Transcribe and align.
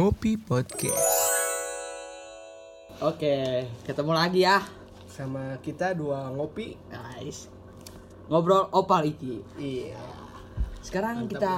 Ngopi 0.00 0.40
Podcast. 0.40 1.12
Oke, 3.04 3.68
ketemu 3.84 4.16
lagi 4.16 4.48
ya. 4.48 4.64
Sama 5.04 5.60
kita 5.60 5.92
dua 5.92 6.32
ngopi. 6.32 6.72
Guys. 6.88 7.52
Ngobrol 8.32 8.72
opal 8.72 9.04
iki. 9.04 9.44
Iya. 9.60 10.00
Sekarang 10.80 11.28
kita 11.28 11.52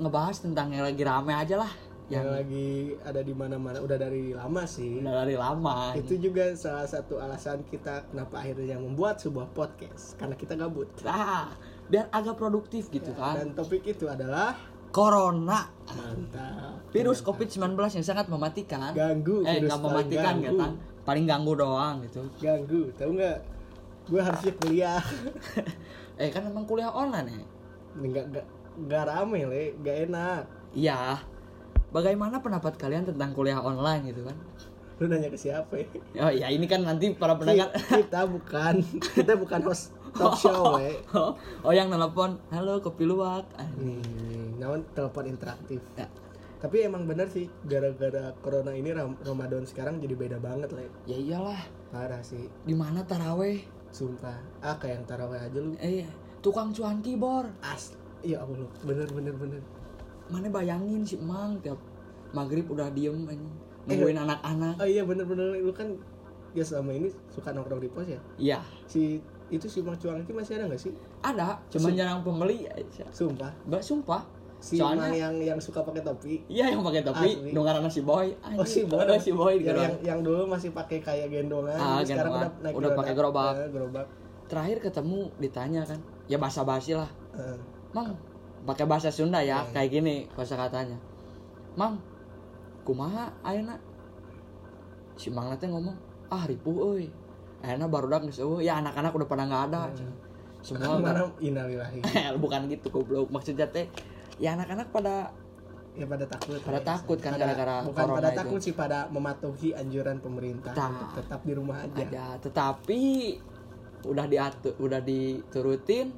ngebahas 0.00 0.40
tentang 0.40 0.72
yang 0.72 0.88
lagi 0.88 1.04
rame 1.04 1.36
aja 1.36 1.60
lah. 1.60 1.68
Yang 2.08 2.16
Yang 2.16 2.32
lagi 2.32 2.68
ada 3.04 3.20
di 3.20 3.34
mana-mana 3.36 3.78
udah 3.84 3.98
dari 4.00 4.32
lama 4.32 4.64
sih. 4.64 5.04
udah 5.04 5.28
dari 5.28 5.36
lama. 5.36 5.92
Itu 5.92 6.16
juga 6.16 6.48
salah 6.56 6.88
satu 6.88 7.20
alasan 7.20 7.60
kita 7.68 8.08
kenapa 8.08 8.40
akhirnya 8.40 8.80
membuat 8.80 9.20
sebuah 9.20 9.52
podcast 9.52 10.16
karena 10.16 10.40
kita 10.40 10.56
gabut. 10.56 10.88
Nah, 11.04 11.52
biar 11.92 12.08
agak 12.08 12.40
produktif 12.40 12.88
gitu 12.88 13.12
kan. 13.12 13.36
Dan 13.36 13.52
topik 13.52 13.84
itu 13.84 14.08
adalah 14.08 14.56
Corona, 14.92 15.72
mantap. 15.88 16.76
virus 16.92 17.24
COVID-19 17.24 17.56
yang 17.72 18.04
sangat 18.04 18.28
mematikan. 18.28 18.92
Ganggu, 18.92 19.40
Eh, 19.42 19.64
nggak 19.64 19.80
mematikan 19.80 20.34
ganggu. 20.38 20.60
kan. 20.60 20.72
Paling 21.02 21.24
ganggu 21.24 21.52
doang 21.56 22.04
gitu. 22.04 22.20
Ganggu, 22.38 22.92
tahu 22.94 23.16
nggak? 23.16 23.38
Gue 24.04 24.20
harusnya 24.20 24.52
kuliah. 24.54 25.00
eh, 26.20 26.28
kan 26.28 26.44
emang 26.44 26.68
kuliah 26.68 26.92
online 26.92 27.28
ya. 27.32 27.44
Nggak 27.98 28.24
nggak 28.30 28.46
nggak 28.84 29.02
rame 29.06 29.40
le, 29.42 29.64
nggak 29.80 29.96
enak. 30.06 30.42
Iya. 30.72 31.24
Bagaimana 31.88 32.40
pendapat 32.40 32.76
kalian 32.76 33.04
tentang 33.04 33.32
kuliah 33.32 33.58
online 33.58 34.12
gitu 34.12 34.24
kan? 34.24 34.36
Lu 34.96 35.08
nanya 35.08 35.28
ke 35.28 35.36
siapa 35.36 35.72
ya? 35.74 35.88
Oh 36.20 36.30
iya, 36.30 36.46
ini 36.46 36.64
kan 36.64 36.84
nanti 36.84 37.10
para 37.12 37.34
pendengar 37.34 37.72
Ki- 37.72 38.04
kita 38.04 38.24
bukan 38.24 38.74
kita 39.16 39.34
bukan 39.34 39.60
host 39.64 39.96
talk 40.12 40.34
show 40.34 40.62
le. 40.76 40.92
oh, 41.12 41.32
oh 41.62 41.72
yang 41.72 41.88
nelpon 41.88 42.36
halo 42.48 42.78
kopi 42.78 43.04
luwak 43.04 43.48
Nih, 43.76 44.00
namun 44.56 44.84
telepon 44.90 45.24
interaktif. 45.26 45.80
ya, 45.94 46.06
Tapi 46.58 46.84
emang 46.84 47.04
bener 47.04 47.26
sih 47.26 47.50
gara-gara 47.62 48.30
corona 48.38 48.70
ini 48.70 48.90
Ram- 48.90 49.18
Ramadan 49.18 49.64
sekarang 49.64 49.98
jadi 49.98 50.14
beda 50.14 50.38
banget 50.38 50.70
le. 50.70 50.86
ya 51.04 51.16
iyalah 51.16 51.58
Parah 51.88 52.20
sih, 52.20 52.48
gimana 52.62 53.02
taraweh 53.02 53.60
sumpah. 53.90 54.40
Ah 54.58 54.72
kayak 54.74 54.96
yang 54.96 55.06
taraweh 55.06 55.36
aja 55.38 55.58
lu. 55.58 55.76
eh 55.76 56.08
tukang 56.38 56.70
cuan 56.70 56.98
kibor 56.98 57.44
As, 57.60 57.92
ya 58.20 58.40
Allah, 58.40 58.64
bener 58.82 59.08
bener 59.08 59.34
bener. 59.34 59.60
mana 60.26 60.48
bayangin 60.48 61.02
si 61.02 61.14
emang 61.14 61.60
tiap 61.60 61.76
maghrib 62.30 62.64
udah 62.64 62.88
diem 62.90 63.26
ini 63.26 63.44
nungguin 63.84 64.16
anak-anak 64.16 64.78
Oh 64.78 64.86
iya 64.86 65.02
bener 65.02 65.22
bener 65.22 65.52
lu 65.54 65.68
kan 65.70 65.92
ya 66.50 66.62
selama 66.62 66.94
ini 66.94 67.12
suka 67.28 67.50
nongkrong 67.50 67.78
di 67.78 67.88
pos 67.88 68.06
ya. 68.06 68.20
iya 68.38 68.60
Si 68.86 69.20
itu 69.52 69.66
si 69.68 69.78
Cuang 69.80 70.16
itu 70.16 70.32
masih 70.32 70.56
ada 70.56 70.64
nggak 70.66 70.80
sih? 70.80 70.92
ada 71.20 71.60
cuman 71.68 71.92
jarang 71.92 72.20
pembeli 72.20 72.64
aja 72.66 73.04
Sumpah. 73.10 73.52
mbak 73.62 73.80
sumpah 73.80 74.22
Si 74.62 74.78
soalnya 74.78 75.10
yang 75.10 75.34
yang 75.36 75.58
suka 75.58 75.82
pakai 75.82 76.00
topi. 76.00 76.38
iya 76.46 76.70
yang 76.70 76.80
pakai 76.80 77.02
topi 77.02 77.34
Asli. 77.34 77.50
dengaran 77.50 77.82
si 77.86 78.00
boy 78.00 78.30
Oh 78.54 78.62
si 78.62 78.86
boy, 78.86 79.02
oh, 79.02 79.18
si 79.18 79.34
boy 79.34 79.58
yang, 79.58 79.66
gitu. 79.66 79.74
yang, 79.76 79.94
yang 80.00 80.18
dulu 80.22 80.46
masih 80.46 80.70
pakai 80.70 81.02
kayak 81.02 81.28
gendongan, 81.28 81.74
Ah, 81.74 81.98
sekarang 82.00 82.30
gendongan. 82.30 82.46
udah 82.46 82.62
naik 82.62 82.74
Udah 82.78 82.90
pakai 82.94 83.12
gerobak. 83.12 83.52
Eh, 83.56 83.68
gerobak. 83.68 84.06
terakhir 84.46 84.78
ketemu 84.80 85.20
ditanya 85.36 85.82
kan 85.82 85.98
ya 86.24 86.38
basa 86.38 86.62
basi 86.62 86.94
lah 86.94 87.10
Eh, 87.34 87.58
Mang, 87.90 88.14
pakai 88.62 88.86
bahasa 88.86 89.10
Sunda 89.10 89.42
ya, 89.42 89.66
kayak 89.68 89.90
gini 89.90 90.30
bahasa 90.30 90.54
katanya. 90.54 90.94
Mang, 91.74 91.98
kumaha 92.82 93.34
ayeuna? 93.42 93.74
Si 95.14 95.28
Mang 95.28 95.50
teh 95.56 95.66
ngomong, 95.66 95.96
"Ah, 96.28 96.44
ripuh 96.44 96.86
euy." 96.88 97.10
Ayeuna 97.62 97.86
barudak 97.86 98.22
geus 98.22 98.38
eueuh. 98.38 98.58
Ya 98.58 98.76
anak-anak 98.76 99.10
udah 99.12 99.26
pada 99.26 99.42
nggak 99.44 99.62
ada. 99.70 99.82
Semua 100.60 100.94
Mana 100.96 101.30
innalillahi. 101.40 102.02
bukan 102.42 102.66
gitu 102.66 102.90
goblok. 102.90 103.28
Maksudnya 103.28 103.66
teh 103.66 103.86
ya 104.36 104.54
anak-anak 104.54 104.90
pada 104.90 105.30
Ya 105.92 106.08
pada 106.08 106.24
takut. 106.24 106.56
Pada 106.58 106.80
ya. 106.80 106.84
takut 106.88 107.18
kan 107.20 107.36
gara-gara 107.36 107.84
bukan 107.84 108.00
corona 108.02 108.16
pada 108.16 108.28
itu. 108.28 108.38
takut 108.40 108.60
sih 108.60 108.72
pada 108.72 108.98
mematuhi 109.06 109.70
anjuran 109.72 110.16
pemerintah 110.18 110.72
Nah. 110.72 110.88
untuk 110.88 111.08
tetap 111.20 111.40
di 111.44 111.52
rumah 111.52 111.84
aja. 111.84 112.00
ada, 112.00 112.26
tetapi 112.40 113.00
udah 114.02 114.24
diatur, 114.24 114.72
udah 114.80 114.98
diturutin 114.98 116.16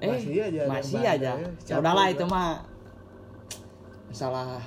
eh 0.00 0.08
Masih 0.10 0.40
aja 0.42 0.60
masih 0.64 0.96
aja. 0.98 1.32
ya. 1.36 1.48
Ya 1.60 1.74
udahlah 1.76 2.08
itu 2.08 2.24
mah 2.24 2.64
masalah 4.08 4.64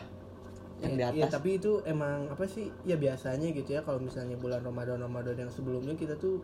yang 0.83 0.93
di 0.93 0.99
Ya, 0.99 1.07
atas. 1.09 1.17
ya, 1.17 1.27
tapi 1.31 1.49
itu 1.55 1.71
emang 1.83 2.27
apa 2.27 2.43
sih? 2.43 2.67
Ya 2.83 2.95
biasanya 2.95 3.47
gitu 3.49 3.69
ya 3.71 3.81
kalau 3.81 3.97
misalnya 3.97 4.35
bulan 4.35 4.59
Ramadan 4.59 4.99
Ramadan 4.99 5.35
yang 5.37 5.49
sebelumnya 5.49 5.93
kita 5.93 6.13
tuh 6.15 6.43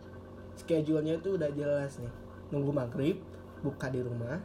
schedule-nya 0.56 1.16
tuh 1.18 1.36
udah 1.36 1.50
jelas 1.50 1.96
nih. 1.96 2.12
Nunggu 2.50 2.70
maghrib, 2.70 3.20
buka 3.60 3.86
di 3.86 4.00
rumah, 4.00 4.40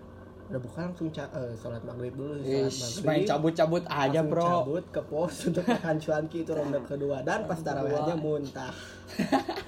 udah 0.46 0.60
buka 0.60 0.86
langsung 0.86 1.10
ca- 1.10 1.32
eh, 1.34 1.56
sholat 1.56 1.82
maghrib 1.82 2.14
dulu, 2.14 2.38
sholat 2.38 2.68
Ish, 2.68 2.80
maghrib. 3.00 3.06
main 3.06 3.22
cabut-cabut 3.26 3.84
aja 3.86 4.22
bro 4.22 4.46
cabut 4.62 4.86
ke 4.86 5.02
pos 5.02 5.36
untuk 5.46 5.64
makan 5.72 5.96
cuanki 5.98 6.38
itu 6.40 6.52
ronde 6.52 6.80
kedua 6.84 7.18
dan 7.22 7.44
pas 7.44 7.58
tarawih 7.58 7.96
aja 7.96 8.14
muntah. 8.14 8.70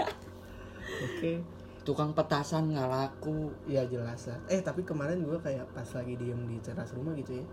Oke. 0.97 1.33
tukang 1.81 2.11
petasan 2.11 2.67
nggak 2.67 2.83
laku 2.85 3.47
Iya 3.63 3.87
jelas 3.87 4.27
lah. 4.27 4.39
Eh 4.45 4.59
tapi 4.59 4.83
kemarin 4.83 5.23
gue 5.23 5.39
kayak 5.39 5.63
pas 5.71 5.87
lagi 5.87 6.13
diem 6.13 6.41
di 6.45 6.59
teras 6.59 6.91
rumah 6.91 7.15
gitu 7.15 7.39
ya, 7.39 7.45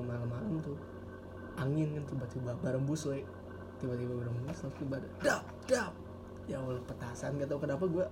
malam-malam 0.00 0.62
tuh 0.62 0.78
angin 1.56 1.94
kan 1.94 2.04
tiba-tiba 2.08 2.50
berembus 2.58 3.06
le, 3.06 3.22
tiba-tiba 3.78 4.12
berembus 4.16 4.56
terus 4.58 4.74
tiba 4.76 4.96
dap 5.22 5.44
dap. 5.66 5.92
Ya 6.44 6.60
Allah 6.60 6.76
petasan 6.84 7.40
gak 7.40 7.48
tau 7.48 7.56
kenapa 7.56 7.84
gue 7.88 8.04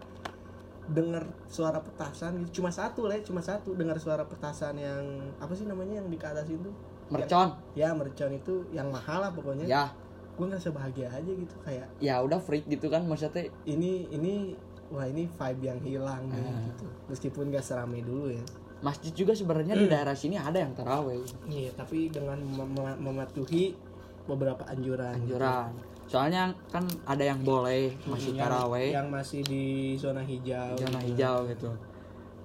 dengar 0.88 1.24
suara 1.46 1.78
petasan 1.78 2.42
gitu. 2.42 2.62
Cuma 2.62 2.72
satu 2.72 3.06
le 3.06 3.20
cuma 3.22 3.38
satu. 3.38 3.76
Dengar 3.76 4.00
suara 4.00 4.24
petasan 4.26 4.80
yang 4.80 5.04
apa 5.38 5.52
sih 5.54 5.68
namanya 5.68 6.00
yang 6.00 6.08
di 6.08 6.16
ke 6.16 6.26
atas 6.26 6.48
itu? 6.48 6.70
Mercon. 7.12 7.54
Ya 7.76 7.92
mercon 7.92 8.32
itu 8.32 8.64
yang 8.72 8.88
mahal 8.88 9.22
lah 9.22 9.30
pokoknya. 9.30 9.68
Ya. 9.68 9.84
Gue 10.34 10.48
ngerasa 10.48 10.72
bahagia 10.72 11.12
aja 11.12 11.28
gitu 11.28 11.54
kayak 11.60 11.86
ya 12.00 12.18
udah 12.24 12.40
freak 12.40 12.64
gitu 12.66 12.88
kan 12.88 13.04
maksudnya. 13.04 13.52
Ini 13.68 14.10
ini 14.10 14.56
wah 14.88 15.04
ini 15.04 15.28
vibe 15.28 15.62
yang 15.62 15.80
hilang 15.84 16.24
nih 16.32 16.40
Ah. 16.40 16.60
gitu. 16.72 16.86
Meskipun 17.12 17.52
gak 17.52 17.64
seramai 17.64 18.00
dulu 18.00 18.32
ya 18.32 18.44
masjid 18.82 19.14
juga 19.14 19.32
sebenarnya 19.32 19.74
di 19.74 19.86
daerah 19.86 20.12
sini 20.12 20.34
ada 20.34 20.58
yang 20.58 20.74
taraweh 20.74 21.22
Iya, 21.46 21.70
tapi 21.72 22.10
dengan 22.10 22.34
mem- 22.36 22.74
mem- 22.74 22.98
mematuhi 23.00 23.78
beberapa 24.22 24.66
anjuran. 24.66 25.14
anjuran 25.16 25.70
soalnya 26.04 26.50
kan 26.68 26.84
ada 27.06 27.24
yang 27.24 27.40
boleh 27.40 27.94
masih 28.04 28.34
Yang- 28.34 28.42
taraweh 28.44 28.90
Yang 28.90 29.08
masih 29.08 29.40
di 29.42 29.64
zona 29.96 30.20
hijau. 30.20 30.74
zona 30.76 30.98
gitu. 31.00 31.08
hijau 31.08 31.36
gitu 31.48 31.70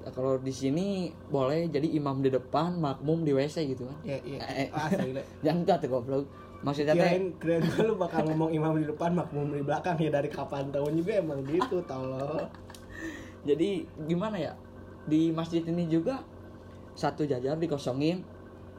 Nah, 0.08 0.16
kalau 0.16 0.40
di 0.40 0.56
sini 0.56 0.88
boleh 1.28 1.68
jadi 1.68 1.84
imam 1.92 2.24
di 2.24 2.32
depan 2.32 2.80
makmum 2.80 3.28
di 3.28 3.36
wc 3.36 3.60
gitu 3.60 3.84
kan 3.84 3.98
Iya, 4.08 4.20
iya. 4.24 4.40
Eh, 4.40 4.68
eh. 4.72 5.26
Jangan 5.44 5.68
tuh 5.84 5.90
goblok 5.92 6.24
maksudnya 6.58 6.96
Kirain, 6.96 7.36
kirain 7.38 7.62
gue 7.62 7.84
lu 7.84 8.00
bakal 8.00 8.26
ngomong 8.26 8.50
imam 8.50 8.74
di 8.78 8.88
depan, 8.88 9.14
makmum 9.14 9.52
di 9.52 9.62
belakang 9.62 9.94
ya 10.00 10.10
dari 10.10 10.26
kapan 10.26 10.74
tahun 10.74 10.96
juga 10.96 11.22
emang 11.22 11.46
gitu, 11.46 11.84
tolong. 11.86 12.50
jadi 13.46 13.86
gimana 14.08 14.38
ya 14.42 14.54
di 15.08 15.32
masjid 15.32 15.64
ini 15.64 15.88
juga 15.88 16.20
satu 16.94 17.24
jajar 17.24 17.56
dikosongin 17.56 18.22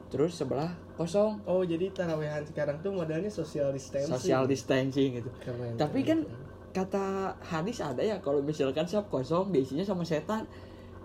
terus 0.09 0.33
sebelah 0.33 0.73
kosong 0.93 1.37
Oh, 1.45 1.61
jadi 1.61 1.89
tarawehan 1.89 2.41
sekarang 2.41 2.77
tuh 2.79 2.89
modelnya 2.89 3.29
social 3.29 3.69
distancing. 3.69 4.09
social 4.09 4.43
distancing 4.45 5.09
gitu 5.17 5.29
Keren, 5.39 5.73
tapi 5.75 6.01
keren, 6.01 6.25
kan 6.25 6.29
kata 6.69 7.05
hadis 7.41 7.81
ada 7.81 8.01
ya 8.01 8.17
kalau 8.19 8.41
misalkan 8.41 8.85
shop 8.85 9.09
kosong 9.09 9.49
diisinya 9.49 9.81
sama 9.81 10.05
setan. 10.05 10.45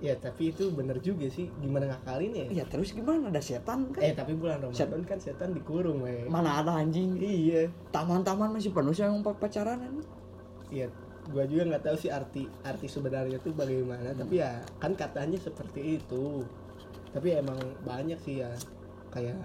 Ya, 0.02 0.12
tapi 0.12 0.52
itu 0.52 0.68
bener 0.68 1.00
juga 1.00 1.24
sih. 1.24 1.48
Gimana 1.56 1.88
ngakalin 1.88 2.34
ya? 2.34 2.46
ya 2.60 2.64
terus 2.68 2.92
gimana 2.92 3.32
ada 3.32 3.40
setan 3.40 3.88
kan 3.88 4.04
Eh, 4.04 4.12
tapi 4.12 4.36
bulan 4.36 4.60
Ramadan 4.60 5.00
kan 5.06 5.16
setan 5.16 5.56
dikurung, 5.56 6.04
we. 6.04 6.28
mana 6.28 6.60
ada 6.60 6.76
anjing 6.76 7.16
Iya. 7.16 7.72
taman-taman 7.88 8.52
masih 8.52 8.74
penuh 8.76 8.92
sih 8.92 9.00
yang 9.00 9.24
pacaran 9.24 9.80
Iya, 10.68 10.90
gua 11.32 11.44
juga 11.48 11.62
nggak 11.72 11.84
tahu 11.86 11.96
sih 11.96 12.10
arti 12.12 12.44
arti 12.62 12.86
sebenarnya 12.88 13.40
tuh 13.40 13.56
bagaimana. 13.56 14.12
Tapi 14.12 14.40
ya 14.42 14.60
kan 14.76 14.92
katanya 14.92 15.40
seperti 15.40 16.00
itu. 16.02 16.44
Tapi 17.14 17.38
emang 17.38 17.56
banyak 17.86 18.18
sih 18.20 18.42
ya 18.42 18.50
kayak 19.08 19.38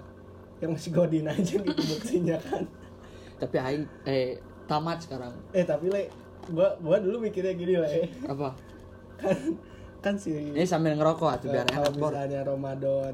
yang 0.59 0.75
masih 0.75 0.92
godin 0.92 1.24
aja 1.30 1.56
gitu 1.56 1.83
buktinya 1.88 2.36
kan. 2.42 2.68
tapi 3.39 3.56
aing 3.56 3.88
eh 4.04 4.36
tamat 4.68 5.00
sekarang 5.00 5.31
Eh 5.56 5.63
tapi 5.63 5.88
le, 5.88 6.12
gua 6.51 6.75
gua 6.83 7.00
dulu 7.00 7.24
mikirnya 7.24 7.56
gini 7.56 7.80
le, 7.80 8.12
apa 8.27 8.51
kan 9.15 9.38
kan 10.04 10.15
si 10.19 10.36
ini 10.36 10.68
sambil 10.68 11.00
ngerokok 11.00 11.48
tuh 11.48 11.48
biar 11.48 11.63
kalau 11.63 11.88
enak 11.88 11.95
bor 11.95 12.12
misalnya 12.12 12.42
Ramadan 12.44 13.13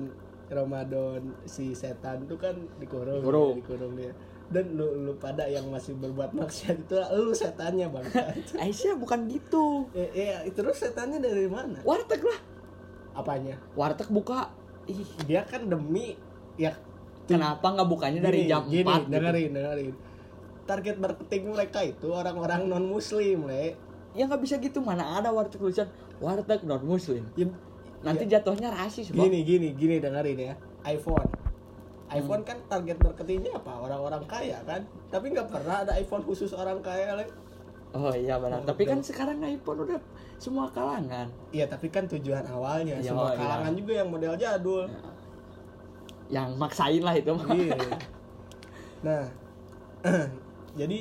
Ramadan 0.50 1.22
si 1.46 1.78
setan 1.78 2.26
tuh 2.26 2.42
kan 2.42 2.58
dikurung, 2.82 3.22
Dikurung. 3.22 3.54
dikurung 3.62 3.94
dia. 3.94 4.14
Dan 4.46 4.78
lu 4.78 5.10
lu 5.10 5.14
pada 5.18 5.50
yang 5.50 5.66
masih 5.74 5.98
berbuat 5.98 6.38
maksiat 6.38 6.86
itu 6.86 6.96
lu 7.18 7.34
setannya 7.34 7.90
bang. 7.90 8.06
Aisyah 8.62 8.94
bukan 8.98 9.26
gitu. 9.26 9.90
Eh, 9.98 10.10
eh, 10.14 10.54
terus 10.54 10.78
setannya 10.78 11.18
dari 11.18 11.50
mana? 11.50 11.82
warteg 11.82 12.22
lah. 12.22 12.40
Apanya? 13.18 13.58
warteg 13.74 14.06
buka. 14.14 14.54
Ih. 14.86 15.02
Dia 15.26 15.42
kan 15.50 15.66
demi 15.66 16.14
ya 16.62 16.78
kenapa 17.26 17.74
nggak 17.74 17.90
bukanya 17.90 18.20
dari 18.22 18.46
gini, 18.46 18.52
jam 18.54 18.64
gini, 18.70 18.86
4 18.86 19.10
gitu? 19.10 19.12
dengerin 19.18 19.50
dengerin. 19.58 19.94
Target 20.66 20.98
marketing 21.02 21.44
mereka 21.50 21.80
itu 21.82 22.08
orang-orang 22.14 22.70
non 22.70 22.86
muslim 22.86 23.50
le. 23.50 23.74
Ya 24.14 24.30
nggak 24.30 24.42
bisa 24.46 24.62
gitu. 24.62 24.78
Mana 24.86 25.18
ada 25.18 25.34
warteg 25.34 25.58
tulisan 25.58 25.90
warteg 26.22 26.62
non 26.64 26.86
muslim 26.86 27.26
Ya, 27.34 27.50
nanti 28.06 28.30
jatuhnya 28.30 28.70
rasis 28.70 29.10
bang. 29.10 29.26
Gini 29.26 29.40
gini 29.42 29.68
gini 29.74 29.98
dengerin 29.98 30.54
ya. 30.54 30.56
iPhone 30.86 31.26
iPhone 32.14 32.44
kan 32.46 32.58
target 32.70 32.98
marketingnya 33.02 33.58
apa? 33.58 33.72
Orang-orang 33.82 34.24
kaya 34.30 34.62
kan? 34.62 34.86
Tapi 35.10 35.34
nggak 35.34 35.50
pernah 35.50 35.82
ada 35.82 35.98
iPhone 35.98 36.22
khusus 36.22 36.54
orang 36.54 36.78
kaya 36.86 37.18
Le. 37.18 37.26
oh 37.96 38.12
iya 38.12 38.36
benar. 38.38 38.62
Oh, 38.62 38.68
tapi 38.68 38.84
kan 38.84 39.00
sekarang 39.00 39.40
iPhone 39.42 39.88
udah 39.88 39.98
semua 40.38 40.70
kalangan. 40.70 41.32
Iya 41.50 41.66
tapi 41.66 41.88
kan 41.90 42.06
tujuan 42.06 42.46
awalnya. 42.52 43.00
Iya, 43.00 43.16
semua 43.16 43.34
iya. 43.34 43.40
kalangan 43.40 43.74
juga 43.74 43.94
yang 43.98 44.10
model 44.12 44.34
jadul. 44.38 44.86
Yang 46.30 46.50
maksain 46.60 47.02
lah 47.02 47.16
itu 47.18 47.32
mah. 47.34 47.48
Iya. 47.56 47.80
Nah, 49.06 49.24
jadi 50.80 51.00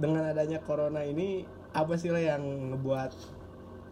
dengan 0.00 0.32
adanya 0.32 0.58
corona 0.64 1.04
ini 1.04 1.44
apa 1.70 1.94
sih 1.94 2.10
lah 2.10 2.22
yang 2.22 2.42
ngebuat 2.74 3.12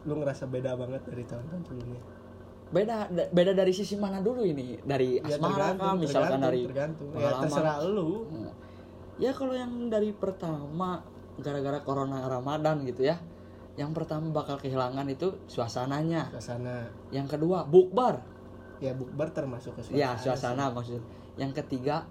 lu 0.08 0.18
ngerasa 0.18 0.48
beda 0.50 0.74
banget 0.74 1.02
dari 1.06 1.24
tahun-tahun 1.28 1.62
sebelumnya? 1.68 2.02
Beda 2.68 3.08
da- 3.08 3.30
beda 3.30 3.52
dari 3.52 3.70
sisi 3.70 3.94
mana 3.94 4.18
dulu 4.18 4.42
ini 4.42 4.76
dari 4.78 5.16
Ya, 5.18 5.34
asmara 5.34 5.72
kah 5.72 5.94
misalkan 5.94 6.36
tergantung, 6.36 6.42
dari 6.42 6.60
tergantung. 6.64 7.08
Ya 7.08 7.16
pengalaman. 7.18 7.42
terserah 7.42 7.76
lu. 7.82 8.10
Hmm. 8.24 8.50
ya 9.16 9.30
kalau 9.32 9.50
yang 9.52 9.72
dari 9.86 10.10
pertama 10.12 11.00
gara-gara 11.36 11.80
corona 11.80 12.22
ramadan 12.24 12.84
gitu 12.84 13.02
ya 13.04 13.16
yang 13.74 13.90
pertama 13.90 14.28
bakal 14.28 14.56
kehilangan 14.56 15.06
itu 15.06 15.32
suasananya 15.46 16.28
ke 16.28 16.38
sana. 16.38 16.86
yang 17.08 17.24
kedua 17.24 17.64
bukbar 17.64 18.20
Ya 18.78 18.92
bukber 18.92 19.26
termasuk 19.28 19.74
ke 19.74 19.82
suasana. 19.82 19.98
ya 19.98 20.10
suasana 20.14 20.64
maksud 20.68 21.02
yang 21.34 21.50
ketiga 21.50 22.06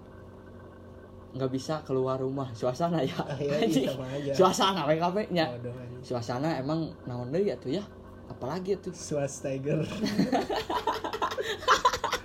nggak 1.30 1.50
bisa 1.50 1.80
keluar 1.82 2.16
rumah 2.16 2.50
suasana 2.52 3.00
ya 3.00 3.14
Ah, 3.14 3.36
sama 3.86 4.04
aja. 4.16 4.32
suasana 4.32 4.80
WKP 4.84 5.16
nya 5.30 5.44
Waduh, 5.50 5.72
suasana 6.00 6.56
emang 6.56 6.88
naon 7.04 7.28
deui 7.28 7.48
atuh 7.48 7.68
ya 7.70 7.84
apalagi 8.28 8.76
tuh 8.76 8.92
Swas 8.92 9.40
Tiger. 9.40 9.82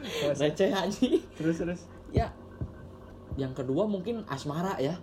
Swas- 0.04 0.40
receh 0.44 0.72
aja 0.72 1.08
terus 1.36 1.58
terus 1.60 1.82
ya 2.12 2.32
yang 3.36 3.52
kedua 3.52 3.90
mungkin 3.90 4.22
asmara 4.30 4.78
ya 4.78 4.96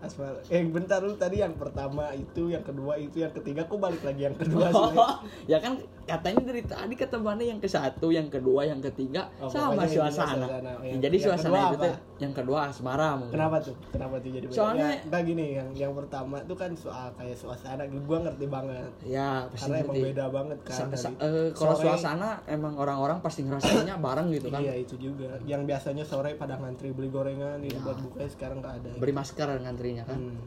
aspal. 0.00 0.36
Eh 0.52 0.60
bentar 0.68 1.00
lu 1.00 1.16
tadi 1.16 1.40
yang 1.40 1.56
pertama 1.56 2.12
itu, 2.12 2.52
yang 2.52 2.60
kedua 2.60 3.00
itu, 3.00 3.24
yang 3.24 3.32
ketiga 3.32 3.64
kok 3.64 3.80
balik 3.80 4.04
lagi 4.04 4.28
yang 4.28 4.36
kedua 4.36 4.68
sih. 4.72 4.92
Le? 4.92 5.06
ya 5.48 5.58
kan 5.64 5.80
katanya 6.04 6.42
dari 6.44 6.60
tadi 6.60 6.94
ketemuannya 6.94 7.46
yang 7.46 7.56
ke 7.56 7.64
satu 7.64 8.08
yang 8.08 8.28
kedua 8.28 8.60
yang 8.62 8.76
ketiga 8.78 9.24
Oh, 9.36 9.48
sama 9.48 9.84
suasana 9.84 10.12
suasana. 10.44 10.72
Ya, 10.78 10.92
Yang- 10.92 11.00
jadi 11.00 11.16
yang 11.16 11.24
suasana 11.26 11.48
kedua 11.48 11.64
itu 11.64 11.74
apa? 11.74 11.84
tuh 11.84 11.94
yang 12.14 12.32
kedua 12.32 12.58
asmara 12.66 13.08
mungkin 13.16 13.34
Kenapa 13.34 13.56
tuh? 13.58 13.74
Kenapa 13.88 14.14
tuh 14.18 14.30
jadi? 14.30 14.44
Soalnya- 14.46 14.92
ya, 14.92 15.00
enggak 15.02 15.22
gini, 15.24 15.46
yang 15.54 15.68
yang 15.74 15.92
pertama 15.94 16.36
tuh 16.40 16.54
kan 16.54 16.70
soal 16.74 17.08
kayak 17.14 17.32
suasana, 17.34 17.82
gua 17.88 18.18
ngerti 18.22 18.46
banget. 18.46 18.90
ya 19.02 19.48
pasti 19.48 19.60
Karena 19.64 19.76
emang 19.80 19.88
ngerti. 19.90 20.08
beda 20.08 20.24
banget 20.28 20.58
kan. 20.62 20.76
Sa- 20.76 21.00
sa- 21.00 21.18
eh, 21.18 21.48
kalau 21.50 21.74
sore- 21.74 21.84
suasana 21.90 22.30
emang 22.46 22.74
orang-orang 22.76 23.18
pasti 23.18 23.40
ngerasainnya 23.42 23.96
bareng 23.96 24.28
gitu 24.30 24.48
kan 24.48 24.60
Iya 24.60 24.74
itu 24.76 24.94
juga. 24.96 25.40
Yang 25.42 25.62
biasanya 25.66 26.04
sore 26.04 26.34
pada 26.34 26.54
ngantri 26.54 26.92
beli 26.92 27.08
gorengan 27.08 27.58
itu 27.58 27.80
buat 27.80 27.96
buka 27.98 28.24
sekarang 28.26 28.60
nggak 28.60 28.74
ada. 28.78 28.90
beri 28.94 29.12
masker 29.12 29.48
ngantrinya 29.58 30.04
kan 30.04 30.20
Hmm. 30.20 30.38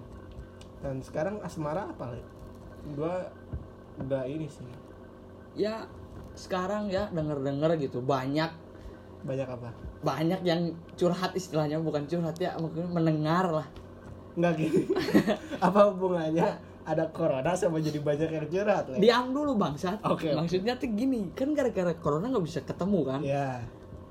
Dan 0.77 1.01
sekarang 1.01 1.42
asmara 1.42 1.89
apa? 1.89 2.13
Gua 2.88 3.25
udah 3.98 4.24
ini 4.24 4.45
sih. 4.45 4.62
Ya 5.57 5.83
sekarang 6.33 6.88
ya 6.88 7.09
denger-denger 7.09 7.81
gitu 7.81 8.00
banyak 8.00 8.50
Banyak 9.19 9.50
apa? 9.50 9.69
banyak 10.00 10.42
yang 10.42 10.62
curhat 10.94 11.33
istilahnya 11.33 11.77
bukan 11.77 12.06
curhat 12.06 12.38
ya 12.38 12.54
mungkin 12.56 12.86
mendengar 12.88 13.50
lah 13.51 13.68
Enggak 14.31 14.54
gini. 14.56 14.86
apa 15.65 15.89
hubungannya 15.89 16.45
ada 16.86 17.04
corona 17.09 17.51
sama 17.51 17.81
jadi 17.81 17.98
banyak 18.00 18.30
yang 18.31 18.45
curhat 18.48 18.86
Le? 18.88 19.01
diam 19.01 19.25
dulu 19.30 19.57
bangsat 19.57 19.98
Oke, 20.04 20.30
oke. 20.30 20.38
maksudnya 20.38 20.77
tuh 20.77 20.88
gini 20.88 21.33
kan 21.33 21.51
gara-gara 21.51 21.92
corona 21.94 22.30
nggak 22.30 22.45
bisa 22.45 22.62
ketemu 22.62 23.00
kan 23.03 23.21
Ya. 23.21 23.57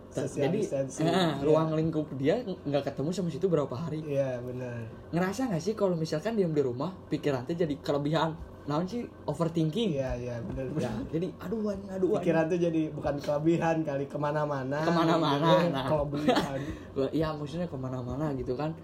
Social 0.08 0.48
jadi 0.48 0.58
eh, 0.98 1.32
ruang 1.40 1.70
lingkup 1.72 2.08
dia 2.14 2.40
ng- 2.40 2.56
nggak 2.64 2.84
ketemu 2.86 3.08
sama 3.12 3.28
situ 3.28 3.46
berapa 3.46 3.70
hari 3.70 4.00
Iya 4.02 4.40
benar. 4.40 4.88
ngerasa 5.10 5.46
nggak 5.46 5.62
sih 5.62 5.72
kalau 5.72 5.94
misalkan 5.94 6.34
diam 6.34 6.50
di 6.50 6.60
rumah 6.60 6.90
pikiran 7.06 7.44
teh 7.44 7.54
jadi 7.54 7.76
kelebihan 7.78 8.32
naon 8.66 8.82
sih 8.82 9.06
overthinking. 9.24 9.94
Iya 9.94 10.10
iya 10.18 10.34
benar. 10.42 10.66
ya 10.74 10.90
jadi 11.14 11.26
aduh 11.38 11.70
anjing. 11.70 12.02
pikiran 12.02 12.44
tuh 12.50 12.58
jadi 12.58 12.82
bukan 12.90 13.14
kelebihan 13.22 13.76
kali 13.86 14.04
ke 14.10 14.18
mana-mana. 14.18 14.78
Ke 14.82 14.90
mana-mana, 14.90 15.46
Jadi 15.54 15.66
nah. 15.70 15.86
kelebihan 15.86 16.58
Gua- 16.98 17.12
iya 17.14 17.30
maksudnya 17.30 17.70
ke 17.70 17.78
mana-mana 17.78 18.34
gitu 18.34 18.58
kan. 18.58 18.74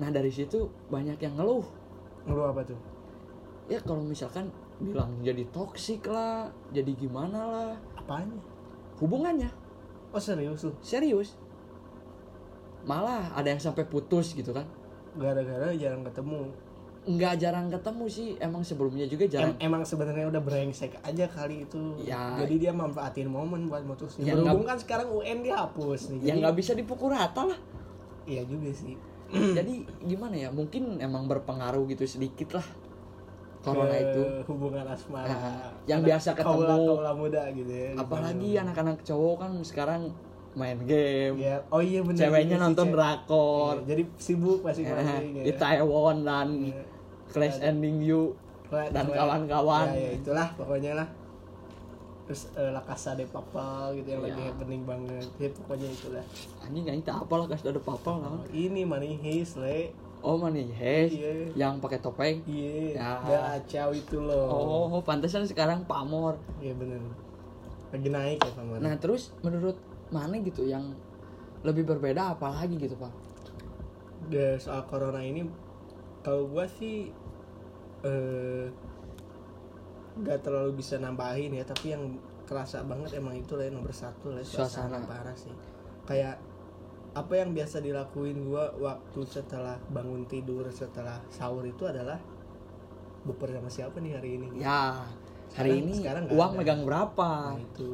Nah 0.00 0.08
dari 0.08 0.32
situ 0.32 0.64
banyak 0.88 1.20
yang 1.20 1.36
ngeluh. 1.36 1.64
Ngeluh 2.24 2.48
apa 2.48 2.64
tuh? 2.64 2.78
Ya 3.68 3.76
kalau 3.84 4.00
misalkan 4.00 4.48
bilang 4.76 5.12
jadi 5.20 5.44
toksik 5.52 6.08
lah 6.08 6.48
jadi 6.72 6.92
gimana 6.96 7.40
lah. 7.44 7.72
Apanya 7.96 8.40
hubungannya. 8.96 9.52
Oh 10.12 10.20
serius 10.20 10.64
lu? 10.64 10.72
Serius. 10.80 11.36
Malah 12.86 13.34
ada 13.34 13.52
yang 13.52 13.60
sampai 13.60 13.84
putus 13.84 14.32
gitu 14.32 14.54
kan. 14.56 14.64
Gara-gara 15.16 15.72
jarang 15.76 16.04
ketemu 16.04 16.48
nggak 17.06 17.34
jarang 17.38 17.66
ketemu 17.68 18.04
sih. 18.06 18.28
Emang 18.36 18.60
sebelumnya 18.60 19.06
juga 19.06 19.24
jarang. 19.24 19.54
Em- 19.54 19.62
emang 19.64 19.82
sebenarnya 19.82 20.26
udah 20.26 20.38
brengsek 20.38 20.98
aja 21.00 21.24
kali 21.26 21.62
itu. 21.62 21.94
Ya. 22.00 22.34
jadi 22.36 22.54
dia 22.60 22.72
manfaatin 22.72 23.26
momen 23.26 23.66
buat 23.66 23.82
mutusin 23.82 24.22
Ya, 24.22 24.34
berhubung 24.34 24.66
kan 24.66 24.74
sekarang 24.74 25.06
UN 25.08 25.40
dihapus 25.40 26.10
nih 26.10 26.18
yang 26.20 26.26
jadi 26.28 26.38
nggak 26.42 26.56
bisa 26.56 26.72
dipukul 26.72 27.08
rata 27.08 27.46
lah. 27.46 27.58
Iya 28.24 28.42
juga 28.42 28.70
sih. 28.70 28.98
Jadi 29.58 29.74
gimana 30.00 30.34
ya? 30.36 30.48
Mungkin 30.50 30.98
emang 30.98 31.26
berpengaruh 31.26 31.82
gitu 31.88 32.02
sedikit 32.04 32.54
lah. 32.54 32.66
Corona 33.60 33.90
Ke 33.90 33.98
itu. 34.00 34.22
hubungan 34.46 34.82
asmara 34.84 35.26
Nah, 35.26 35.74
yang 35.84 35.98
Anak 36.00 36.08
biasa 36.08 36.28
ketemu. 36.32 36.54
kaula 36.56 36.74
kaula 36.76 37.12
muda 37.12 37.42
gitu 37.50 37.66
ya 37.66 37.90
apalagi 37.96 38.50
anak-anak 38.56 39.02
cowok 39.02 39.34
kan 39.36 39.50
sekarang 39.60 40.02
main 40.54 40.78
game. 40.80 41.34
Ya 41.36 41.58
oh 41.68 41.78
iya 41.80 42.00
bener 42.00 42.14
ceweknya 42.16 42.56
si 42.56 42.62
nonton 42.62 42.86
ce- 42.86 42.94
drakor. 42.94 43.74
Iya, 43.76 43.82
jadi 43.88 44.02
sibuk 44.16 44.58
masing-masing 44.62 45.24
di 45.36 45.50
ya. 45.50 45.56
Taiwan 45.56 46.16
dan 46.22 46.48
Iya. 46.62 46.82
Clash 47.28 47.58
Ending 47.60 47.98
You 48.00 48.34
dan 48.70 49.06
kawan-kawan. 49.06 49.86
ya, 49.90 50.00
ya 50.00 50.10
itulah 50.14 50.48
pokoknya 50.54 50.92
lah. 50.94 51.08
Terus 52.26 52.50
eh, 52.52 52.70
La 52.70 52.82
Casa 52.82 53.14
de 53.14 53.22
Papel 53.24 54.02
gitu 54.02 54.08
yang 54.10 54.22
Ya. 54.22 54.34
lagi 54.34 54.42
happening 54.44 54.82
banget. 54.82 55.26
Ya 55.38 55.48
pokoknya 55.54 55.86
itulah. 55.86 56.24
Anjing 56.58 56.84
anjing 56.84 57.04
tak 57.04 57.22
apa 57.22 57.34
lah 57.36 57.46
kasih 57.46 57.70
ada 57.70 57.78
papal 57.78 58.18
lah 58.18 58.34
oh, 58.34 58.42
ini 58.50 58.82
Money 58.82 59.14
Heist 59.16 59.56
le. 59.56 59.94
Oh 60.18 60.34
mana 60.34 60.58
Hes 60.58 61.14
Iya. 61.14 61.54
yang 61.54 61.78
pakai 61.78 62.02
topeng. 62.02 62.42
Iya. 62.42 62.98
Ya. 62.98 63.10
Gacau 63.22 63.94
itu 63.94 64.18
loh. 64.18 64.50
Oh 64.90 64.98
pantesan 65.00 65.46
sekarang 65.46 65.86
pamor 65.86 66.34
iya 66.58 66.74
bener. 66.74 66.98
Lagi 67.94 68.10
naik 68.10 68.42
ya 68.42 68.50
paman 68.50 68.82
nah 68.82 68.98
terus 68.98 69.30
menurut 69.40 69.78
mana 70.10 70.34
gitu 70.38 70.66
yang 70.66 70.82
lebih 71.62 71.86
berbeda 71.86 72.34
apalagi 72.34 72.74
gitu 72.74 72.98
pak? 72.98 73.14
De, 74.26 74.58
soal 74.58 74.82
corona 74.84 75.22
ini 75.22 75.46
kalau 76.20 76.50
gua 76.50 76.66
sih 76.66 77.14
eh 78.06 78.66
nggak 80.16 80.38
terlalu 80.40 80.72
bisa 80.74 80.96
nambahin 80.96 81.52
ya 81.52 81.62
tapi 81.62 81.92
yang 81.92 82.16
kerasa 82.46 82.80
banget 82.82 83.12
emang 83.14 83.34
itu 83.34 83.52
lah 83.52 83.66
yang 83.66 83.76
nomor 83.76 83.92
satu 83.92 84.30
lah 84.30 84.40
suasana, 84.40 84.96
Suasana. 84.96 85.04
parah 85.04 85.36
sih 85.36 85.52
kayak 86.06 86.38
apa 87.12 87.32
yang 87.34 87.50
biasa 87.50 87.80
dilakuin 87.80 88.44
gua 88.44 88.70
waktu 88.74 89.20
setelah 89.24 89.76
bangun 89.90 90.24
tidur 90.24 90.64
setelah 90.70 91.20
sahur 91.26 91.64
itu 91.64 91.84
adalah 91.84 92.16
buper 93.22 93.50
sama 93.50 93.66
siapa 93.66 93.98
nih 93.98 94.14
hari 94.14 94.30
ini 94.36 94.46
ya 94.56 95.02
hari 95.52 95.74
Sekarang- 95.74 95.80
ini 95.82 95.92
sekarang 95.98 96.24
uang 96.30 96.50
ada. 96.50 96.58
megang 96.58 96.82
berapa 96.82 97.30
Nah, 97.50 97.60
itu 97.60 97.88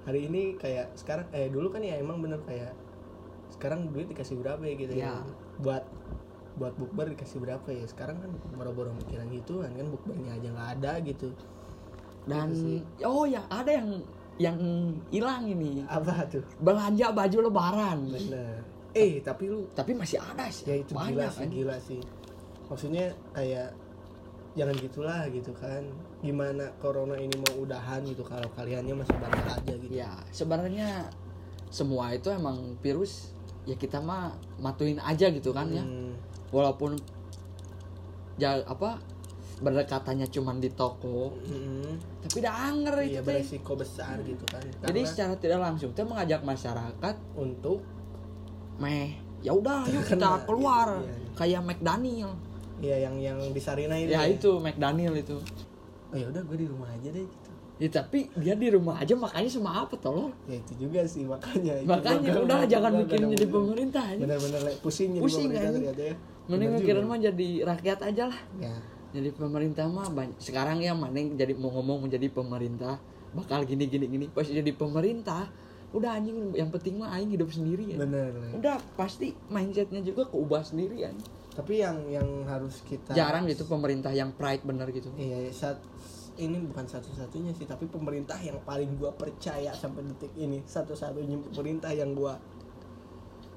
hari 0.00 0.20
ini 0.26 0.42
kayak 0.56 0.96
sekarang 0.96 1.26
eh 1.30 1.46
dulu 1.46 1.68
kan 1.68 1.82
ya 1.82 1.94
emang 1.94 2.18
bener 2.18 2.40
kayak 2.40 2.72
sekarang 3.50 3.90
duit 3.90 4.08
dikasih 4.08 4.40
berapa 4.40 4.62
ya 4.64 4.74
gitu 4.74 4.92
ya 4.92 5.06
Ya. 5.06 5.14
buat 5.60 5.84
buat 6.60 6.76
bukber 6.76 7.08
dikasih 7.16 7.40
berapa 7.40 7.68
ya? 7.72 7.88
Sekarang 7.88 8.20
kan 8.20 8.30
boro-boro 8.52 8.92
mikiran 8.92 9.32
gitu 9.32 9.64
kan 9.64 9.72
kan 9.72 9.88
bukbernya 9.88 10.36
aja 10.36 10.48
nggak 10.52 10.70
ada 10.76 10.92
gitu. 11.00 11.32
Dan 12.28 12.52
Gitu 12.52 12.84
oh 13.08 13.24
ya 13.24 13.40
ada 13.48 13.72
yang 13.72 13.88
yang 14.36 14.58
hilang 15.08 15.48
ini. 15.48 15.80
Apa 15.88 16.28
tuh? 16.28 16.44
Belanja 16.60 17.16
baju 17.16 17.38
lebaran. 17.48 17.98
Bener. 18.12 18.60
Eh 18.92 19.24
tapi 19.24 19.48
lu 19.48 19.64
tapi 19.72 19.96
masih 19.96 20.20
ada 20.20 20.44
sih. 20.52 20.68
Ya 20.68 20.76
itu 20.84 20.92
gila 20.92 21.08
banyak 21.08 21.32
sih 21.32 21.40
kan. 21.40 21.48
gila 21.48 21.76
sih. 21.80 22.00
Maksudnya 22.68 23.06
kayak 23.32 23.72
jangan 24.52 24.76
gitulah 24.76 25.22
gitu 25.32 25.52
kan. 25.56 25.82
Gimana 26.20 26.68
corona 26.76 27.16
ini 27.16 27.32
mau 27.40 27.64
udahan 27.64 28.04
gitu 28.04 28.20
kalau 28.20 28.52
kaliannya 28.52 29.00
masih 29.00 29.16
banyak 29.16 29.46
aja 29.48 29.74
gitu. 29.80 29.92
Ya 29.96 30.12
sebenarnya 30.28 31.08
semua 31.70 32.12
itu 32.12 32.28
emang 32.28 32.76
virus 32.82 33.32
ya 33.68 33.76
kita 33.76 34.00
mah 34.00 34.32
matuin 34.60 34.96
aja 35.00 35.28
gitu 35.28 35.52
kan 35.52 35.68
ya. 35.72 35.84
Hmm, 35.84 36.16
walaupun 36.50 36.96
ya 38.40 38.56
apa 38.64 38.96
berdekatannya 39.60 40.24
cuman 40.32 40.56
di 40.56 40.72
toko 40.72 41.36
mm-mm. 41.36 41.92
tapi 42.24 42.40
udah 42.40 42.54
anger 42.72 42.94
iya 43.04 43.04
itu 43.04 43.20
teh. 43.20 43.24
beresiko 43.28 43.72
besar 43.76 44.16
gitu 44.24 44.44
kan. 44.48 44.64
Jadi 44.64 44.80
Karena 44.80 45.04
secara 45.04 45.34
tidak 45.36 45.60
langsung 45.60 45.92
kita 45.92 46.04
mengajak 46.08 46.40
masyarakat 46.40 47.16
untuk 47.36 47.84
meh 48.80 49.20
ya 49.44 49.52
udah 49.52 49.84
yuk 49.92 50.08
kita 50.08 50.48
keluar. 50.48 51.04
Iya, 51.04 51.12
iya. 51.12 51.30
kayak 51.36 51.60
McDaniel. 51.68 52.32
Ya 52.80 52.96
yang 52.96 53.20
yang 53.20 53.36
di 53.52 53.60
Sarina 53.60 53.92
itu 54.00 54.08
ya 54.16 54.24
ya. 54.24 54.32
itu 54.32 54.50
McDaniel 54.56 55.12
itu. 55.20 55.36
Oh 56.10 56.16
ya 56.16 56.26
udah 56.32 56.40
gue 56.40 56.56
di 56.56 56.66
rumah 56.66 56.88
aja 56.88 57.08
deh 57.12 57.22
gitu 57.22 57.49
ya 57.80 57.88
tapi 57.88 58.28
dia 58.36 58.52
di 58.52 58.68
rumah 58.68 59.00
aja 59.00 59.16
makanya 59.16 59.48
sama 59.48 59.72
apa 59.72 59.96
tolong? 59.96 60.28
Ya 60.44 60.60
itu 60.60 60.72
juga 60.76 61.00
sih 61.08 61.24
makanya 61.24 61.80
itu 61.80 61.88
makanya 61.88 62.28
gua- 62.36 62.44
udah 62.44 62.58
jangan 62.68 62.92
gua- 62.92 63.32
jadi 63.32 63.46
pemerintah 63.48 64.04
aja 64.04 64.20
bener-bener 64.20 64.60
like, 64.68 64.78
pusing 64.84 65.16
jadi 65.16 65.24
Pusing, 65.24 65.48
pemerintah 65.48 66.04
ya. 66.04 66.14
Mending 66.50 66.70
mikirin 66.76 67.04
mah 67.06 67.18
jadi 67.22 67.48
rakyat 67.62 67.98
aja 68.04 68.24
lah. 68.28 68.40
Ya. 68.58 68.74
Jadi 69.16 69.28
pemerintah 69.32 69.86
mah 69.88 70.12
banyak 70.12 70.36
sekarang 70.36 70.82
ya 70.84 70.92
maning 70.92 71.38
jadi 71.40 71.56
mau 71.56 71.72
ngomong 71.72 72.04
menjadi 72.04 72.28
pemerintah 72.28 73.00
bakal 73.32 73.64
gini 73.64 73.88
gini 73.88 74.06
gini. 74.06 74.26
Pas 74.28 74.44
jadi 74.44 74.70
pemerintah 74.74 75.48
udah 75.96 76.20
anjing 76.20 76.52
yang 76.52 76.68
penting 76.68 77.00
mah 77.00 77.16
aing 77.16 77.32
hidup 77.32 77.48
sendiri 77.48 77.96
ya. 77.96 77.98
Bener 77.98 78.28
udah 78.54 78.76
pasti 78.94 79.32
mindsetnya 79.48 80.04
juga 80.04 80.28
keubah 80.28 80.60
sendiri 80.60 81.08
kan 81.08 81.16
tapi 81.50 81.82
yang 81.82 81.98
yang 82.06 82.46
harus 82.46 82.80
kita 82.86 83.10
jarang 83.10 83.44
gitu 83.44 83.66
pemerintah 83.66 84.14
yang 84.14 84.30
pride 84.32 84.62
bener 84.62 84.86
gitu. 84.94 85.10
Iya 85.18 85.50
saat 85.50 85.82
ini 86.40 86.56
bukan 86.64 86.88
satu-satunya 86.88 87.52
sih 87.52 87.68
tapi 87.68 87.84
pemerintah 87.84 88.40
yang 88.40 88.56
paling 88.64 88.96
gua 88.96 89.12
percaya 89.12 89.70
sampai 89.76 90.08
detik 90.08 90.32
ini. 90.40 90.64
Satu-satunya 90.64 91.36
pemerintah 91.52 91.92
yang 91.92 92.16
gua 92.16 92.40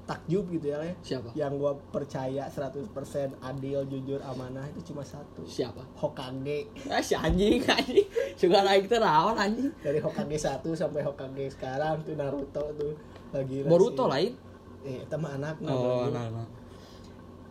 takjub 0.04 0.44
gitu 0.52 0.68
ya 0.68 0.76
Le. 0.84 0.92
siapa? 1.00 1.32
Yang 1.32 1.52
gua 1.64 1.72
percaya 1.88 2.44
100% 2.44 2.92
adil 3.40 3.80
jujur 3.88 4.20
amanah 4.20 4.68
itu 4.76 4.92
cuma 4.92 5.00
satu. 5.00 5.48
Siapa? 5.48 5.80
Hokage. 5.96 6.68
Ah 6.92 7.00
si 7.00 7.16
anjing 7.16 7.64
anjing. 7.64 8.04
Suka 8.36 8.60
lagi 8.60 8.84
terawan 8.84 9.34
anjing. 9.40 9.72
Dari 9.80 10.04
Hokage 10.04 10.36
1 10.36 10.60
sampai 10.76 11.00
Hokage 11.00 11.56
sekarang 11.56 12.04
tuh 12.04 12.14
Naruto 12.20 12.64
tuh 12.76 12.92
lagi 13.32 13.64
Boruto 13.64 14.04
lain? 14.06 14.36
Eh 14.84 15.00
itu 15.00 15.16
mah 15.16 15.40
anaknya 15.40 15.72
oh 15.72 16.12
nah, 16.12 16.28
nah. 16.28 16.46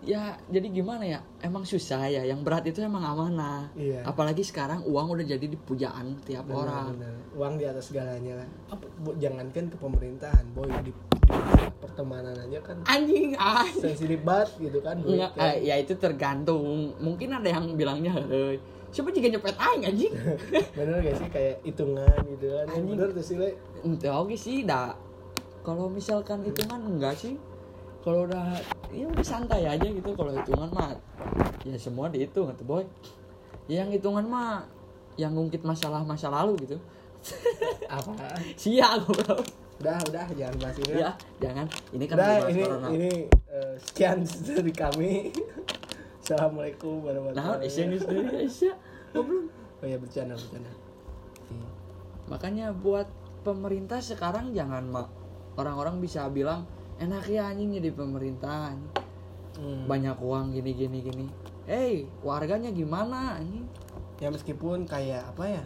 Ya 0.04 0.22
jadi 0.46 0.68
gimana 0.70 1.04
ya? 1.04 1.20
Emang 1.40 1.64
susah 1.64 2.06
ya. 2.06 2.22
Yang 2.22 2.40
berat 2.42 2.64
itu 2.66 2.80
emang 2.80 3.02
amanah. 3.02 3.72
Iya. 3.74 4.04
apalagi 4.04 4.42
sekarang 4.42 4.84
uang 4.84 5.08
udah 5.12 5.26
jadi 5.26 5.44
di 5.44 5.56
pujaan 5.56 6.20
tiap 6.22 6.44
Benar, 6.44 6.60
orang. 6.60 6.88
benar. 6.94 7.14
uang 7.34 7.54
di 7.56 7.66
atas 7.66 7.90
segalanya 7.90 8.34
lah. 8.38 8.48
Apa 8.70 8.86
bu- 8.98 9.18
jangankan 9.18 9.66
ke 9.66 9.76
pemerintahan 9.76 10.46
boy 10.52 10.70
di, 10.80 10.92
di 10.92 11.18
pertemanan 11.76 12.36
aja 12.38 12.60
kan 12.62 12.78
anjing 12.86 13.34
sensitif 13.76 14.22
banget 14.22 14.50
gitu 14.62 14.80
kan 14.80 14.96
duit 14.98 15.20
kan. 15.32 15.50
eh, 15.50 15.66
ya 15.66 15.76
itu 15.76 15.94
tergantung. 15.96 16.94
Mungkin 16.98 17.34
ada 17.34 17.50
yang 17.50 17.74
bilangnya 17.74 18.14
hei 18.22 18.62
siapa 18.90 19.10
juga 19.10 19.28
nyepet 19.28 19.58
aing 19.58 19.84
anjing? 19.84 20.14
Bener 20.78 21.02
gak 21.02 21.16
sih? 21.18 21.28
Kayak 21.28 21.56
hitungan 21.66 22.20
gitu 22.30 22.46
kan. 22.48 22.66
Anjing. 22.70 22.86
bener 22.88 23.08
tuh 23.10 23.26
sih 23.26 23.36
le. 23.36 23.50
Oke 24.14 24.36
sih 24.36 24.62
dah. 24.62 24.94
Kalau 25.64 25.90
misalkan 25.90 26.44
hitungan 26.44 26.78
enggak 26.78 27.18
sih 27.18 27.34
kalau 28.04 28.28
udah 28.28 28.60
ya 28.92 29.08
udah 29.08 29.26
santai 29.26 29.64
aja 29.64 29.88
gitu. 29.88 30.12
Kalau 30.12 30.36
hitungan 30.36 30.70
mah 30.76 30.92
ya 31.64 31.80
semua 31.80 32.12
dihitung 32.12 32.52
atau 32.52 32.68
boy. 32.68 32.84
Ya 33.72 33.88
yang 33.88 33.96
hitungan 33.96 34.28
mah 34.28 34.68
yang 35.16 35.32
ngungkit 35.32 35.64
masalah 35.64 36.04
masa 36.04 36.28
lalu 36.28 36.68
gitu. 36.68 36.78
Apa 37.88 38.12
siap 38.60 39.08
bro 39.08 39.40
udah 39.80 39.98
udah 40.12 40.26
jangan 40.36 40.56
bahas 40.60 40.78
ini. 40.84 40.94
Ya 41.00 41.12
jangan. 41.40 41.66
Ini 41.96 42.04
kan 42.12 42.16
udah 42.20 42.36
ini 42.52 42.62
corona. 42.68 42.88
ini 42.92 43.12
eh, 43.32 43.74
sekian 43.80 44.28
dari 44.28 44.74
kami. 44.76 45.12
Assalamualaikum 46.24 47.04
nah 47.04 47.20
warahmatullahi 47.20 47.68
ini 47.68 47.98
sendiri 48.00 48.48
Asia 48.48 48.74
goblok. 49.12 49.52
Oh 49.84 49.88
ya 49.88 50.00
bercanda 50.00 50.40
bercanda. 50.40 50.72
Iya. 51.52 51.68
makanya 52.32 52.72
buat 52.72 53.12
pemerintah 53.44 54.00
sekarang 54.00 54.56
jangan 54.56 54.88
mak. 54.88 55.12
Orang-orang 55.60 56.00
bisa 56.00 56.24
bilang 56.32 56.64
enak 57.02 57.26
ya 57.30 57.50
anjing 57.50 57.78
jadi 57.80 57.90
pemerintah 57.94 58.74
anjing. 58.74 58.94
Hmm. 59.54 59.86
banyak 59.86 60.18
uang 60.18 60.58
gini 60.58 60.72
gini 60.74 60.98
gini. 61.06 61.26
Hey 61.70 62.10
warganya 62.26 62.74
gimana 62.74 63.38
anjing? 63.38 63.70
Ya 64.18 64.34
meskipun 64.34 64.90
kayak 64.90 65.30
apa 65.30 65.62
ya? 65.62 65.64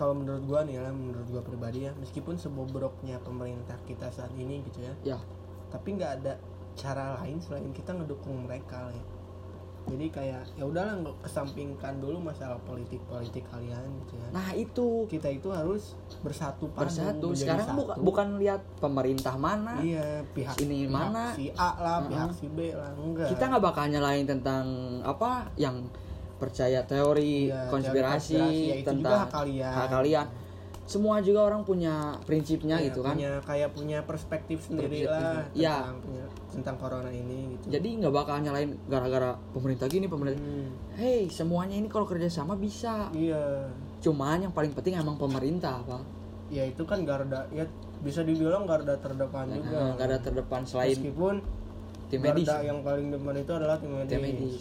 Kalau 0.00 0.16
menurut 0.16 0.40
gua 0.48 0.64
nih 0.64 0.80
lah 0.80 0.88
menurut 0.88 1.28
gua 1.28 1.44
pribadi 1.44 1.84
ya 1.84 1.92
meskipun 2.00 2.40
sebobroknya 2.40 3.20
pemerintah 3.20 3.76
kita 3.84 4.08
saat 4.08 4.32
ini 4.32 4.64
gitu 4.64 4.80
ya 4.80 4.94
ya. 5.04 5.18
tapi 5.68 5.92
nggak 5.92 6.24
ada 6.24 6.40
cara 6.72 7.20
lain 7.20 7.36
selain 7.44 7.68
kita 7.76 7.92
ngedukung 7.92 8.48
mereka 8.48 8.88
ya 8.88 9.04
jadi 9.82 10.06
kayak 10.08 10.42
ya 10.54 10.64
udahlah 10.64 10.94
nggak 10.96 11.16
kesampingkan 11.22 11.98
dulu 11.98 12.20
masalah 12.20 12.60
politik 12.60 13.00
politik 13.04 13.42
kalian 13.46 13.80
gitu 13.98 14.14
ya 14.14 14.28
nah 14.30 14.48
itu 14.52 14.86
kita 15.06 15.28
itu 15.28 15.48
harus 15.48 15.96
bersatu 16.20 16.68
padu, 16.68 16.84
bersatu 16.84 17.26
sekarang 17.32 17.66
satu. 17.66 17.78
buka- 17.78 17.98
bukan 17.98 18.28
lihat 18.36 18.60
pemerintah 18.76 19.34
mana 19.34 19.80
iya 19.80 20.20
pihak 20.28 20.54
ini 20.60 20.84
pihak 20.84 20.92
mana. 20.92 21.24
si 21.32 21.50
A 21.52 21.70
lah 21.76 21.96
Uh-uh. 21.98 22.08
pihak 22.08 22.30
si 22.32 22.46
B 22.48 22.58
lah 22.70 22.90
enggak 22.92 23.28
kita 23.28 23.44
nggak 23.46 23.64
bakal 23.64 23.84
nyalain 23.86 24.24
tentang 24.24 24.64
apa 25.00 25.30
yang 25.56 25.76
percaya 26.36 26.80
teori 26.82 27.46
Iya, 27.46 27.52
teori 27.58 27.68
konspirasi, 27.68 28.32
konspirasi, 28.32 28.40
ya 28.62 28.74
itu 28.74 28.80
juga 28.80 28.90
tentang 28.90 29.18
hak 29.18 29.30
kalian. 29.30 29.72
hak 29.72 29.88
kalian 29.90 30.26
semua 30.90 31.22
juga 31.22 31.46
orang 31.46 31.62
punya 31.62 32.18
prinsipnya 32.20 32.74
Iya, 32.76 32.90
gitu 32.90 33.00
kan. 33.00 33.14
punya 33.14 33.38
kayak 33.40 33.70
punya 33.70 33.98
perspektif 34.02 34.58
sendiri 34.60 35.06
Perspektif. 35.06 35.06
lah 35.06 35.46
Iya. 35.54 35.74
tentang 35.78 35.98
punya- 36.02 36.28
tentang 36.50 36.76
corona 36.76 37.10
ini 37.10 37.54
gitu. 37.54 37.64
Jadi 37.70 37.88
nggak 37.96 38.10
bakal 38.12 38.36
nyalain 38.40 38.74
gara-gara 38.84 39.30
pemerintah 39.54 39.86
gini 39.86 40.04
pemerintah 40.04 40.42
Hmm, 40.42 40.66
hey 40.96 41.30
semuanya 41.30 41.78
ini 41.78 41.86
kalau 41.86 42.02
kerjasama 42.04 42.58
bisa. 42.58 43.06
Iya. 43.14 43.70
Cuman 44.00 44.42
yang 44.42 44.50
paling 44.50 44.74
penting 44.74 44.98
emang 44.98 45.14
pemerintah 45.14 45.78
apa 45.78 46.02
ya 46.50 46.66
itu 46.66 46.82
kan 46.82 47.06
garda 47.06 47.46
ya 47.48 47.62
bisa 48.00 48.26
dibilang 48.26 48.66
garda 48.66 48.98
terdepan 48.98 49.46
juga. 49.48 49.70
Nah, 49.70 49.94
garda 49.94 50.18
terdepan 50.18 50.66
selain 50.66 50.90
meskipun 50.92 51.38
tim 52.10 52.18
medis. 52.18 52.42
garda 52.42 52.66
yang 52.66 52.82
paling 52.82 53.06
depan 53.08 53.34
itu 53.38 53.52
adalah 53.54 53.78
tim 53.78 53.94
medis, 53.94 54.10
tim 54.10 54.18
medis. 54.20 54.54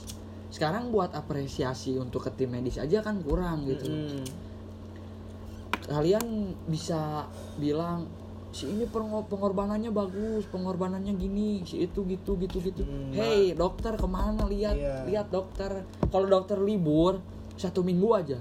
Sekarang 0.50 0.90
buat 0.90 1.10
apresiasi 1.12 1.98
untuk 1.98 2.22
ke 2.22 2.32
tim 2.32 2.50
medis 2.52 2.78
aja 2.78 3.02
kan 3.02 3.18
kurang 3.20 3.66
gitu. 3.66 3.90
Hmm. 3.90 4.22
Kalian 5.90 6.22
bisa 6.70 7.26
bilang 7.58 8.06
si 8.50 8.66
ini 8.66 8.86
pengor- 8.86 9.26
pengorbanannya 9.26 9.90
bagus 9.90 10.46
pengorbanannya 10.50 11.14
gini 11.14 11.62
si 11.62 11.82
itu 11.82 12.06
gitu 12.06 12.38
gitu 12.38 12.62
gitu. 12.62 12.82
Hmm, 12.82 13.10
hey 13.12 13.54
dokter 13.54 13.94
ke 13.94 14.06
mana? 14.06 14.46
Lihat 14.46 14.76
Iya. 14.76 14.96
lihat 15.06 15.28
dokter. 15.30 15.86
Kalau 16.08 16.26
dokter 16.26 16.58
libur 16.58 17.22
satu 17.54 17.82
minggu 17.82 18.10
aja. 18.14 18.38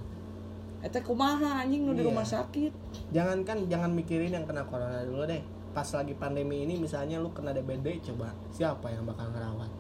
Eta 0.79 1.03
kumaha 1.03 1.61
anjing 1.61 1.85
nu 1.85 1.93
di 1.93 2.05
Iya. 2.05 2.09
rumah 2.09 2.25
sakit? 2.25 2.73
Jangan 3.11 3.43
kan 3.43 3.59
jangan 3.67 3.91
mikirin 3.91 4.31
yang 4.31 4.45
kena 4.45 4.65
corona 4.65 5.01
dulu 5.03 5.25
deh. 5.25 5.41
Pas 5.73 5.89
lagi 5.89 6.15
pandemi 6.15 6.65
ini 6.65 6.77
misalnya 6.77 7.19
lu 7.19 7.29
kena 7.31 7.53
DBD 7.53 8.01
coba. 8.05 8.33
Siapa 8.49 8.89
yang 8.89 9.05
bakal 9.05 9.29
ngerawat? 9.29 9.71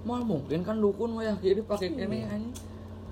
Mal 0.00 0.22
mungkin 0.22 0.62
kan 0.62 0.78
dukun 0.78 1.18
ya 1.18 1.34
jadi 1.36 1.62
pakai 1.62 1.90
Iya. 1.90 1.98
kene 1.98 2.18
anjing. 2.24 2.54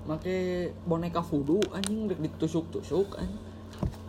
Pakai 0.05 0.39
boneka 0.83 1.19
voodoo 1.19 1.59
anjing 1.69 2.07
ditusuk-tusuk 2.09 3.15
anjing 3.15 3.48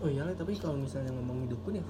oh 0.00 0.08
iya 0.08 0.22
lah, 0.22 0.32
tapi 0.32 0.52
kalau 0.54 0.76
misalnya 0.76 1.12
ngomongin 1.12 1.46
dukun 1.46 1.74
ya 1.76 1.84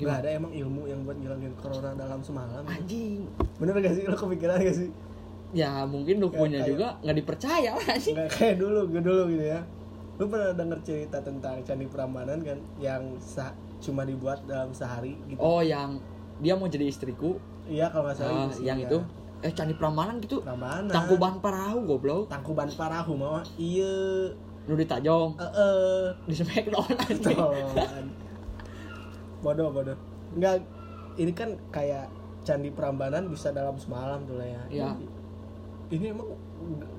nggak 0.00 0.16
ada 0.18 0.28
emang 0.32 0.48
ilmu 0.50 0.88
yang 0.88 1.04
buat 1.04 1.12
ngilangin 1.14 1.52
corona 1.56 1.92
dalam 1.92 2.24
semalam. 2.24 2.64
Anjing. 2.64 3.28
Bener 3.60 3.76
gak 3.76 3.92
sih? 3.92 4.08
Lo 4.08 4.16
kepikiran 4.16 4.56
gak 4.58 4.72
sih? 4.74 4.88
Ya 5.52 5.84
mungkin 5.84 6.18
dukunnya 6.18 6.62
Kayak- 6.62 6.70
juga 6.70 6.86
nggak 7.04 7.16
dipercaya 7.16 7.70
lah 7.74 7.86
anjing. 7.90 8.14
Nggak 8.16 8.30
kayak 8.32 8.56
dulu 8.56 8.80
gue 8.88 9.02
dulu 9.02 9.22
gitu 9.28 9.44
ya. 9.46 9.60
Lu 10.16 10.24
pernah 10.26 10.52
denger 10.52 10.78
cerita 10.80 11.20
tentang 11.20 11.60
candi 11.60 11.84
Prambanan 11.84 12.40
kan? 12.40 12.56
Yang 12.76 13.02
sa- 13.20 13.52
cuma 13.76 14.04
dibuat 14.04 14.40
dalam 14.44 14.72
sehari 14.72 15.20
gitu. 15.26 15.36
Oh 15.36 15.60
yang 15.60 16.00
dia 16.38 16.52
mau 16.52 16.64
jadi 16.64 16.86
istriku. 16.86 17.36
Iya 17.64 17.88
kalau 17.88 18.08
nggak 18.08 18.16
salah 18.16 18.32
Ah, 18.40 18.48
sih, 18.48 18.64
yang 18.64 18.80
iya. 18.80 18.88
itu. 18.88 18.98
Eh 19.40 19.52
candi 19.52 19.72
prambanan 19.72 20.16
gitu? 20.18 20.40
Prambanan. 20.40 20.88
Tangkuban 20.88 21.40
parahu 21.40 21.84
goblok. 21.84 22.24
Tangkuban 22.26 22.68
parahu 22.70 23.16
mah 23.16 23.44
iya 23.54 24.32
nu 24.70 24.78
ditajong 24.78 25.34
eh 25.34 25.50
eh 25.50 26.04
di 26.30 26.34
smackdown 26.38 26.94
anjing. 26.94 27.34
Tolongan. 27.34 28.04
bodoh 29.42 29.68
bodoh. 29.74 29.98
Nggak 30.38 30.62
ini 31.18 31.32
kan 31.34 31.58
kayak 31.74 32.06
candi 32.46 32.70
Prambanan 32.70 33.26
bisa 33.26 33.50
dalam 33.50 33.74
semalam 33.82 34.22
tuh 34.24 34.38
lah 34.38 34.46
ya. 34.46 34.62
Iya. 34.70 34.90
ini 35.90 36.14
emang 36.14 36.30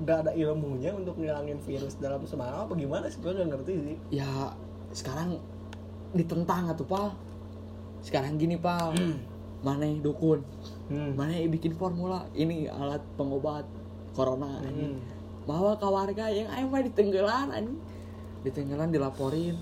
nggak 0.04 0.18
ada 0.28 0.32
ilmunya 0.36 0.92
untuk 0.92 1.16
ngilangin 1.16 1.64
virus 1.64 1.96
dalam 1.96 2.28
semalam 2.28 2.68
apa 2.68 2.76
gimana 2.76 3.08
sih? 3.08 3.24
Gue 3.24 3.32
nggak 3.32 3.50
ngerti 3.56 3.74
sih. 3.88 3.98
Ya 4.20 4.52
sekarang 4.92 5.40
ditentang 6.12 6.68
atuh 6.68 6.84
pal. 6.84 7.16
Sekarang 8.04 8.36
gini 8.36 8.60
pal. 8.60 8.92
Mana 9.64 9.88
dukun? 10.02 10.44
Hmm. 10.92 11.16
mana 11.16 11.40
bikin 11.48 11.72
formula? 11.80 12.28
Ini 12.36 12.68
alat 12.68 13.00
pengobat 13.16 13.64
corona. 14.12 14.60
Hmm. 14.60 15.00
Bawa 15.46 15.78
ke 15.78 15.88
warga 15.88 16.26
yang 16.30 16.48
ayo 16.54 16.66
mah 16.70 16.82
ditenggelan 16.86 17.48
anjing. 17.50 17.80
Ditenggelan 18.46 18.90
dilaporin. 18.94 19.58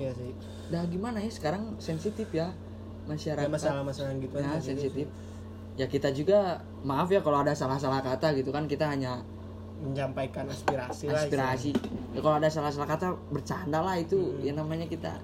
Iya 0.00 0.10
sih. 0.16 0.32
Dah 0.72 0.84
gimana 0.88 1.20
ya? 1.20 1.30
Sekarang 1.30 1.76
sensitif 1.78 2.28
ya 2.32 2.52
masyarakat. 3.06 3.46
Ya 3.46 3.52
masalah-masalah 3.52 4.16
gitu 4.18 4.34
nah, 4.40 4.56
aja 4.56 4.64
sensitif. 4.64 5.06
ya 5.74 5.90
kita 5.90 6.14
juga 6.14 6.62
maaf 6.86 7.10
ya 7.10 7.18
kalau 7.18 7.42
ada 7.42 7.50
salah-salah 7.50 7.98
kata 7.98 8.30
gitu 8.38 8.54
kan 8.54 8.70
kita 8.70 8.86
hanya 8.94 9.26
menyampaikan 9.82 10.46
aspirasi 10.46 11.10
lah 11.10 11.26
aspirasi. 11.26 11.74
ya 12.14 12.22
kalau 12.22 12.38
ada 12.38 12.46
salah-salah 12.46 12.86
kata 12.86 13.10
bercanda 13.34 13.82
lah 13.82 13.98
itu. 13.98 14.16
Hmm. 14.16 14.46
ya 14.46 14.52
namanya 14.54 14.86
kita 14.86 15.18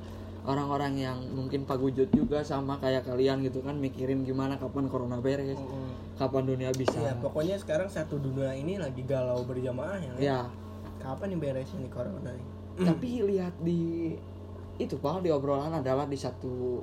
orang-orang 0.49 0.97
yang 0.97 1.19
mungkin 1.37 1.69
pagujut 1.69 2.09
juga 2.13 2.41
sama 2.41 2.81
kayak 2.81 3.05
kalian 3.05 3.45
gitu 3.45 3.61
kan 3.61 3.77
mikirin 3.77 4.25
gimana 4.25 4.57
kapan 4.57 4.89
corona 4.89 5.21
beres 5.21 5.53
istilahnya. 5.53 5.93
Mm-mm. 5.93 6.17
kapan 6.17 6.43
dunia 6.49 6.71
bisa. 6.73 6.97
Ya 6.97 7.13
pokoknya 7.21 7.57
sekarang 7.61 7.89
satu 7.93 8.17
dunia 8.17 8.57
ini 8.57 8.81
lagi 8.81 9.05
galau 9.05 9.45
berjamaah 9.45 10.01
ya. 10.01 10.13
ya 10.17 10.41
Kapan 11.01 11.37
nih 11.37 11.39
beresnya 11.41 11.79
nih 11.85 11.93
corona 11.93 12.31
nih? 12.33 12.47
tapi 12.89 13.09
lihat 13.29 13.55
di 13.61 14.15
itu 14.81 14.97
pak 14.97 15.21
di 15.21 15.29
obrolan 15.29 15.77
adalah 15.77 16.09
di 16.09 16.17
satu 16.17 16.81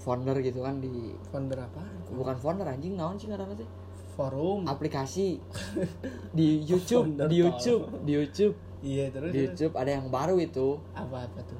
founder 0.00 0.40
gitu 0.40 0.64
kan 0.64 0.80
di 0.80 1.12
founder 1.28 1.60
apa 1.60 1.84
bukan 2.16 2.36
founder 2.40 2.64
anjing 2.64 2.96
naon 2.96 3.20
sih 3.20 3.28
ngaranna 3.28 3.56
teh 3.56 3.68
forum. 4.14 4.62
Aplikasi. 4.70 5.42
Di 6.38 6.62
YouTube 6.62 7.18
di 7.26 7.42
YouTube 7.42 7.84
di 8.06 8.12
YouTube. 8.14 8.54
Iya 8.84 9.10
terus 9.10 9.30
di 9.34 9.38
YouTube 9.42 9.74
ada 9.74 9.90
yang 9.90 10.06
baru 10.06 10.38
itu. 10.38 10.78
Apa 10.94 11.26
apa 11.26 11.40
tuh 11.42 11.58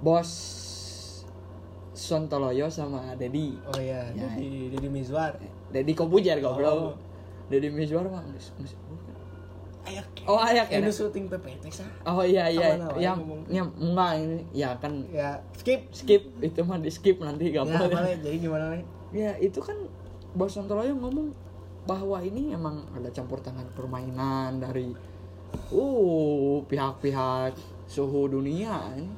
bos 0.00 0.30
Sontoloyo 1.92 2.66
sama 2.66 3.12
Dedi 3.14 3.52
oh 3.62 3.76
iya 3.76 4.08
Ya. 4.10 4.24
jadi 4.30 4.72
jadi 4.72 4.88
Mizwar. 4.88 5.36
Dedi 5.68 5.92
Kobujer 5.92 6.40
Oh. 6.40 6.50
goblok. 6.50 6.96
Dedi 7.46 7.68
Mizwar 7.68 8.02
mah 8.04 8.24
geus- 8.30 8.54
geus- 8.56 8.78
ayak 9.82 10.06
Oh 10.24 10.38
ayak 10.38 10.68
ya. 10.68 10.78
Ini 10.78 10.88
syuting 10.88 11.26
PPT 11.26 11.68
sah 11.70 11.88
Oh 12.06 12.22
iya 12.22 12.46
iya. 12.46 12.78
Yang 12.94 13.18
yang 13.48 13.68
enggak 13.76 14.12
ini 14.18 14.38
ya 14.50 14.70
kan. 14.76 14.92
Ya 15.08 15.40
skip. 15.52 15.88
Skip 15.90 16.22
itu 16.38 16.60
mah 16.62 16.78
di 16.78 16.88
skip 16.88 17.18
nanti 17.18 17.48
ya 17.48 17.60
gampang 17.60 17.90
boleh. 17.90 18.16
Jadi 18.16 18.36
gimana 18.38 18.64
nih 18.72 18.84
ya 19.12 19.32
itu 19.36 19.58
kan 19.58 19.76
bos 20.32 20.50
Sontoloyo 20.50 20.94
ngomong 20.94 21.34
bahwa 21.82 22.20
ini 22.20 22.50
emang 22.50 22.86
ada 22.90 23.10
campur 23.10 23.40
tangan 23.40 23.66
permainan 23.70 24.56
dari 24.56 24.94
uh 25.68 26.62
pihak-pihak 26.62 27.58
suhu 27.84 28.30
dunia 28.30 28.94
ini 28.94 29.10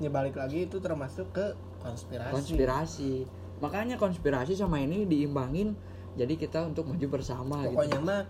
ya 0.00 0.08
balik 0.08 0.40
lagi 0.40 0.66
itu 0.66 0.80
termasuk 0.80 1.30
ke 1.30 1.46
konspirasi. 1.84 2.32
Konspirasi. 2.32 3.12
Makanya 3.60 4.00
konspirasi 4.00 4.56
sama 4.56 4.80
ini 4.80 5.04
diimbangin 5.04 5.76
jadi 6.16 6.34
kita 6.34 6.66
untuk 6.66 6.90
maju 6.90 7.06
bersama 7.06 7.68
gitu. 7.68 7.76
Pokoknya 7.76 8.00
mah 8.00 8.22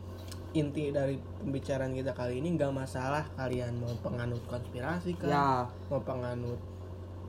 inti 0.51 0.91
dari 0.91 1.15
pembicaraan 1.17 1.95
kita 1.95 2.11
kali 2.11 2.43
ini 2.43 2.59
nggak 2.59 2.75
masalah 2.75 3.23
kalian 3.39 3.79
mau 3.79 3.95
penganut 4.03 4.43
konspirasi 4.51 5.15
kah 5.15 5.31
ya. 5.31 5.51
mau 5.87 6.03
penganut 6.03 6.59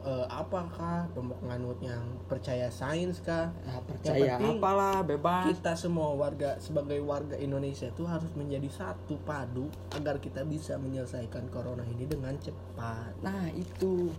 eh, 0.01 0.25
apakah 0.25 1.05
mau 1.13 1.38
penganut 1.38 1.77
yang 1.86 2.01
percaya 2.25 2.74
sains 2.74 3.21
kah. 3.21 3.53
Ya, 3.62 3.77
percaya 3.86 4.41
penting 4.41 4.57
apalah 4.57 5.05
bebas. 5.05 5.53
kita 5.53 5.77
semua 5.77 6.17
warga 6.17 6.57
sebagai 6.57 6.98
warga 7.05 7.38
Indonesia 7.38 7.93
itu 7.93 8.03
harus 8.10 8.33
menjadi 8.33 8.65
satu 8.74 9.21
padu 9.21 9.69
agar 9.93 10.17
kita 10.17 10.41
bisa 10.41 10.81
menyelesaikan 10.81 11.45
corona 11.53 11.86
ini 11.86 12.10
dengan 12.10 12.33
cepat. 12.41 13.13
Nah 13.21 13.53
itu 13.53 14.10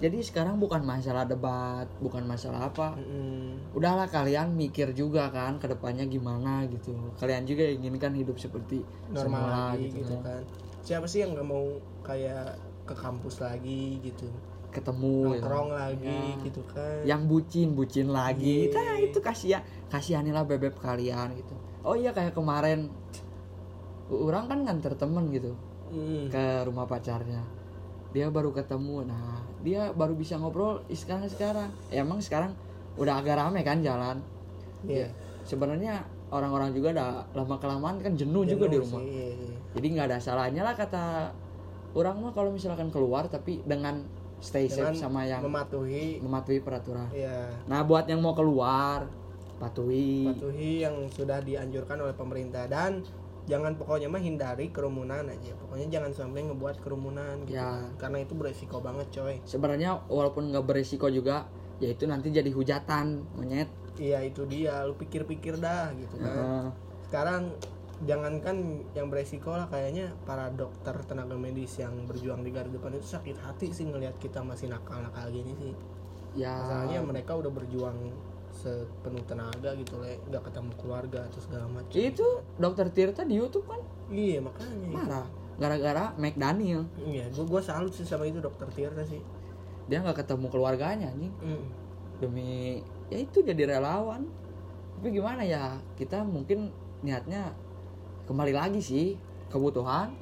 jadi 0.00 0.16
sekarang 0.24 0.56
bukan 0.56 0.80
masalah 0.80 1.28
debat 1.28 1.84
bukan 2.00 2.24
masalah 2.24 2.66
apa 2.66 2.96
Mm-mm. 2.96 3.76
udahlah 3.76 4.08
kalian 4.08 4.50
mikir 4.50 4.90
juga 4.90 5.28
kan 5.28 5.60
ke 5.60 5.68
depannya 5.68 6.08
gimana 6.08 6.64
gitu 6.66 6.96
kalian 7.20 7.44
juga 7.44 7.68
inginkan 7.68 8.16
hidup 8.16 8.40
seperti 8.40 8.80
normal 9.12 9.44
semula 9.44 9.60
lagi 9.76 9.92
gitu, 9.92 10.16
kan 10.24 10.42
siapa 10.80 11.04
sih 11.04 11.20
yang 11.20 11.36
nggak 11.36 11.44
mau 11.44 11.68
kayak 12.00 12.56
ke 12.88 12.94
kampus 12.96 13.44
lagi 13.44 14.00
gitu 14.00 14.26
ketemu 14.70 15.36
gitu. 15.36 15.44
nongkrong 15.44 15.70
lagi 15.70 16.08
Ya. 16.32 16.42
gitu 16.42 16.62
kan 16.64 16.98
yang 17.04 17.22
bucin 17.28 17.76
bucin 17.76 18.08
lagi 18.08 18.66
Iya. 18.66 18.74
nah 18.74 18.96
itu 18.96 19.18
kasihan 19.20 19.62
kasihanilah 19.92 20.48
bebek 20.48 20.80
kalian 20.80 21.36
gitu 21.36 21.54
oh 21.84 21.92
iya 21.92 22.10
kayak 22.10 22.32
kemarin 22.32 22.88
orang 24.10 24.48
kan 24.48 24.58
nganter 24.64 24.96
temen 24.96 25.28
gitu 25.30 25.52
Mm. 25.90 26.30
ke 26.30 26.44
rumah 26.64 26.86
pacarnya 26.86 27.42
dia 28.10 28.26
baru 28.28 28.50
ketemu. 28.54 29.06
Nah 29.06 29.42
dia 29.60 29.92
baru 29.92 30.16
bisa 30.16 30.36
ngobrol 30.40 30.82
sekarang 30.90 31.28
sekarang. 31.30 31.70
Ya, 31.92 32.02
emang 32.02 32.18
sekarang 32.22 32.54
udah 32.98 33.22
agak 33.22 33.38
rame 33.38 33.60
kan 33.62 33.80
jalan? 33.80 34.18
Iya. 34.84 35.06
ya 35.06 35.08
sebenarnya 35.44 36.04
orang-orang 36.30 36.70
juga 36.72 36.94
udah 36.94 37.08
lama 37.34 37.56
kelamaan 37.58 37.96
kan 38.00 38.14
jenuh, 38.14 38.46
juga 38.46 38.70
di 38.70 38.78
Jenuh 38.78 38.86
rumah. 38.86 39.02
sih, 39.02 39.10
iya, 39.10 39.28
iya. 39.34 39.56
jadi 39.76 39.86
nggak 39.92 40.06
ada 40.14 40.18
salahnya 40.22 40.62
lah 40.62 40.74
kata 40.78 41.34
orang 41.92 42.16
mah 42.22 42.32
kalau 42.32 42.54
misalkan 42.54 42.88
keluar 42.88 43.26
tapi 43.26 43.58
dengan 43.66 44.06
stay 44.38 44.70
dengan 44.70 44.94
safe 44.94 45.02
sama 45.02 45.26
yang 45.26 45.42
mematuhi. 45.42 46.22
mematuhi 46.22 46.60
peraturan. 46.62 47.10
Ya 47.10 47.50
nah 47.66 47.82
buat 47.82 48.06
yang 48.06 48.22
mau 48.22 48.32
keluar 48.32 49.10
patuhi. 49.58 50.30
Patuhi 50.32 50.86
yang 50.86 50.96
sudah 51.12 51.42
dianjurkan 51.44 51.98
oleh 52.00 52.14
pemerintah 52.16 52.64
dan 52.70 53.04
jangan 53.50 53.74
pokoknya 53.74 54.06
mah 54.06 54.22
hindari 54.22 54.70
kerumunan 54.70 55.26
aja. 55.26 55.52
Pokoknya 55.58 55.90
jangan 55.90 56.14
sampai 56.14 56.46
ngebuat 56.46 56.76
kerumunan 56.78 57.42
gitu. 57.50 57.58
Ya. 57.58 57.90
kan. 57.90 57.98
karena 57.98 58.18
itu 58.22 58.32
beresiko 58.38 58.78
banget 58.78 59.10
coy. 59.10 59.42
Sebenarnya 59.42 60.06
walaupun 60.06 60.54
nggak 60.54 60.62
beresiko 60.62 61.10
juga 61.10 61.50
ya 61.82 61.90
itu 61.90 62.06
nanti 62.06 62.30
jadi 62.30 62.48
hujatan 62.54 63.26
monyet. 63.34 63.66
Iya 63.98 64.22
itu 64.22 64.46
dia. 64.46 64.86
Lu 64.86 64.94
pikir-pikir 64.94 65.58
dah 65.58 65.90
gitu 65.98 66.14
kan. 66.22 66.70
Sekarang 67.10 67.50
jangankan 68.06 68.86
yang 68.96 69.12
beresiko 69.12 69.52
lah 69.52 69.68
kayaknya 69.68 70.14
para 70.24 70.48
dokter 70.54 70.94
tenaga 71.04 71.36
medis 71.36 71.76
yang 71.76 72.08
berjuang 72.08 72.40
di 72.40 72.48
garda 72.48 72.72
depan 72.72 72.96
itu 72.96 73.04
sakit 73.04 73.36
hati 73.44 73.76
sih 73.76 73.84
ngelihat 73.84 74.16
kita 74.16 74.40
masih 74.40 74.70
nakal-nakal 74.70 75.26
gini 75.28 75.52
sih. 75.58 75.74
Ya. 76.38 76.54
Masalahnya 76.54 77.02
mereka 77.02 77.34
udah 77.34 77.50
berjuang 77.50 78.14
sepenuh 78.50 79.22
tenaga 79.24 79.72
gitu 79.78 80.02
le 80.02 80.18
nggak 80.28 80.50
ketemu 80.50 80.72
keluarga 80.76 81.20
atau 81.26 81.40
segala 81.40 81.66
macam. 81.70 81.94
Itu 81.94 82.42
dokter 82.58 82.86
Tirta 82.90 83.22
di 83.22 83.38
YouTube 83.38 83.66
kan? 83.70 83.80
Iya 84.10 84.42
makanya. 84.42 84.88
Marah. 84.90 85.26
Gara-gara 85.60 86.04
McDaniel. 86.18 86.84
Iya 87.00 87.30
gua 87.32 87.44
gua 87.46 87.62
salut 87.62 87.94
sih 87.94 88.04
sama 88.04 88.26
itu 88.26 88.42
dokter 88.42 88.66
Tirta 88.74 89.06
sih. 89.06 89.22
Dia 89.86 90.02
nggak 90.02 90.26
ketemu 90.26 90.46
keluarganya 90.50 91.10
anjing. 91.10 91.34
Mm. 91.40 91.66
demi 92.20 92.84
ya 93.08 93.16
itu 93.16 93.40
jadi 93.40 93.80
relawan. 93.80 94.28
Tapi 95.00 95.08
gimana 95.08 95.40
ya 95.40 95.80
kita 95.96 96.20
mungkin 96.20 96.68
niatnya 97.00 97.56
kembali 98.28 98.52
lagi 98.52 98.84
sih 98.84 99.16
kebutuhan 99.48 100.12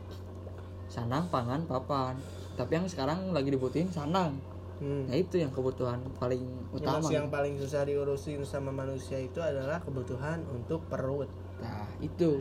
sandang 0.86 1.26
pangan 1.26 1.66
papan. 1.66 2.14
Tapi 2.54 2.78
yang 2.78 2.86
sekarang 2.86 3.34
lagi 3.34 3.50
dibutuhin 3.50 3.90
sandang 3.90 4.38
Hmm. 4.78 5.10
nah 5.10 5.16
itu 5.18 5.42
yang 5.42 5.50
kebutuhan 5.50 5.98
paling 6.22 6.42
utama. 6.70 7.02
Yang, 7.02 7.14
yang 7.18 7.26
paling 7.28 7.54
susah 7.58 7.82
diurusin 7.82 8.38
sama 8.46 8.70
manusia 8.70 9.18
itu 9.18 9.42
adalah 9.42 9.82
kebutuhan 9.82 10.46
untuk 10.54 10.86
perut. 10.86 11.26
nah 11.58 11.86
itu. 11.98 12.38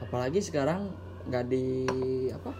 Apalagi 0.00 0.38
sekarang 0.40 0.94
nggak 1.26 1.44
di 1.50 1.90
apa 2.30 2.54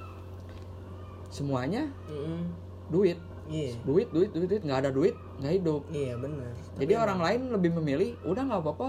semuanya 1.30 1.86
Mm-mm. 2.10 2.50
duit. 2.90 3.18
Iya, 3.50 3.74
duit 3.82 4.10
duit 4.10 4.30
duit 4.34 4.46
duit. 4.50 4.62
Nggak 4.66 4.78
ada 4.86 4.90
duit 4.90 5.14
nggak 5.38 5.52
hidup. 5.62 5.82
Iya 5.90 6.14
benar. 6.18 6.52
jadi 6.76 6.92
orang 6.98 7.18
lain 7.22 7.40
lebih 7.54 7.70
memilih 7.78 8.10
udah 8.26 8.42
nggak 8.46 8.62
apa-apa 8.62 8.88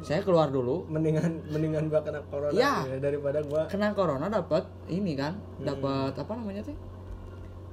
saya 0.00 0.20
keluar 0.24 0.48
dulu. 0.52 0.84
Mendingan 0.88 1.44
mendingan 1.48 1.88
gua 1.88 2.00
kena 2.04 2.20
corona 2.28 2.52
ya, 2.56 2.84
daripada 3.00 3.40
gua 3.44 3.68
kena 3.68 3.92
corona 3.96 4.28
dapat 4.28 4.68
ini 4.88 5.16
kan 5.16 5.36
dapat 5.60 6.12
apa 6.16 6.32
namanya 6.36 6.64
tuh 6.64 6.76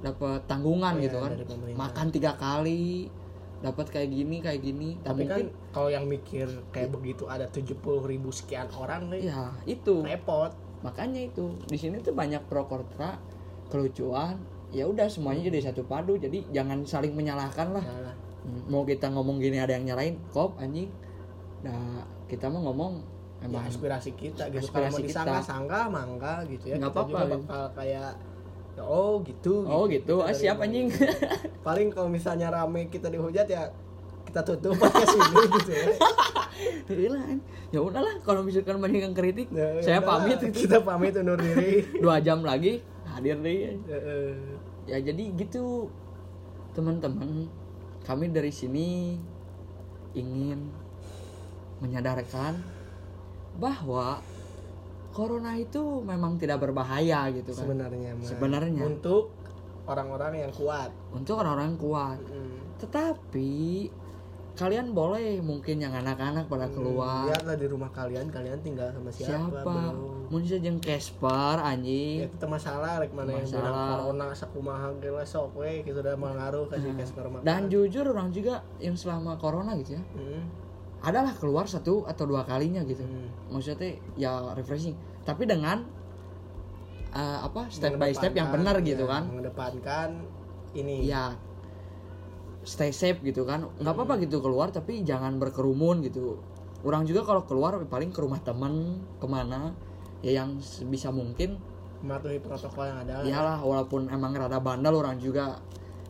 dapat 0.01 0.45
tanggungan 0.45 1.01
Iya, 1.01 1.09
gitu 1.09 1.17
kan. 1.21 1.31
makan 1.73 2.07
tiga 2.13 2.37
kali 2.37 3.09
dapat 3.57 3.89
kayak 3.89 4.09
gini 4.13 4.37
kayak 4.37 4.61
gini. 4.61 4.89
Tapi 5.01 5.25
kan 5.25 5.41
mungkin 5.41 5.47
kalau 5.73 5.89
yang 5.89 6.05
mikir 6.05 6.45
kayak 6.69 6.93
begitu 6.93 7.25
ada 7.25 7.49
70 7.49 7.73
ribu 8.05 8.29
sekian 8.29 8.69
orang 8.77 9.09
nih 9.09 9.33
ya 9.33 9.49
itu. 9.65 10.05
repot. 10.05 10.53
Makanya 10.85 11.25
itu 11.25 11.57
di 11.65 11.77
sini 11.77 11.97
tuh 12.05 12.13
banyak 12.13 12.45
pro 12.45 12.69
kontra 12.69 13.17
kelucuan. 13.73 14.37
Ya 14.69 14.85
udah 14.85 15.09
semuanya 15.09 15.49
jadi 15.49 15.71
satu 15.73 15.87
padu. 15.89 16.21
Jadi 16.21 16.45
jangan 16.53 16.85
saling 16.85 17.17
menyalahkan 17.17 17.73
lah. 17.73 17.81
Salah. 17.81 18.15
Hmm, 18.45 18.61
mau 18.69 18.85
kita 18.85 19.09
ngomong 19.09 19.41
gini 19.41 19.57
ada 19.57 19.73
yang 19.73 19.89
nyalain 19.89 20.21
kop 20.29 20.53
anjing. 20.61 20.93
Nah 21.65 22.05
kita 22.29 22.45
mau 22.53 22.61
ngomong 22.69 23.01
ya 23.41 23.49
emang 23.49 23.65
aspirasi 23.65 24.13
kita 24.13 24.53
gitu. 24.53 24.69
Kalau 24.69 24.89
mau 24.93 25.01
disangka 25.01 25.41
sangka 25.41 25.89
mangga 25.89 26.45
gitu 26.45 26.73
ya. 26.73 26.75
Nggak 26.77 26.93
apa-apa. 26.93 27.19
bakal 27.25 27.63
kayak 27.73 27.89
ya, 27.89 28.36
oh 28.83 29.21
gitu 29.25 29.65
oh 29.65 29.89
gitu. 29.89 30.21
Kita 30.21 30.27
ah 30.27 30.33
dari 30.33 30.41
siap 30.41 30.57
mana. 30.61 30.65
anjing. 30.69 30.87
Paling 31.67 31.87
kalau 31.93 32.09
misalnya 32.11 32.47
rame 32.53 32.91
kita 32.91 33.09
dihujat 33.09 33.47
ya 33.49 33.71
kita 34.27 34.41
tutup 34.43 34.75
podcast 34.81 35.15
ini 35.15 35.43
gitu 35.57 35.71
ya 35.71 35.87
Iya, 36.87 37.37
ya 37.69 37.79
udahlah 37.83 38.17
kalau 38.25 38.41
misalkan 38.41 38.81
banyak 38.81 39.05
yang 39.05 39.13
kritik 39.13 39.51
Ya, 39.53 39.77
saya 39.83 40.01
udahlah, 40.01 40.25
pamit 40.25 40.39
kita 40.55 40.81
pamit 40.81 41.13
undur 41.19 41.37
diri. 41.37 41.85
Dua 42.01 42.17
jam 42.17 42.41
lagi 42.41 42.81
hadir 43.05 43.37
deh. 43.43 43.77
Ya, 43.85 43.97
eh, 43.97 44.33
ya 44.89 44.97
jadi 45.03 45.23
gitu 45.37 45.91
teman-teman. 46.73 47.45
Kami 48.07 48.31
dari 48.31 48.49
sini 48.49 49.19
ingin 50.17 50.71
menyadarkan 51.83 52.57
bahwa 53.61 54.23
corona 55.17 55.57
itu 55.57 55.81
memang 56.01 56.37
tidak 56.37 56.61
berbahaya 56.61 57.33
gitu 57.33 57.49
kan 57.49 57.65
sebenarnya. 57.65 58.11
Sebenarnya. 58.21 58.81
untuk 58.85 59.33
orang-orang 59.83 60.45
yang 60.45 60.51
kuat 60.53 60.93
untuk 61.09 61.41
orang-orang 61.41 61.73
kuat 61.75 62.19
Mm. 62.21 62.59
tetapi 62.77 63.89
kalian 64.53 64.89
boleh 64.91 65.37
mungkin 65.39 65.77
yang 65.77 65.93
anak-anak 65.93 66.45
pada 66.45 66.65
keluar 66.67 67.25
lihatlah 67.25 67.55
di 67.55 67.65
rumah 67.65 67.87
kalian 67.89 68.25
kalian 68.27 68.57
tinggal 68.59 68.89
sama 68.89 69.09
siapa, 69.09 69.53
siapa 69.53 69.93
mungkin 70.27 70.59
jeung 70.59 70.81
Casper 70.81 71.55
ya 71.55 71.71
anjing 71.71 72.25
itu 72.25 72.45
masalah 72.45 72.99
rek 72.99 73.13
mana 73.13 73.31
yang 73.31 73.45
Masalah. 73.45 74.01
corona 74.01 74.27
sakumaha 74.33 74.87
we 74.91 75.23
sok 75.23 75.53
we 75.55 75.85
udah 75.85 76.17
mengaruh 76.17 76.65
kasih 76.67 76.89
Casper 76.91 77.29
makan 77.29 77.45
dan 77.45 77.69
jujur 77.69 78.01
orang 78.03 78.29
juga 78.29 78.59
yang 78.77 78.93
selama 78.93 79.37
corona 79.37 79.77
gitu 79.77 79.95
ya 79.95 80.03
Mm. 80.17 80.66
Adalah 81.05 81.33
keluar 81.37 81.69
satu 81.69 82.05
atau 82.09 82.25
dua 82.25 82.41
kalinya 82.47 82.81
gitu. 82.87 83.05
Mm. 83.05 83.53
maksudnya 83.53 83.97
ya 84.17 84.53
refreshing. 84.57 84.97
Tapi 85.21 85.45
dengan 85.45 85.85
eh, 87.13 87.39
apa 87.43 87.69
step 87.69 88.01
by 88.01 88.11
step 88.13 88.33
yang 88.33 88.49
benar 88.49 88.81
gitu 88.81 89.05
ya, 89.05 89.13
kan. 89.19 89.23
mengedepankan 89.29 90.09
ini. 90.73 91.05
Iya 91.05 91.37
stay 92.67 92.91
safe 92.91 93.23
gitu 93.23 93.47
kan. 93.47 93.69
Nggak 93.79 93.93
apa-apa 93.95 94.13
gitu 94.19 94.43
keluar 94.43 94.73
tapi 94.75 95.05
jangan 95.07 95.39
berkerumun 95.39 96.03
gitu. 96.03 96.35
Orang 96.83 97.07
juga 97.07 97.23
kalau 97.23 97.47
keluar 97.47 97.79
paling 97.87 98.11
ke 98.11 98.19
rumah 98.19 98.43
teman 98.43 99.01
ke 99.17 99.25
mana 99.25 99.71
ya 100.19 100.43
yang 100.43 100.59
bisa 100.91 101.13
mungkin. 101.13 101.55
Mematuhi 102.03 102.37
protokol 102.43 102.85
yang 102.85 102.99
ada 103.07 103.25
iyalah 103.25 103.57
walaupun 103.63 104.11
emang 104.11 104.35
rada 104.35 104.61
bandel 104.61 104.99
orang 104.99 105.17
juga 105.17 105.57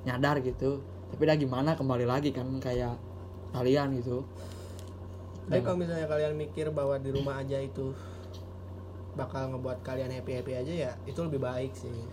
nyadar 0.04 0.42
gitu. 0.42 0.82
Tapi 1.14 1.24
dah 1.24 1.38
gimana 1.40 1.78
kembali 1.78 2.04
lagi 2.04 2.36
kan 2.36 2.50
kayak 2.60 2.98
kalian 3.56 3.96
gitu 4.02 4.28
Tapi 5.48 5.64
kalau 5.64 5.80
misalnya 5.80 6.12
kalian 6.12 6.36
mikir 6.36 6.68
bahwa 6.76 7.00
di 7.00 7.10
rumah 7.16 7.40
aja 7.40 7.56
itu 7.56 7.96
bakal 9.16 9.50
ngebuat 9.56 9.82
kalian 9.82 10.12
happy 10.14 10.38
happy 10.38 10.54
aja 10.54 10.74
ya 10.88 10.92
itu 11.08 11.20
lebih 11.24 11.40
baik 11.40 11.72
sih. 11.72 12.04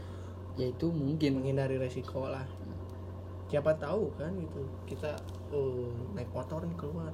Ya 0.54 0.70
itu 0.70 0.86
mungkin. 0.94 1.42
Menghindari 1.42 1.76
resiko 1.76 2.30
lah. 2.30 2.46
Siapa 3.50 3.74
tahu 3.74 4.14
kan 4.14 4.30
gitu 4.38 4.62
kita 4.86 5.18
uh, 5.50 5.90
naik 6.14 6.30
motor 6.30 6.62
nih 6.62 6.78
keluar 6.78 7.12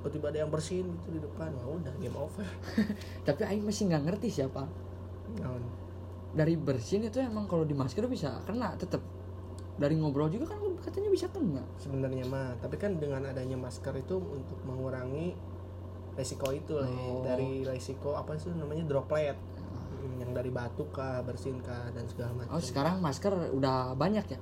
tiba-tiba 0.00 0.32
ada 0.32 0.38
yang 0.42 0.50
bersihin 0.50 0.86
gitu 0.90 1.08
di 1.16 1.20
depan. 1.22 1.54
Wah 1.54 1.76
udah 1.78 1.94
game 2.02 2.18
over. 2.18 2.46
Tapi 3.26 3.40
Aing 3.46 3.62
masih 3.62 3.86
nggak 3.94 4.02
ngerti 4.10 4.28
siapa. 4.42 4.66
Naon. 5.38 5.62
dari 6.30 6.54
bersin 6.54 7.02
itu 7.02 7.18
emang 7.18 7.50
kalau 7.50 7.66
di 7.66 7.74
masker 7.74 8.06
bisa 8.06 8.38
kena 8.46 8.78
tetap 8.78 9.02
dari 9.82 9.98
ngobrol 9.98 10.30
juga 10.30 10.54
kan 10.54 10.62
katanya 10.78 11.10
bisa 11.10 11.26
kena. 11.30 11.62
Sebenarnya 11.78 12.22
mah 12.26 12.54
tapi 12.62 12.78
kan 12.78 12.98
dengan 13.02 13.26
adanya 13.26 13.58
masker 13.58 13.94
itu 13.98 14.18
untuk 14.18 14.58
mengurangi 14.62 15.34
resiko 16.20 16.46
itu 16.50 16.76
lah. 16.76 16.84
Oh. 16.86 17.24
dari 17.24 17.64
resiko 17.64 18.12
apa 18.12 18.36
sih 18.36 18.52
namanya 18.52 18.84
droplet 18.84 19.34
Hmm, 19.92 20.16
yang 20.18 20.32
dari 20.32 20.48
batuk 20.48 20.88
kah 20.90 21.20
bersin 21.20 21.60
kah 21.60 21.88
dan 21.90 22.04
segala 22.06 22.32
macam 22.34 22.48
oh 22.50 22.62
sekarang 22.62 23.00
masker 23.00 23.52
udah 23.52 23.92
banyak 23.92 24.24
ya 24.26 24.40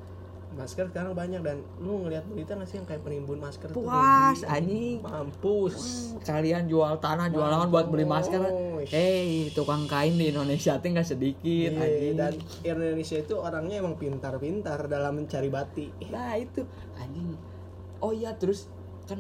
masker 0.51 0.87
sekarang 0.87 1.13
banyak 1.13 1.39
dan 1.41 1.59
lu 1.79 1.99
ngelihat 2.01 2.23
berita 2.27 2.55
nggak 2.55 2.63
sih 2.65 2.79
yang 2.79 2.87
kayak 2.87 3.03
penimbun 3.03 3.39
masker 3.39 3.67
puas 3.69 4.39
anjing 4.45 5.03
mampus 5.03 5.75
kalian 6.23 6.67
jual 6.67 6.95
tanah 6.99 7.27
jual 7.29 7.43
lahan 7.43 7.69
buat 7.69 7.87
beli 7.87 8.03
masker. 8.05 8.39
Hei, 8.87 9.51
tukang 9.51 9.85
kain 9.85 10.15
di 10.15 10.31
Indonesia 10.31 10.79
tuh 10.79 10.89
nggak 10.89 11.09
sedikit 11.09 11.43
Iya, 11.43 12.15
anjing. 12.15 12.15
dan 12.15 12.33
Indonesia 12.65 13.17
itu 13.19 13.35
orangnya 13.35 13.77
emang 13.77 13.95
pintar-pintar 13.95 14.87
dalam 14.87 15.13
mencari 15.17 15.49
bati 15.49 15.91
Nah 16.07 16.35
itu 16.35 16.63
anjing. 16.95 17.35
Oh 17.99 18.11
iya 18.11 18.31
terus 18.33 18.71
kan 19.05 19.19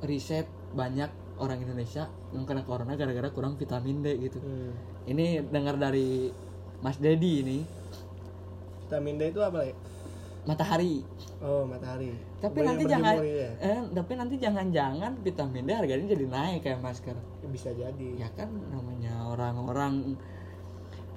riset 0.00 0.46
banyak 0.72 1.10
orang 1.42 1.58
Indonesia 1.58 2.06
yang 2.30 2.46
kena 2.46 2.62
corona 2.62 2.94
gara-gara 2.94 3.28
kurang 3.34 3.58
vitamin 3.58 3.98
D 4.00 4.14
gitu. 4.22 4.38
hmm. 4.38 4.70
Ini 5.10 5.42
dengar 5.50 5.74
dari 5.74 6.30
Mas 6.78 6.96
Dedi 6.96 7.42
ini 7.42 7.58
vitamin 8.86 9.18
D 9.18 9.34
itu 9.34 9.40
apa 9.42 9.66
ya 9.66 9.74
matahari. 10.42 11.02
oh 11.38 11.62
matahari 11.66 12.10
Tapi 12.42 12.58
Banyak 12.62 12.66
nanti 12.66 12.84
jangan 12.90 13.14
ya? 13.22 13.50
eh, 13.62 13.78
tapi 13.94 14.12
nanti 14.18 14.34
jangan-jangan 14.38 15.12
vitamin 15.22 15.62
D 15.66 15.70
harganya 15.70 16.06
jadi 16.10 16.26
naik 16.26 16.60
kayak 16.62 16.80
masker. 16.82 17.14
bisa 17.46 17.70
jadi 17.74 18.08
Ya 18.18 18.26
kan 18.34 18.50
namanya 18.70 19.30
orang-orang 19.30 20.18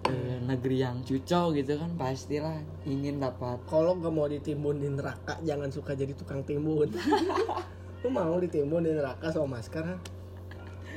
eh, 0.05 0.37
negeri 0.45 0.85
yang 0.85 1.01
cucok 1.01 1.57
gitu 1.57 1.81
kan 1.81 1.89
pastilah 1.97 2.61
ingin 2.85 3.17
dapat 3.17 3.57
kalau 3.65 3.97
gak 3.97 4.13
mau 4.13 4.29
ditimbun 4.29 4.77
di 4.77 4.89
neraka 4.93 5.41
jangan 5.41 5.73
suka 5.73 5.97
jadi 5.97 6.13
tukang 6.13 6.45
timbun 6.45 6.93
lu 8.05 8.13
mau 8.13 8.37
ditimbun 8.37 8.85
di 8.85 8.93
neraka 8.93 9.33
sama 9.33 9.57
masker 9.57 9.81
ha? 9.81 9.97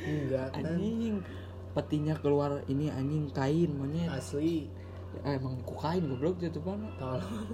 enggak 0.05 0.53
kan. 0.53 0.77
Anjing. 0.77 1.25
Petinya 1.73 2.13
keluar 2.21 2.61
ini 2.69 2.93
anjing 2.93 3.33
kain 3.33 3.73
monyet. 3.73 4.13
Asli. 4.13 4.69
Eh, 5.25 5.41
emang 5.41 5.57
ku 5.65 5.73
kain 5.81 6.05
goblok 6.05 6.37
jatuh 6.37 6.61
mana 6.61 6.93
tolong. 7.01 7.49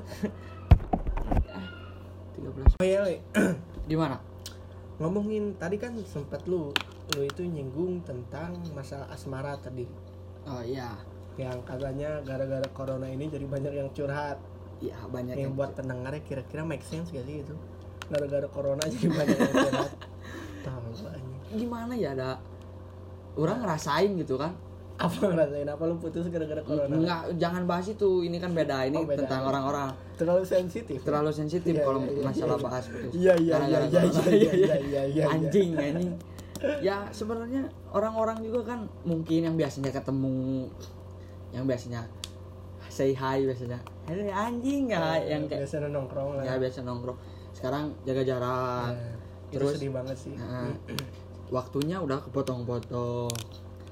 13 2.35 2.83
oh 2.83 2.83
iya 2.83 2.99
Le. 3.07 3.23
di 3.91 3.95
mana 3.95 4.19
ngomongin 4.99 5.55
tadi 5.55 5.79
kan 5.79 5.95
sempat 6.03 6.47
lu 6.51 6.75
lu 7.15 7.23
itu 7.23 7.47
nyinggung 7.47 8.03
tentang 8.03 8.59
masalah 8.75 9.07
asmara 9.15 9.55
tadi. 9.63 9.87
Oh 10.51 10.67
iya. 10.67 10.99
Yang 11.39 11.63
katanya 11.63 12.19
gara-gara 12.27 12.67
corona 12.75 13.07
ini 13.07 13.31
jadi 13.31 13.47
banyak 13.47 13.71
yang 13.71 13.91
curhat. 13.95 14.43
Iya 14.83 14.99
banyak 15.07 15.39
yang 15.39 15.43
yang 15.47 15.53
buat 15.55 15.79
pendengarnya 15.79 16.27
kira-kira 16.27 16.67
make 16.67 16.83
sense 16.83 17.15
gak 17.15 17.23
sih 17.23 17.47
itu 17.47 17.55
gara-gara 18.11 18.47
corona 18.53 18.83
jadi 18.89 19.07
banyak 19.09 19.37
yang 19.37 19.53
curhat 19.53 19.93
tahu 20.65 20.91
gimana 21.55 21.93
ya 21.95 22.11
ada 22.17 22.41
orang 23.35 23.63
ngerasain 23.63 24.15
gitu 24.19 24.39
kan? 24.39 24.55
Apa 24.95 25.27
ngerasain? 25.27 25.67
Apa 25.67 25.91
lu 25.91 25.99
putus 25.99 26.31
gara-gara 26.31 26.63
corona? 26.63 26.87
Enggak, 26.87 27.35
jangan 27.35 27.63
bahas 27.67 27.91
itu. 27.91 28.23
Ini 28.23 28.39
kan 28.39 28.55
beda 28.55 28.87
ini 28.87 29.03
Oh, 29.03 29.07
beda. 29.07 29.27
tentang 29.27 29.43
orang-orang. 29.51 29.91
Terlalu 30.15 30.47
sensitif. 30.47 31.03
Terlalu 31.03 31.31
sensitif 31.35 31.75
Iya, 31.75 31.83
kalau 31.83 32.01
iya, 32.07 32.15
iya, 32.15 32.23
masalah 32.23 32.59
iya. 32.59 32.65
bahas 32.67 32.85
putus. 32.87 33.11
Iya, 33.11 33.35
iya, 33.35 33.57
iya, 33.59 33.79
iya, 33.83 34.01
corona. 34.07 34.31
iya, 34.31 34.53
iya, 34.55 34.75
iya, 34.79 35.03
iya. 35.11 35.25
anjing 35.31 35.69
anjing. 35.75 36.13
Ya 36.81 36.97
sebenarnya 37.11 37.63
orang-orang 37.91 38.39
juga 38.41 38.61
kan 38.75 38.87
mungkin 39.03 39.51
yang 39.51 39.57
biasanya 39.59 39.91
ketemu 39.91 40.71
yang 41.51 41.67
biasanya 41.67 42.07
say 42.87 43.11
hi 43.11 43.43
biasanya 43.43 43.83
hey, 44.07 44.31
anjing 44.31 44.87
ya 44.95 45.19
yang 45.27 45.51
kayak 45.51 45.67
biasa 45.67 45.91
nongkrong 45.91 46.39
lah. 46.39 46.43
Ya 46.47 46.55
biasa 46.57 46.87
nongkrong 46.87 47.19
sekarang 47.65 47.97
jaga 48.05 48.23
jarak. 48.29 48.93
Nah, 48.93 49.13
itu 49.49 49.57
terus 49.57 49.81
sedih 49.81 49.93
banget 49.97 50.17
sih. 50.21 50.37
Nah, 50.37 50.69
waktunya 51.49 51.97
udah 51.97 52.21
kepotong-potong. 52.29 53.33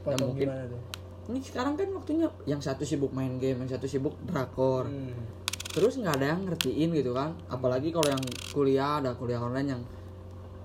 Ya 0.05 0.17
mungkin 0.21 0.45
gimana 0.45 0.69
tuh? 0.69 0.83
ini 1.23 1.39
sekarang 1.41 1.79
kan 1.81 1.89
waktunya 1.95 2.27
yang 2.45 2.59
satu 2.61 2.83
sibuk 2.85 3.15
main 3.17 3.41
game 3.41 3.65
yang 3.65 3.71
satu 3.73 3.89
sibuk 3.89 4.13
drakor. 4.29 4.91
Hmm. 4.93 5.41
terus 5.73 5.97
nggak 5.97 6.21
ada 6.21 6.37
yang 6.37 6.45
ngertiin 6.45 6.93
gitu 6.93 7.17
kan? 7.17 7.33
Apalagi 7.49 7.89
kalau 7.97 8.13
yang 8.13 8.21
kuliah 8.53 9.01
ada 9.01 9.17
kuliah 9.17 9.41
online 9.41 9.73
yang 9.73 9.83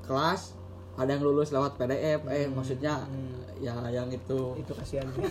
kelas 0.03 0.51
ada 0.99 1.07
yang 1.15 1.23
lulus 1.23 1.55
lewat 1.55 1.79
PDF 1.79 2.27
eh 2.27 2.51
maksudnya 2.51 3.07
Hmm. 3.07 3.39
ya 3.63 3.71
yang 3.87 4.11
itu. 4.11 4.59
Itu 4.59 4.75
kasihan 4.75 5.07
sih. 5.15 5.23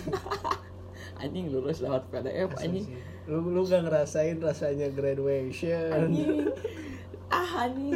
Anjing 1.20 1.52
lulus 1.52 1.84
lewat 1.84 2.08
PDF 2.08 2.56
anjing. 2.56 2.88
lu 3.28 3.52
lu 3.52 3.68
gak 3.68 3.84
ngerasain 3.84 4.40
rasanya 4.40 4.88
graduation. 4.88 5.92
Anjing 5.92 6.40
ah 7.30 7.66
anjing 7.66 7.94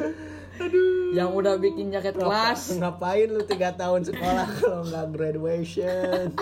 yang 1.17 1.31
udah 1.33 1.57
bikin 1.57 1.89
jaket 1.89 2.15
kelas. 2.21 2.77
ngapain 2.77 3.29
lu 3.33 3.43
tiga 3.49 3.73
tahun 3.75 4.05
sekolah 4.05 4.47
kalau 4.61 4.83
nggak 4.85 5.07
graduation? 5.17 6.37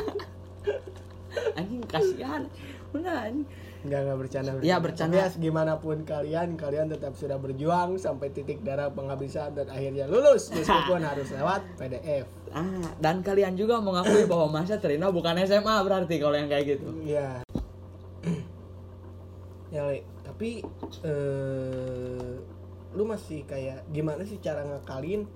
Anjing 1.59 1.85
kasihan. 1.87 2.43
Bener 2.91 3.15
anjing 3.15 3.47
nggak 3.79 4.01
nggak 4.11 4.19
bercanda 4.19 4.51
Iya, 4.59 4.77
bercanda. 4.83 5.15
Tapi 5.15 5.23
ya 5.23 5.29
gimana 5.39 5.79
pun 5.79 6.03
kalian 6.03 6.59
kalian 6.59 6.91
tetap 6.91 7.15
sudah 7.15 7.39
berjuang 7.39 7.95
sampai 7.95 8.35
titik 8.35 8.67
darah 8.67 8.91
penghabisan 8.91 9.55
dan 9.55 9.71
akhirnya 9.71 10.11
lulus. 10.11 10.51
Meskipun 10.51 11.07
harus 11.11 11.31
lewat 11.31 11.63
PDF 11.79 12.27
ah 12.49 12.91
dan 12.99 13.21
kalian 13.23 13.55
juga 13.55 13.79
mengakui 13.79 14.25
bahwa 14.25 14.61
masa 14.61 14.81
Trina 14.81 15.13
bukan 15.13 15.37
SMA 15.47 15.77
berarti 15.85 16.19
kalau 16.19 16.35
yang 16.35 16.51
kayak 16.51 16.75
gitu. 16.75 16.89
Iya. 17.07 17.45
ya, 19.75 19.85
Le, 19.87 20.03
tapi 20.27 20.65
eh 21.07 22.58
lu 22.93 23.05
masih 23.05 23.45
kayak 23.45 23.85
gimana 23.93 24.25
sih 24.25 24.41
cara 24.41 24.65
ngakalin 24.65 25.29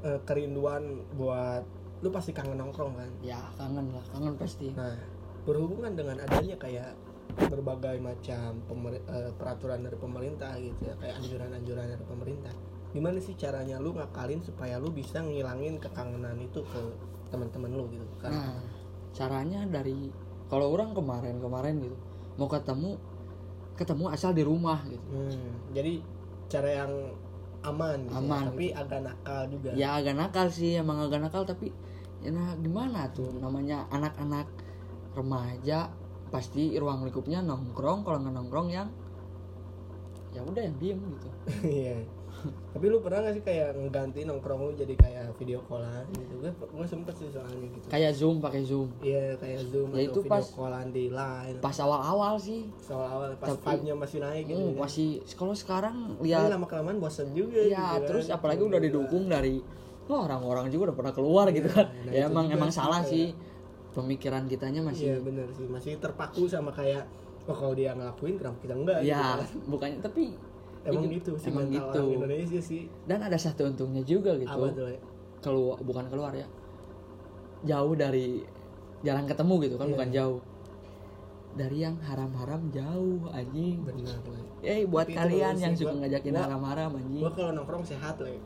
eh, 0.00 0.20
kerinduan 0.24 1.04
buat 1.14 1.64
lu 2.00 2.08
pasti 2.08 2.32
kangen 2.32 2.56
nongkrong 2.56 2.96
kan? 2.96 3.10
ya 3.20 3.40
kangen 3.60 3.92
lah 3.92 4.04
kangen 4.08 4.34
pasti 4.40 4.72
Nah, 4.72 4.96
berhubungan 5.44 5.92
dengan 5.92 6.16
adanya 6.20 6.56
kayak 6.56 6.96
berbagai 7.36 8.00
macam 8.00 8.56
pemer- 8.64 9.04
eh, 9.04 9.30
peraturan 9.36 9.84
dari 9.84 9.96
pemerintah 9.96 10.56
gitu 10.56 10.80
ya, 10.82 10.94
kayak 10.98 11.20
anjuran-anjuran 11.20 11.86
dari 11.92 12.04
pemerintah. 12.04 12.54
Gimana 12.90 13.22
sih 13.22 13.38
caranya 13.38 13.78
lu 13.78 13.94
ngakalin 13.94 14.42
supaya 14.42 14.80
lu 14.82 14.90
bisa 14.90 15.22
ngilangin 15.22 15.78
kekangenan 15.78 16.36
itu 16.42 16.58
ke 16.66 16.80
teman-teman 17.30 17.70
lu 17.70 17.84
gitu 17.92 18.06
kan? 18.18 18.32
Nah, 18.34 18.58
caranya 19.14 19.62
dari 19.68 20.10
kalau 20.50 20.74
orang 20.74 20.90
kemarin-kemarin 20.90 21.78
gitu 21.78 21.96
mau 22.34 22.48
ketemu 22.50 22.98
ketemu 23.80 24.12
asal 24.12 24.36
di 24.36 24.44
rumah 24.44 24.84
gitu. 24.84 25.08
Hmm, 25.08 25.48
jadi 25.72 26.04
cara 26.52 26.68
yang 26.84 26.92
aman, 27.64 27.98
gitu 28.04 28.12
ya, 28.12 28.20
Aman. 28.20 28.44
tapi 28.52 28.66
agak 28.76 29.00
nakal 29.00 29.40
juga. 29.48 29.70
Ya 29.72 29.88
agak 29.96 30.14
nakal 30.20 30.46
sih, 30.52 30.76
emang 30.76 31.00
agak 31.00 31.24
nakal 31.24 31.48
tapi 31.48 31.72
ya 32.20 32.28
nah 32.28 32.52
gimana 32.60 33.08
tuh 33.16 33.32
namanya 33.40 33.88
anak-anak 33.88 34.44
remaja 35.16 35.88
pasti 36.28 36.76
ruang 36.76 37.08
lingkupnya 37.08 37.40
nongkrong 37.40 38.04
kalau 38.04 38.20
nggak 38.20 38.36
nongkrong 38.36 38.68
yang 38.68 38.92
ya 40.30 40.44
udah 40.44 40.62
yang 40.62 40.76
diem 40.76 41.00
gitu. 41.00 41.28
Iya. 41.80 41.96
Tapi 42.70 42.84
lu 42.86 42.98
pernah 42.98 43.20
gak 43.22 43.34
sih 43.34 43.42
kayak 43.42 43.68
ngeganti 43.74 44.20
nongkrong 44.22 44.60
lu 44.62 44.72
jadi 44.72 44.94
kayak 44.94 45.24
video 45.34 45.58
callan 45.62 46.06
gitu? 46.10 46.34
Gue 46.38 46.48
gue 46.50 46.86
sempet 46.86 47.14
sih 47.14 47.28
soalnya 47.28 47.66
gitu. 47.66 47.86
Kayak 47.86 48.12
zoom 48.12 48.36
pakai 48.38 48.62
zoom. 48.62 48.88
Iya 49.00 49.36
kayak 49.36 49.60
zoom 49.66 49.88
Ya, 49.88 49.96
atau 49.98 50.06
itu 50.06 50.20
video 50.20 50.30
pas- 50.30 50.50
callan 50.50 50.88
di 50.88 51.04
line. 51.06 51.56
Pas 51.58 51.76
awal-awal 51.76 52.34
sih. 52.36 52.60
soal 52.78 53.04
awal 53.04 53.30
pas 53.34 53.48
Tapi- 53.50 53.66
vibe-nya 53.80 53.94
masih 53.94 54.18
naik 54.20 54.44
gitu. 54.46 54.60
Kan. 54.62 54.78
masih 54.78 55.08
kalau 55.32 55.52
sekarang 55.52 55.96
lihat 56.18 56.48
lama 56.48 56.64
kelamaan 56.64 56.98
bosan 56.98 57.30
juga 57.30 57.60
ya 57.60 57.96
gitu 57.96 58.06
terus 58.08 58.26
kan. 58.26 58.36
apalagi 58.36 58.62
udah 58.62 58.80
didukung 58.80 59.24
dari 59.26 59.60
wah 60.04 60.24
orang-orang 60.24 60.66
juga 60.68 60.90
udah 60.90 60.96
pernah 60.96 61.12
keluar 61.12 61.46
gitu 61.50 61.68
kan 61.68 61.86
nah 62.02 62.10
ya 62.10 62.24
itu 62.24 62.30
emang 62.30 62.46
emang 62.48 62.70
salah 62.70 62.98
kayak- 62.98 63.10
sih 63.10 63.26
pemikiran 63.90 64.42
kitanya 64.44 64.80
iya 64.80 64.88
masih 64.88 65.06
bener 65.20 65.46
sih 65.50 65.66
masih 65.66 65.92
terpaku 65.96 66.46
sama 66.46 66.70
kayak 66.70 67.06
oh 67.42 67.52
kalau 67.52 67.72
dia 67.72 67.90
ngelakuin 67.92 68.34
kenapa 68.34 68.58
kita 68.58 68.74
enggak 68.76 68.98
gitu 69.00 69.10
ya 69.10 69.22
kan. 69.36 69.46
bukannya 69.66 69.98
tapi 70.00 70.22
emang 70.82 71.04
ini- 71.04 71.14
gitu 71.16 71.32
sih 71.34 71.48
emang 71.48 71.66
gitu 71.68 72.00
orang 72.00 72.16
Indonesia 72.18 72.60
sih 72.60 72.82
dan 73.04 73.20
ada 73.20 73.36
satu 73.36 73.66
untungnya 73.66 74.02
juga 74.02 74.32
gitu 74.34 74.48
apa 74.50 74.66
tuh 74.70 74.86
Le? 74.86 74.96
keluar 75.38 75.76
bukan 75.78 76.04
keluar 76.06 76.32
ya 76.32 76.46
jauh 77.62 77.92
dari 77.94 78.40
jarang 79.00 79.24
ketemu 79.24 79.54
gitu 79.62 79.74
kan 79.74 79.86
Iya. 79.86 79.94
bukan 79.94 80.08
jauh 80.10 80.38
dari 81.50 81.78
yang 81.78 81.98
haram-haram 82.00 82.62
jauh 82.70 83.26
anjing 83.28 83.82
bener 83.82 84.16
Le. 84.16 84.40
eh 84.62 84.84
buat 84.84 85.04
Tapi 85.04 85.16
kalian 85.16 85.54
yang 85.56 85.74
suka 85.74 85.90
gua- 85.90 86.00
ngajakin 86.00 86.34
haram-haram 86.34 86.90
anjing 86.94 87.20
gua 87.20 87.32
kalau 87.32 87.50
nongkrong 87.52 87.82
sehat 87.82 88.16
le 88.18 88.38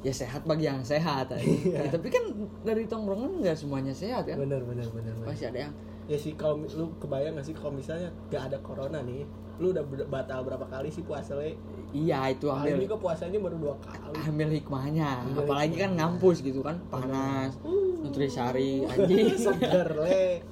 ya 0.00 0.12
sehat 0.12 0.44
bagi 0.44 0.64
yang 0.64 0.84
sehat. 0.84 1.32
Iya. 1.34 1.80
Ya, 1.80 1.88
tapi 1.88 2.08
kan 2.08 2.28
dari 2.60 2.84
tongkrongan 2.84 3.40
nggak 3.40 3.56
semuanya 3.56 3.88
sehat 3.90 4.26
kan 4.26 4.36
bener 4.36 4.60
bener 4.60 4.84
bener 4.86 5.12
bener. 5.12 5.24
masih 5.24 5.48
ada 5.48 5.58
yang 5.64 5.74
ya 6.04 6.18
sih 6.20 6.36
kalau 6.36 6.60
lu 6.68 6.92
kebayang 7.00 7.40
gak 7.40 7.46
sih 7.48 7.56
kalau 7.56 7.72
misalnya 7.72 8.12
gak 8.28 8.52
ada 8.52 8.58
corona 8.60 9.00
nih 9.00 9.24
lu 9.62 9.70
udah 9.70 9.86
batal 10.10 10.42
berapa 10.42 10.66
kali 10.66 10.90
sih 10.90 11.06
puasa 11.06 11.38
le? 11.38 11.54
Iya 11.94 12.34
itu 12.34 12.50
Paling 12.50 12.74
ambil 12.74 12.90
juga 12.90 12.96
puasanya 12.98 13.38
baru 13.38 13.56
dua 13.62 13.74
kali. 13.78 14.18
Ambil 14.26 14.48
hikmahnya. 14.50 15.10
Ambil 15.30 15.46
apalagi 15.46 15.74
kan 15.78 15.94
hikmahnya. 15.94 15.94
ngampus 15.94 16.36
gitu 16.42 16.60
kan 16.66 16.76
panas. 16.90 17.54
nutrisari 18.02 18.82
anjing. 18.90 19.30
Seger 19.38 19.88
le. 19.94 20.42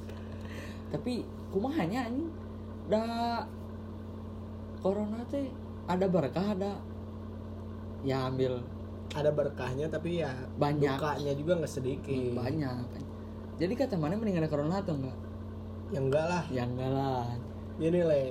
Tapi 0.94 1.26
kumahanya 1.50 2.06
anjing? 2.06 2.30
Da 2.86 3.02
corona 4.78 5.18
teh 5.26 5.50
ada 5.90 6.06
berkah 6.06 6.54
ada? 6.54 6.78
Ya 8.06 8.30
ambil. 8.30 8.62
Ada 9.12 9.34
berkahnya 9.34 9.90
tapi 9.90 10.22
ya 10.22 10.30
Banyak. 10.62 10.94
dukanya 11.02 11.32
juga 11.34 11.52
nggak 11.58 11.72
sedikit. 11.74 12.38
Banyak 12.38 13.02
jadi 13.60 13.78
kata 13.78 13.94
mana 14.00 14.18
mending 14.18 14.42
ada 14.42 14.50
corona 14.50 14.82
atau 14.82 14.96
enggak 14.98 15.14
ya 15.92 16.00
enggak 16.00 16.24
lah. 16.26 16.44
Ya 16.48 16.64
enggak 16.64 16.90
lah. 16.90 17.24
Gini 17.76 18.00
le. 18.02 18.24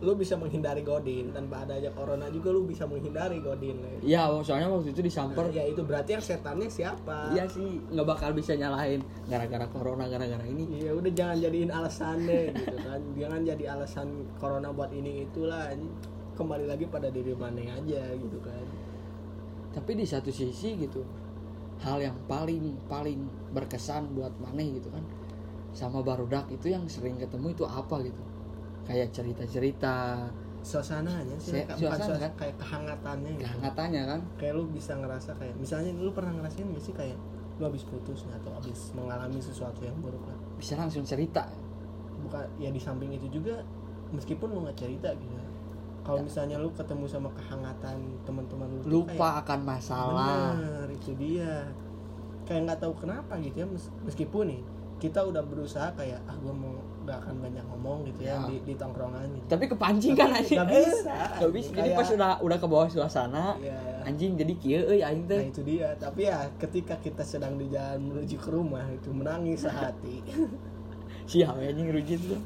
Lu 0.00 0.16
bisa 0.16 0.32
menghindari 0.32 0.80
godin 0.80 1.28
tanpa 1.28 1.68
adanya 1.68 1.92
corona 1.92 2.32
juga 2.32 2.48
lu 2.56 2.64
bisa 2.64 2.88
menghindari 2.88 3.40
godin 3.44 3.80
le. 3.84 4.00
Ya 4.00 4.28
soalnya 4.40 4.72
waktu 4.72 4.96
itu 4.96 5.04
disamper. 5.04 5.48
Nah, 5.48 5.52
ya 5.52 5.64
itu 5.68 5.84
berarti 5.84 6.16
yang 6.16 6.24
setannya 6.24 6.68
siapa? 6.72 7.36
Iya 7.36 7.44
sih 7.48 7.84
nggak 7.92 8.06
bakal 8.08 8.32
bisa 8.32 8.56
nyalahin 8.56 9.04
gara-gara 9.28 9.68
corona 9.68 10.08
gara-gara 10.08 10.44
ini. 10.48 10.84
Iya 10.84 10.96
udah 10.96 11.12
jangan 11.12 11.36
jadiin 11.40 11.70
alasan 11.72 12.16
deh 12.24 12.52
gitu 12.52 12.76
kan. 12.80 13.00
Jangan 13.20 13.40
jadi 13.44 13.64
alasan 13.76 14.08
corona 14.40 14.68
buat 14.72 14.92
ini 14.92 15.28
itulah. 15.28 15.68
Kembali 16.32 16.64
lagi 16.64 16.88
pada 16.88 17.12
diri 17.12 17.36
mana 17.36 17.60
aja 17.60 18.00
gitu 18.16 18.38
kan. 18.40 18.64
Tapi 19.76 19.92
di 19.92 20.08
satu 20.08 20.32
sisi 20.32 20.80
gitu 20.80 21.04
hal 21.80 22.00
yang 22.00 22.16
paling 22.28 22.76
paling 22.88 23.24
berkesan 23.56 24.12
buat 24.12 24.32
maneh 24.40 24.80
gitu 24.80 24.92
kan 24.92 25.04
sama 25.70 26.02
barudak 26.02 26.50
itu 26.50 26.68
yang 26.68 26.84
sering 26.86 27.16
ketemu 27.16 27.54
itu 27.54 27.64
apa 27.64 28.02
gitu? 28.02 28.22
Kayak 28.84 29.14
cerita-cerita. 29.14 30.26
Suasananya 30.60 31.40
sih 31.40 31.56
Se- 31.56 31.68
suasana 31.72 32.04
suasana, 32.04 32.18
kan? 32.20 32.32
kayak 32.36 32.56
kehangatannya 32.60 33.30
gitu. 33.32 33.44
Kehangatannya 33.48 34.02
kan? 34.04 34.20
Kayak 34.36 34.54
lu 34.54 34.64
bisa 34.68 34.92
ngerasa 34.92 35.30
kayak 35.40 35.54
Misalnya 35.56 35.90
lu 35.96 36.12
pernah 36.12 36.36
ngerasain 36.36 36.68
gak 36.68 36.84
sih 36.84 36.92
kayak 36.92 37.16
Lu 37.56 37.64
habis 37.64 37.84
putus 37.84 38.24
atau 38.28 38.52
habis 38.52 38.92
mengalami 38.92 39.36
sesuatu 39.36 39.80
yang 39.80 39.96
buruk 40.00 40.20
lah? 40.20 40.36
Bisa 40.56 40.76
langsung 40.76 41.00
cerita. 41.00 41.48
Bukan 42.20 42.44
ya 42.56 42.68
di 42.68 42.76
samping 42.76 43.08
itu 43.10 43.28
juga 43.30 43.64
Meskipun 44.12 44.52
lu 44.52 44.66
gak 44.66 44.76
cerita 44.76 45.08
gitu. 45.14 45.32
Ya. 45.32 45.48
Kalau 46.00 46.20
misalnya 46.20 46.56
lu 46.58 46.68
ketemu 46.72 47.04
sama 47.06 47.28
kehangatan 47.30 47.96
teman-teman 48.24 48.66
lu 48.68 48.80
tuh 48.80 49.04
kayak- 49.06 49.16
lupa 49.16 49.28
akan 49.40 49.60
masalah. 49.62 50.36
Bener, 50.56 50.88
itu 50.90 51.10
dia. 51.14 51.64
Kayak 52.42 52.60
nggak 52.66 52.80
tahu 52.82 52.94
kenapa 52.98 53.38
gitu 53.38 53.62
ya, 53.62 53.66
mes- 53.68 53.92
meskipun 54.02 54.44
nih 54.50 54.60
kita 55.00 55.20
udah 55.20 55.40
berusaha 55.40 55.88
kayak 55.92 56.20
ah 56.24 56.36
gue 56.36 56.52
mau 56.52 56.76
gak 57.00 57.16
akan 57.18 57.40
banyak 57.40 57.64
ngomong 57.66 58.04
gitu 58.04 58.22
ya, 58.22 58.36
Ya. 58.36 58.46
di, 58.46 58.56
di 58.62 58.74
tongkrongan 58.76 59.24
gitu. 59.32 59.46
tapi 59.48 59.64
kepancing 59.66 60.12
kan 60.12 60.30
anjing 60.30 60.54
Nggak 60.54 60.70
bisa. 60.70 61.14
Nggak 61.40 61.52
bisa 61.52 61.68
jadi 61.72 61.80
Kayak- 61.82 61.98
pas 61.98 62.08
udah 62.12 62.30
udah 62.40 62.58
ke 62.58 62.66
bawah 62.68 62.86
suasana 62.86 63.44
Iya. 63.56 63.80
anjing 64.02 64.32
jadi 64.34 64.52
euy 64.86 65.00
aing 65.00 65.24
Nah 65.24 65.30
teh 65.32 65.42
itu 65.48 65.62
dia. 65.64 65.88
Tapi 65.96 66.20
ya 66.22 66.38
ketika 66.54 66.94
kita 66.96 67.24
sedang 67.24 67.56
di 67.56 67.66
jalan 67.66 67.98
menuju 68.04 68.36
ke 68.36 68.48
rumah 68.48 68.84
itu 68.86 69.08
menangis 69.10 69.64
sehati. 69.64 70.20
siapa 71.30 71.58
anjing 71.58 71.88
rujit 71.88 72.20
tuh 72.20 72.40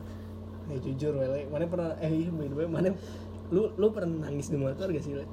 ya 0.64 0.76
jujur 0.78 1.12
wele, 1.14 1.44
mana 1.46 1.66
pernah 1.66 1.92
eh 1.98 2.08
iya, 2.08 2.30
by 2.30 2.46
the 2.46 2.56
way, 2.56 2.64
mana 2.64 2.88
lu 3.50 3.68
lu 3.74 3.86
pernah 3.90 4.24
nangis 4.24 4.48
di 4.48 4.56
motor 4.56 4.88
gak 4.88 5.02
sih? 5.02 5.12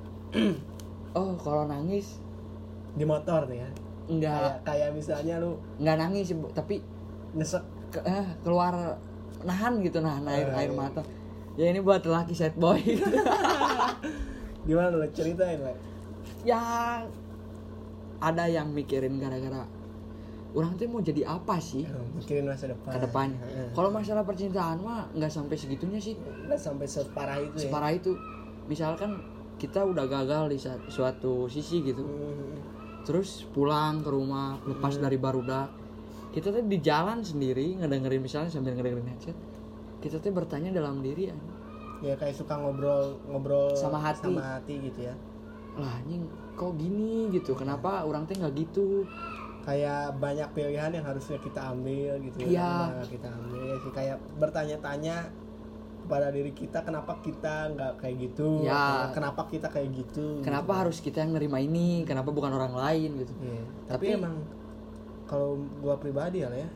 Oh 1.12 1.36
kalau 1.36 1.64
nangis 1.66 2.20
Di 2.92 3.04
motor 3.04 3.44
nih 3.46 3.60
ya. 3.60 3.70
enggak 4.08 4.36
Kayak 4.36 4.56
kayak 4.64 4.90
misalnya 4.92 5.36
lu 5.40 5.56
enggak 5.78 5.98
nangis 5.98 6.28
tapi 6.52 6.84
nyesek 7.32 7.64
ke- 7.90 8.04
eh, 8.04 8.26
keluar 8.40 8.96
nahan 9.42 9.80
gitu 9.80 10.00
nahan 10.00 10.24
air 10.26 10.48
Oh, 10.48 10.58
air 10.58 10.70
iya. 10.70 10.78
mata. 10.78 11.02
Ya 11.54 11.68
ini 11.68 11.80
buat 11.80 12.02
laki 12.02 12.32
sad 12.32 12.56
boy. 12.56 12.80
Gimana 14.62 14.94
lu 14.94 15.08
ceritain 15.10 15.60
le? 15.60 15.74
yang 16.42 17.06
ada 18.18 18.46
yang 18.46 18.70
mikirin 18.70 19.18
gara-gara 19.18 19.66
orang 20.52 20.74
tuh 20.74 20.86
mau 20.86 21.00
jadi 21.00 21.22
apa 21.24 21.58
sih? 21.58 21.84
Eh, 21.84 22.06
Mikirin 22.14 22.46
masa 22.46 22.66
depan. 22.68 22.90
ke 22.90 23.00
depannya 23.00 23.40
kalau 23.72 23.90
masalah 23.90 24.22
percintaan 24.22 24.78
mah 24.80 25.06
nggak 25.12 25.30
sampai 25.30 25.56
segitunya 25.56 25.98
sih. 25.98 26.18
Nggak 26.18 26.58
sampai 26.58 26.86
separah 26.86 27.38
itu 27.40 27.56
ya? 27.56 27.62
Separah 27.64 27.92
itu. 27.92 28.12
Misalkan 28.64 29.22
kita 29.56 29.82
udah 29.82 30.06
gagal 30.06 30.44
di 30.50 30.58
suatu 30.88 31.46
sisi 31.48 31.82
gitu. 31.84 32.02
Hmm, 32.02 32.58
terus 33.02 33.46
pulang 33.48 34.00
ke 34.00 34.10
rumah 34.10 34.62
lepas 34.64 34.98
dari 34.98 35.18
barudak 35.18 35.70
kita 36.32 36.48
tuh 36.50 36.64
di 36.64 36.80
jalan 36.80 37.20
sendiri 37.22 37.76
ngedengerin 37.80 38.24
misalnya 38.24 38.50
sambil 38.52 38.72
ngedengerin 38.76 39.08
headset. 39.12 39.38
Kita 40.00 40.18
tuh 40.18 40.32
bertanya 40.34 40.72
dalam 40.74 41.04
diri 41.04 41.30
anjing, 41.30 41.56
ya 42.02 42.18
kayak 42.18 42.34
suka 42.34 42.58
ngobrol 42.58 43.22
ngobrol 43.30 43.76
Sama 43.78 44.02
hati. 44.02 44.26
sama 44.32 44.58
hati 44.58 44.76
gitu 44.82 45.12
ya. 45.12 45.16
Lah 45.78 46.02
anjing 46.02 46.26
kok 46.58 46.74
gini 46.80 47.30
gitu? 47.30 47.54
Kenapa 47.54 48.08
orang 48.08 48.26
teh 48.26 48.34
nggak 48.40 48.56
gitu? 48.58 49.06
Kayak 49.62 50.18
banyak 50.18 50.50
pilihan 50.58 50.90
yang 50.90 51.06
harusnya 51.06 51.38
kita 51.38 51.62
ambil 51.70 52.18
gitu 52.26 52.50
ya 52.50 52.90
nggak 52.98 53.14
kita 53.14 53.28
ambil? 53.30 53.62
Ya 53.62 53.76
sih 53.78 53.92
kayak 53.94 54.18
bertanya-tanya 54.42 55.18
kepada 56.02 56.34
diri 56.34 56.50
kita 56.50 56.82
kenapa 56.82 57.14
kita 57.22 57.70
nggak 57.78 57.94
kayak 58.02 58.16
gitu? 58.26 58.66
Ya. 58.66 59.14
Kenapa 59.14 59.46
kita 59.46 59.70
kayak 59.70 59.94
gitu? 59.94 60.42
Kenapa 60.42 60.74
gitu. 60.74 60.80
harus 60.82 60.98
kita 60.98 61.22
yang 61.22 61.38
nerima 61.38 61.62
ini? 61.62 62.02
Kenapa 62.10 62.34
bukan 62.34 62.50
orang 62.58 62.74
lain 62.74 63.22
gitu? 63.22 63.34
Iya. 63.38 63.64
tapi, 63.86 64.08
Tapi- 64.10 64.18
emang 64.18 64.36
kalau 65.32 65.56
gua 65.80 65.96
pribadi 65.96 66.44
ya 66.44 66.52
ya 66.52 66.68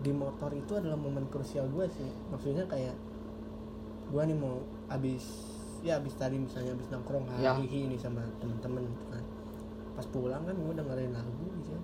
di 0.00 0.08
motor 0.08 0.48
itu 0.56 0.72
adalah 0.72 0.96
momen 0.96 1.28
krusial 1.28 1.68
gua 1.68 1.84
sih. 1.84 2.08
Maksudnya 2.32 2.64
kayak 2.64 2.96
gua 4.08 4.24
nih 4.24 4.32
mau 4.34 4.64
abis 4.88 5.52
ya 5.84 6.00
abis 6.00 6.16
tadi 6.16 6.40
misalnya 6.40 6.72
abis 6.72 6.88
nongkrong 6.88 7.24
Ya. 7.36 7.52
hahihi 7.52 7.92
nih 7.92 8.00
sama 8.00 8.24
temen-temen 8.40 8.88
gitu 8.88 9.04
kan. 9.12 9.24
Pas 9.92 10.06
pulang 10.08 10.42
kan 10.48 10.56
gua 10.56 10.72
dengerin 10.72 11.12
lagu 11.12 11.44
gitu. 11.60 11.76
Ya 11.76 11.80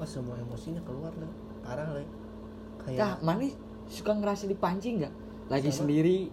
oh 0.00 0.08
semua 0.08 0.32
emosinya 0.40 0.80
keluar 0.80 1.12
lah 1.20 1.28
parah 1.60 1.92
lah 1.92 2.00
kayak 2.80 2.96
Kak, 2.96 3.16
mana 3.20 3.44
suka 3.84 4.16
ngerasa 4.16 4.48
dipancing 4.48 5.04
nggak? 5.04 5.12
Lagi 5.52 5.68
Sama. 5.68 5.84
sendiri 5.84 6.32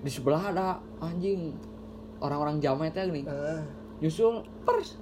di 0.00 0.08
sebelah 0.10 0.48
ada 0.48 0.80
anjing 1.04 1.52
orang-orang 2.24 2.64
jamet 2.64 2.96
teh 2.96 3.04
nih. 3.04 3.28
Ah, 3.28 3.60
nyusul 4.00 4.40
pers. 4.64 4.96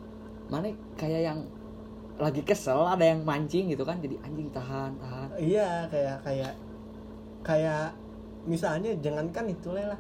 Mana 0.50 0.74
kayak 0.98 1.30
yang 1.30 1.38
lagi 2.22 2.42
kesel 2.46 2.86
ada 2.86 3.02
yang 3.02 3.26
mancing 3.26 3.74
gitu 3.74 3.82
kan 3.82 3.98
jadi 3.98 4.16
anjing 4.22 4.48
tahan 4.54 4.94
tahan 5.02 5.28
iya 5.42 5.90
kayak 5.90 6.16
kayak 6.22 6.52
kayak 7.42 7.90
misalnya 8.46 8.94
jangankan 9.02 9.50
itu 9.50 9.74
lah 9.74 9.98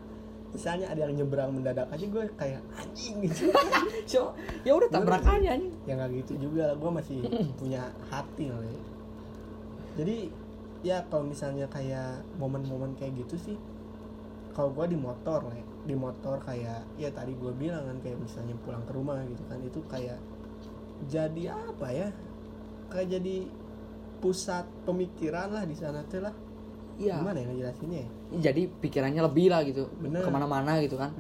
misalnya 0.52 0.86
ada 0.92 1.08
yang 1.08 1.24
nyebrang 1.24 1.50
mendadak 1.50 1.88
aja 1.88 2.04
gue 2.04 2.24
kayak 2.36 2.60
anjing 2.76 3.24
gitu 3.24 3.48
so 4.10 4.36
ya 4.62 4.76
udah 4.76 4.88
tabrak 4.92 5.24
aja 5.24 5.56
anjing 5.56 5.72
ya 5.88 5.96
nggak 5.96 6.10
gitu 6.22 6.32
juga 6.48 6.76
gue 6.76 6.90
masih 6.92 7.18
punya 7.60 7.88
hati 8.12 8.52
loh 8.52 8.60
ya. 8.60 8.82
jadi 9.96 10.16
ya 10.84 10.96
kalau 11.08 11.24
misalnya 11.24 11.64
kayak 11.72 12.20
momen-momen 12.36 12.92
kayak 13.00 13.16
gitu 13.24 13.40
sih 13.40 13.56
kalau 14.52 14.68
gue 14.76 14.92
di 14.92 14.98
motor 15.00 15.48
lah 15.48 15.56
ya. 15.56 15.66
di 15.88 15.96
motor 15.96 16.36
kayak 16.44 16.84
ya 17.00 17.08
tadi 17.08 17.32
gue 17.32 17.52
bilang 17.56 17.88
kan 17.88 17.96
kayak 18.04 18.20
misalnya 18.20 18.52
pulang 18.60 18.84
ke 18.84 18.92
rumah 18.92 19.24
gitu 19.24 19.42
kan 19.48 19.58
itu 19.64 19.80
kayak 19.88 20.20
jadi 21.06 21.42
apa 21.50 21.88
ya? 21.90 22.08
Kayak 22.88 23.18
jadi 23.18 23.36
pusat 24.18 24.64
pemikiran 24.86 25.50
lah 25.50 25.64
di 25.66 25.74
sana 25.74 26.04
tuh 26.06 26.22
lah. 26.22 26.34
Iya. 27.00 27.18
Gimana 27.18 27.38
ya 27.40 27.46
ngejelasinnya? 27.48 27.98
Ya 27.98 28.08
jadi 28.52 28.62
pikirannya 28.68 29.22
lebih 29.24 29.50
lah 29.50 29.64
gitu 29.64 29.88
Bener. 29.98 30.22
ke 30.22 30.30
mana-mana 30.30 30.78
gitu 30.78 30.94
kan. 30.94 31.10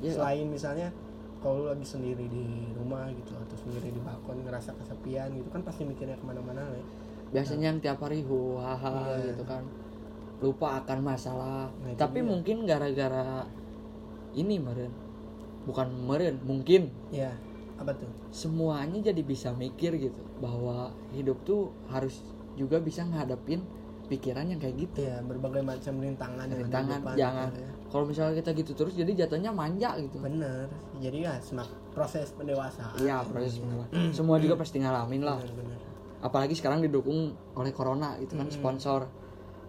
Ya. 0.00 0.14
selain 0.14 0.46
misalnya 0.46 0.88
kalau 1.42 1.62
lu 1.62 1.68
lagi 1.68 1.84
sendiri 1.84 2.26
di 2.26 2.46
rumah 2.74 3.06
gitu 3.12 3.36
atau 3.36 3.56
sendiri 3.60 3.92
di 3.92 4.00
balkon 4.00 4.40
ngerasa 4.42 4.72
kesepian 4.72 5.30
gitu 5.36 5.46
kan 5.52 5.60
pasti 5.62 5.84
mikirnya 5.84 6.16
ke 6.16 6.24
mana-mana 6.24 6.64
lah 6.64 6.78
ya. 6.78 6.86
biasanya 7.26 7.74
yang 7.74 7.78
tiap 7.82 7.98
hari 8.00 8.22
huhaha 8.22 9.18
Iya. 9.18 9.34
gitu 9.34 9.44
kan. 9.44 9.62
Lupa 10.40 10.80
akan 10.80 10.98
masalah. 11.02 11.68
Nah, 11.82 11.96
tapi 11.98 12.22
dia. 12.22 12.28
mungkin 12.28 12.56
gara-gara 12.64 13.44
ini 14.32 14.56
meren. 14.62 14.92
Bukan 15.66 15.90
meren 16.06 16.38
mungkin. 16.46 16.88
Ya 17.10 17.34
apa 17.76 17.92
tuh? 17.92 18.08
Semuanya 18.32 19.00
jadi 19.00 19.20
bisa 19.20 19.52
mikir 19.52 19.96
gitu 19.96 20.22
bahwa 20.40 20.90
hidup 21.12 21.40
tuh 21.44 21.72
harus 21.88 22.24
juga 22.56 22.80
bisa 22.80 23.04
ngadepin 23.04 23.60
pikiran 24.06 24.46
yang 24.46 24.56
kayak 24.56 24.76
gitu. 24.80 25.04
Ya 25.04 25.18
berbagai 25.20 25.60
macam 25.60 25.98
rintangan 25.98 26.46
Rintangan, 26.46 27.00
depan 27.02 27.14
jangan. 27.18 27.48
gitu 27.50 27.60
ya. 27.60 27.70
kalau 27.86 28.04
misalnya 28.04 28.34
kita 28.38 28.50
gitu 28.54 28.72
terus 28.74 28.94
jadi 28.94 29.12
jatuhnya 29.26 29.50
manja 29.50 29.94
gitu. 29.98 30.16
Bener. 30.22 30.66
Jadi 30.98 31.18
ya 31.26 31.34
semak 31.42 31.68
proses 31.92 32.32
pendewasaan. 32.32 32.96
Iya 33.02 33.22
proses 33.26 33.58
pengelolaan. 33.58 34.10
semua 34.14 34.36
juga 34.38 34.54
pasti 34.56 34.78
ngalamin 34.80 35.22
lah. 35.22 35.38
Bener, 35.42 35.54
bener. 35.54 35.78
apalagi 36.16 36.56
sekarang 36.56 36.80
didukung 36.80 37.36
oleh 37.54 37.72
corona 37.76 38.16
gitu 38.18 38.34
kan 38.40 38.48
sponsor. 38.48 39.04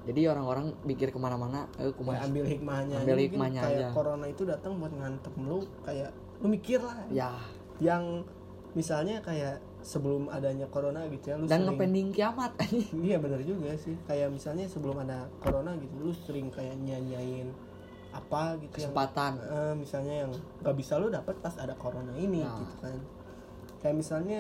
Jadi 0.07 0.23
orang-orang 0.23 0.71
mikir 0.87 1.11
ke 1.11 1.19
mana-mana 1.19 1.67
eh 1.75 1.91
Ya, 1.91 2.23
ambil 2.23 2.45
hikmahnya. 2.47 2.95
Ambil 3.03 3.17
hikmahnya 3.27 3.61
kayak 3.67 3.79
aja. 3.83 3.87
corona 3.91 4.25
itu 4.31 4.47
datang 4.47 4.79
buat 4.79 4.93
ngantem 4.95 5.33
lu 5.43 5.67
kayak 5.83 6.09
lu 6.39 6.47
mikir 6.47 6.79
lah. 6.79 6.95
Ya 7.11 7.35
yang 7.77 8.25
misalnya 8.73 9.21
kayak 9.21 9.57
sebelum 9.81 10.27
adanya 10.27 10.67
corona 10.67 11.07
gitu 11.07 11.31
ya 11.31 11.35
lu 11.39 11.47
dan 11.47 11.63
sering 11.63 11.67
ngepending 11.71 12.07
kiamat 12.11 12.51
iya 13.07 13.17
bener 13.17 13.39
juga 13.41 13.71
sih. 13.79 13.95
Kayak 14.05 14.35
misalnya 14.35 14.65
sebelum 14.67 14.99
ada 15.01 15.25
corona 15.39 15.73
gitu 15.79 15.93
lu 16.01 16.11
sering 16.11 16.51
kayak 16.51 16.75
nyanyain 16.81 17.49
apa 18.11 18.57
gitu 18.59 18.81
yang 18.83 18.91
kesempatan. 18.91 19.31
Eh, 19.39 19.73
misalnya 19.77 20.13
yang 20.25 20.31
gak 20.65 20.75
bisa 20.75 20.97
lu 20.97 21.07
dapat 21.07 21.35
pas 21.39 21.53
ada 21.55 21.77
corona 21.77 22.11
ini 22.17 22.41
Nah. 22.43 22.57
gitu 22.59 22.75
kan. 22.83 22.97
Kayak 23.79 23.95
misalnya 23.95 24.39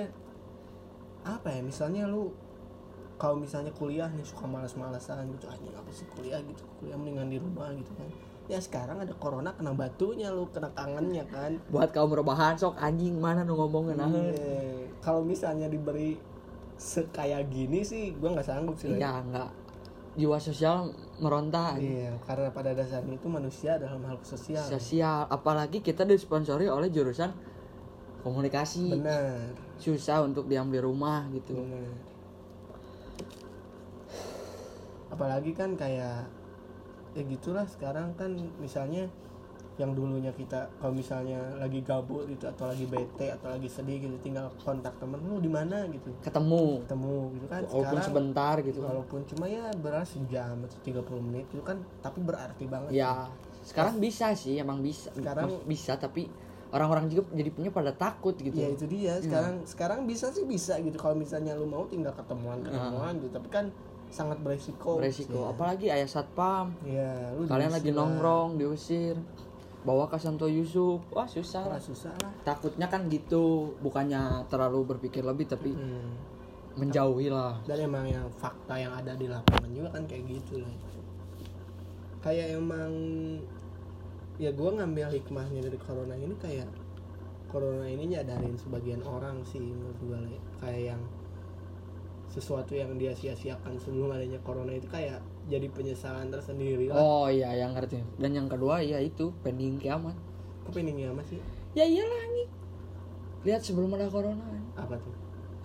apa 1.23 1.47
ya 1.51 1.61
misalnya 1.61 2.03
lu 2.07 2.31
kalau 3.17 3.33
misalnya 3.35 3.73
kuliah 3.73 4.07
nih 4.13 4.21
suka 4.23 4.45
malas-malasan 4.45 5.25
gitu 5.33 5.49
aja 5.49 5.69
apa 5.73 5.89
sih 5.89 6.05
kuliah? 6.13 6.37
gitu 6.45 6.61
kuliah 6.79 6.93
mendingan 6.95 7.27
di 7.33 7.37
rumah 7.41 7.73
gitu 7.73 7.89
kan 7.97 8.07
ya 8.47 8.59
sekarang 8.63 9.03
ada 9.03 9.11
corona 9.19 9.51
kena 9.51 9.75
batunya 9.75 10.31
lu 10.31 10.47
kena 10.55 10.71
kangennya 10.71 11.27
kan. 11.27 11.59
Buat 11.67 11.91
kaum 11.91 12.15
rebahan 12.15 12.55
sok 12.55 12.79
anjing 12.79 13.19
mana 13.19 13.43
nu 13.43 13.59
ngomongin 13.59 13.99
nah 13.99 14.07
Iya. 14.07 14.87
kalau 15.03 15.19
misalnya 15.21 15.67
diberi 15.67 16.15
sekaya 16.79 17.43
gini 17.47 17.83
sih 17.83 18.15
gua 18.15 18.37
nggak 18.39 18.47
sanggup 18.47 18.77
sih 18.79 18.93
Lay. 18.93 19.01
ya 19.01 19.19
enggak 19.19 19.49
jiwa 20.17 20.37
sosial 20.37 20.89
meronta 21.21 21.77
iya 21.77 22.09
karena 22.25 22.49
pada 22.49 22.73
dasarnya 22.73 23.17
itu 23.17 23.27
manusia 23.29 23.77
dalam 23.77 24.01
hal 24.07 24.17
sosial 24.25 24.61
sosial. 24.65 25.25
Apalagi 25.29 25.81
kita 25.85 26.05
disponsori 26.05 26.65
oleh 26.65 26.89
jurusan 26.89 27.29
komunikasi. 28.25 28.97
Benar. 28.97 29.53
Susah 29.77 30.25
untuk 30.25 30.49
diam 30.49 30.71
di 30.73 30.81
rumah 30.81 31.27
gitu. 31.33 31.53
Bener. 31.53 31.85
apalagi 35.07 35.55
kan 35.55 35.73
kayak 35.73 36.27
ya 37.17 37.23
gitulah 37.25 37.65
sekarang 37.65 38.13
kan 38.13 38.29
misalnya 38.61 39.09
yang 39.77 39.93
dulunya 39.93 40.33
kita 40.33 40.69
kalau 40.81 40.93
misalnya 40.97 41.37
lagi 41.61 41.85
gabut 41.85 42.25
gitu 42.25 42.49
atau 42.49 42.65
lagi 42.65 42.89
bete 42.89 43.29
atau 43.29 43.53
lagi 43.53 43.69
sedih 43.69 44.09
gitu 44.09 44.17
tinggal 44.25 44.49
kontak 44.57 44.89
temen 44.97 45.21
lu 45.21 45.37
di 45.37 45.45
mana? 45.45 45.85
gitu. 45.85 46.09
Ketemu. 46.25 46.81
Ketemu 46.81 47.17
gitu 47.37 47.45
kan. 47.45 47.61
Walaupun 47.61 47.81
sekarang 47.85 48.05
sebentar 48.09 48.55
gitu 48.65 48.79
kan. 48.81 48.87
walaupun 48.89 49.19
cuma 49.29 49.45
ya 49.45 49.69
beras 49.77 50.17
sejam 50.17 50.65
atau 50.65 50.77
30 50.81 51.25
menit 51.29 51.45
itu 51.53 51.61
kan 51.61 51.77
tapi 52.01 52.19
berarti 52.25 52.65
banget. 52.65 52.89
Ya 52.89 53.29
sekarang 53.61 54.01
bisa 54.01 54.33
sih 54.33 54.57
emang 54.57 54.81
bisa. 54.81 55.13
Sekarang- 55.13 55.61
bisa 55.69 55.93
tapi 56.01 56.25
orang-orang 56.73 57.05
juga 57.13 57.29
jadi 57.37 57.49
punya 57.53 57.69
pada 57.69 57.93
takut 57.93 58.33
gitu. 58.33 58.57
Ya 58.57 58.73
itu 58.73 58.89
dia. 58.89 59.21
Sekarang 59.21 59.61
sekarang 59.61 59.99
bisa 60.09 60.33
sih 60.33 60.41
bisa 60.49 60.73
gitu. 60.81 60.97
Kalau 60.97 61.13
misalnya 61.13 61.53
lu 61.53 61.69
mau 61.69 61.85
tinggal 61.85 62.17
ketemuan 62.17 62.65
ketemuan 62.65 63.13
gitu. 63.21 63.29
Tapi 63.29 63.49
kan 63.53 63.69
sangat 64.09 64.39
beresiko. 64.41 64.97
Beresiko. 64.99 65.47
Apalagi 65.51 65.91
ayah 65.91 66.07
satpam. 66.07 66.73
Ya 66.83 67.31
lu 67.35 67.45
kalian 67.45 67.71
lagi 67.71 67.91
lah. 67.91 68.03
nongkrong 68.03 68.57
diusir. 68.59 69.15
Bawa 69.85 70.09
ke 70.11 70.19
Santo 70.19 70.51
Yusuf. 70.51 70.99
Wah 71.15 71.27
susah 71.29 71.63
lah. 71.69 71.79
Susah 71.79 72.11
lah. 72.19 72.31
Takutnya 72.43 72.91
kan 72.91 73.07
gitu 73.07 73.71
bukannya 73.79 74.43
terlalu 74.51 74.83
berpikir 74.95 75.23
lebih 75.23 75.47
tapi 75.47 75.71
Hmm. 75.71 76.11
menjauhi 76.75 77.31
lah. 77.31 77.57
Dan 77.63 77.87
emang 77.87 78.05
yang 78.05 78.27
fakta 78.35 78.75
yang 78.75 78.91
ada 78.93 79.15
di 79.15 79.31
lapangan 79.31 79.69
juga 79.71 79.89
kan 79.95 80.03
kayak 80.05 80.23
gitu 80.27 80.59
lah. 80.61 80.75
Kayak 82.21 82.59
emang 82.59 82.91
ya 84.37 84.53
gue 84.53 84.69
ngambil 84.69 85.07
hikmahnya 85.17 85.65
dari 85.65 85.79
corona 85.81 86.13
ini 86.13 86.35
kayak 86.37 86.69
corona 87.49 87.89
ini 87.89 88.13
nyadarin 88.13 88.53
sebagian 88.53 89.01
orang 89.01 89.41
sih 89.41 89.57
menurut 89.57 89.97
gue 89.97 90.17
Le. 90.29 90.37
kayak 90.61 90.93
yang 90.93 91.01
sesuatu 92.37 92.77
yang 92.77 92.93
dia 93.01 93.11
sia-siakan 93.17 93.73
sebelum 93.81 94.13
adanya 94.13 94.37
corona 94.45 94.69
itu 94.77 94.85
kayak 94.85 95.17
jadi 95.49 95.65
penyesalan 95.73 96.29
tersendiri 96.29 96.93
lah. 96.93 97.01
Oh 97.01 97.25
iya 97.27 97.57
yang 97.57 97.73
ngerti. 97.73 97.97
Dan 98.21 98.37
yang 98.37 98.45
kedua 98.45 98.79
ya 98.85 99.01
itu 99.01 99.33
pending 99.41 99.81
kiamat. 99.81 100.13
Kok 100.63 100.77
peningnya 100.77 101.09
apa 101.11 101.25
sih? 101.25 101.41
Ya 101.73 101.83
iyalah 101.83 102.19
anjing 102.29 102.49
lihat 103.45 103.61
sebelum 103.63 103.89
ada 103.97 104.05
corona. 104.11 104.43
Apa 104.77 104.99
tuh? 105.01 105.13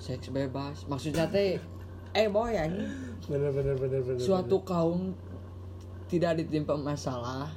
Seks 0.01 0.33
bebas. 0.33 0.89
Maksudnya 0.89 1.29
teh 1.29 1.61
eh 2.13 2.29
boy 2.29 2.53
anjing 2.53 2.89
bener 3.25 3.51
bener 3.57 3.75
bener 3.81 4.01
bener 4.05 4.21
suatu 4.21 4.61
kaum 4.69 5.17
tidak 6.13 6.45
ditimpa 6.45 6.77
masalah 6.77 7.49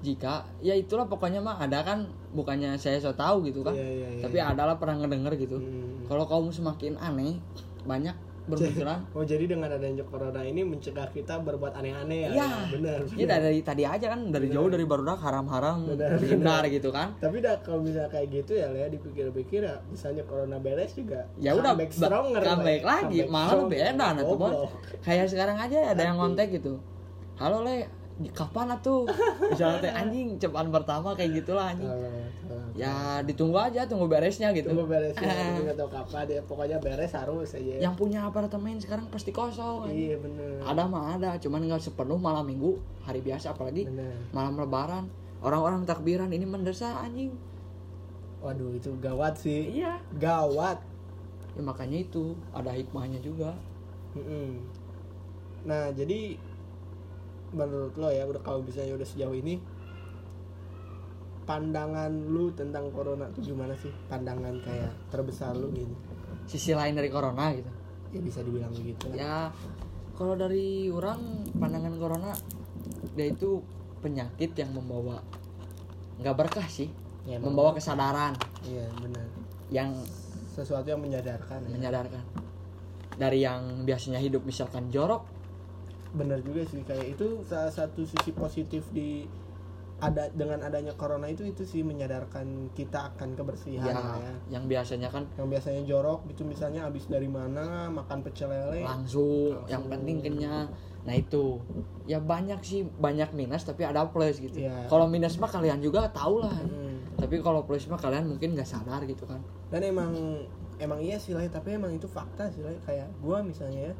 jika 0.00 0.48
ya 0.64 0.72
itulah 0.76 1.04
pokoknya 1.08 1.44
mah 1.44 1.60
ada 1.60 1.84
kan 1.84 2.08
bukannya 2.32 2.76
saya 2.80 3.00
so 3.00 3.12
tahu 3.12 3.44
gitu 3.48 3.64
kan 3.64 3.72
Iya, 3.76 3.84
iya, 3.88 4.08
iya, 4.16 4.22
tapi 4.24 4.36
adalah 4.40 4.76
pernah 4.76 5.00
ngedenger 5.00 5.32
gitu. 5.36 5.56
Hmm. 5.60 6.04
kalau 6.08 6.24
kaum 6.28 6.48
semakin 6.52 6.96
aneh 7.00 7.40
banyak 7.84 8.16
berpikiran 8.44 9.00
Oh 9.12 9.24
jadi 9.24 9.48
dengan 9.48 9.72
adanya 9.72 10.04
corona 10.04 10.40
ini 10.40 10.60
mencegah 10.60 11.08
kita 11.08 11.40
berbuat 11.40 11.72
aneh-aneh 11.72 12.28
ya? 12.28 12.30
Iya. 12.34 12.48
benar. 12.70 12.98
ya 13.08 13.24
dari 13.26 13.60
tadi 13.60 13.82
aja 13.82 14.06
kan 14.06 14.28
dari 14.28 14.52
jauh 14.52 14.68
dari 14.68 14.84
barudak 14.84 15.16
haram-haram 15.16 15.88
Benar, 15.88 16.20
hindar 16.20 16.60
gitu 16.76 16.88
kan 16.90 17.16
Tapi 17.16 17.40
dah 17.40 17.56
kalau 17.58 17.80
misalnya 17.80 18.10
kayak 18.10 18.28
gitu 18.34 18.52
ya, 18.54 18.68
ya 18.68 18.84
dipikir-pikir 18.86 19.64
ya, 19.64 19.80
misalnya 19.86 20.24
corona 20.24 20.58
beres 20.58 20.92
juga. 20.92 21.24
ya 21.38 21.52
udah 21.52 21.72
comeback 21.72 21.90
ba- 21.90 21.96
stronger, 21.98 22.42
comeback 22.42 22.82
lagi 22.84 23.18
malah 23.24 23.52
lebih 23.58 23.78
Bon. 23.80 24.36
Goblok. 24.36 24.70
kayak 25.00 25.24
sekarang 25.24 25.56
aja 25.56 25.78
ada 25.88 26.02
yang 26.02 26.16
ngontek 26.18 26.48
gitu 26.52 26.76
halo 27.34 27.64
le 27.64 27.88
kapan 28.30 28.70
atuh 28.70 29.02
misalnya 29.50 29.78
teh 29.80 29.90
anjing 29.90 30.38
cepat 30.38 30.70
pertama 30.70 31.10
kayak 31.12 31.42
gitulah 31.42 31.66
anjing 31.66 31.90
ya 32.72 33.18
ditunggu 33.20 33.54
aja 33.56 33.86
tunggu 33.86 34.06
beresnya 34.06 34.50
gitu 34.50 34.70
Tunggu 34.70 34.86
beres 34.86 35.14
ya, 35.14 35.26
tapi 35.26 35.62
nggak 35.66 35.74
tahu 35.76 35.90
kapan 35.90 36.26
ya. 36.28 36.40
Pokoknya 36.42 36.78
beres 36.78 37.10
harus 37.12 37.54
aja. 37.54 37.74
yang 37.80 37.94
punya 37.94 38.22
apartemen 38.22 38.78
sekarang 38.78 39.06
pasti 39.08 39.30
kosong 39.30 39.86
anjing. 39.86 40.10
Iya 40.10 40.16
bener. 40.18 40.58
ada 40.60 40.82
mah 40.84 41.14
ada 41.14 41.30
cuman 41.36 41.62
nggak 41.64 41.78
sepenuh 41.80 42.14
malam 42.16 42.42
minggu 42.42 42.74
hari 43.02 43.18
biasa 43.18 43.50
apalagi 43.50 43.86
Bener. 43.86 44.14
malam 44.30 44.54
lebaran 44.56 45.06
orang-orang 45.38 45.82
takbiran 45.82 46.30
ini 46.30 46.42
mendesak 46.44 46.94
anjing 46.96 47.34
Waduh 48.40 48.70
itu 48.72 48.90
gawat 48.98 49.34
sih. 49.34 49.74
iya 49.74 49.98
Gawat. 50.14 50.78
ya 51.52 51.62
makanya 51.62 51.98
itu 52.00 52.34
ada 52.50 52.70
hikmahnya 52.70 53.18
juga 53.18 53.54
Mm-mm. 54.14 54.58
Nah 55.64 55.88
jadi 55.90 56.36
menurut 57.54 57.94
lo 57.94 58.10
ya 58.10 58.26
udah 58.26 58.42
kalau 58.42 58.60
misalnya 58.66 58.98
udah 58.98 59.06
sejauh 59.06 59.32
ini 59.38 59.62
pandangan 61.44 62.10
lu 62.10 62.50
tentang 62.56 62.88
corona 62.90 63.28
tuh 63.30 63.44
gimana 63.44 63.76
sih? 63.76 63.92
Pandangan 64.08 64.58
kayak 64.64 64.92
terbesar 65.12 65.52
lu 65.54 65.70
gitu. 65.76 65.94
Sisi 66.48 66.72
lain 66.72 66.96
dari 66.96 67.08
corona 67.12 67.52
gitu. 67.52 67.70
Ya 68.12 68.20
bisa 68.20 68.40
dibilang 68.42 68.72
begitu. 68.72 69.12
Lah. 69.12 69.16
ya 69.16 69.34
kalau 70.14 70.34
dari 70.38 70.88
orang 70.88 71.46
pandangan 71.58 71.94
corona 71.98 72.30
dia 73.14 73.26
itu 73.28 73.60
penyakit 74.00 74.54
yang 74.56 74.72
membawa 74.72 75.20
nggak 76.20 76.36
berkah 76.36 76.66
sih. 76.66 76.88
Ya, 77.24 77.40
membawa 77.40 77.72
kesadaran. 77.72 78.36
Iya 78.68 78.84
benar. 79.00 79.26
Yang 79.72 80.04
sesuatu 80.52 80.92
yang 80.92 81.00
menyadarkan 81.00 81.64
ya. 81.64 81.70
menyadarkan. 81.72 82.24
Dari 83.14 83.38
yang 83.40 83.88
biasanya 83.88 84.20
hidup 84.20 84.44
misalkan 84.44 84.92
jorok 84.92 85.33
benar 86.14 86.38
juga 86.40 86.62
sih 86.64 86.86
kayak 86.86 87.18
itu 87.18 87.42
salah 87.44 87.70
satu 87.74 88.06
sisi 88.06 88.30
positif 88.30 88.86
di 88.94 89.26
ada 90.02 90.26
dengan 90.34 90.58
adanya 90.60 90.92
corona 90.98 91.30
itu 91.30 91.46
itu 91.46 91.62
sih 91.62 91.86
menyadarkan 91.86 92.74
kita 92.74 93.14
akan 93.14 93.38
kebersihan 93.38 93.94
ya, 93.94 94.18
ya. 94.18 94.32
yang 94.58 94.64
biasanya 94.66 95.08
kan 95.08 95.22
yang 95.38 95.46
biasanya 95.46 95.82
jorok 95.86 96.26
gitu 96.28 96.42
misalnya 96.42 96.84
habis 96.84 97.06
dari 97.06 97.30
mana 97.30 97.88
makan 97.88 98.20
pecel 98.26 98.50
lele. 98.50 98.82
Langsung, 98.82 99.64
yang 99.70 99.86
penting 99.86 100.18
kenyang. 100.20 100.66
Nah 101.06 101.14
itu. 101.14 101.62
Ya 102.10 102.18
banyak 102.18 102.60
sih 102.66 102.84
banyak 102.84 103.32
minus 103.32 103.62
tapi 103.64 103.86
ada 103.86 104.04
plus 104.10 104.42
gitu. 104.42 104.66
Iya. 104.66 104.90
kalau 104.90 105.06
minus 105.06 105.38
mah 105.38 105.48
kalian 105.48 105.78
juga 105.78 106.10
tahu 106.10 106.42
lah. 106.42 106.52
Hmm. 106.52 106.92
tapi 107.14 107.38
kalau 107.38 107.62
plus 107.62 107.86
mah 107.86 107.96
kalian 107.96 108.26
mungkin 108.26 108.58
nggak 108.58 108.66
sadar 108.66 109.06
gitu 109.06 109.24
kan. 109.24 109.40
Dan 109.70 109.94
emang 109.94 110.10
emang 110.82 110.98
iya 110.98 111.16
sih 111.16 111.30
lah 111.32 111.46
tapi 111.46 111.78
emang 111.78 111.94
itu 111.94 112.10
fakta 112.10 112.50
sih 112.50 112.66
lah. 112.66 112.74
Kayak 112.82 113.08
gue 113.22 113.38
misalnya 113.46 113.80
ya 113.88 113.94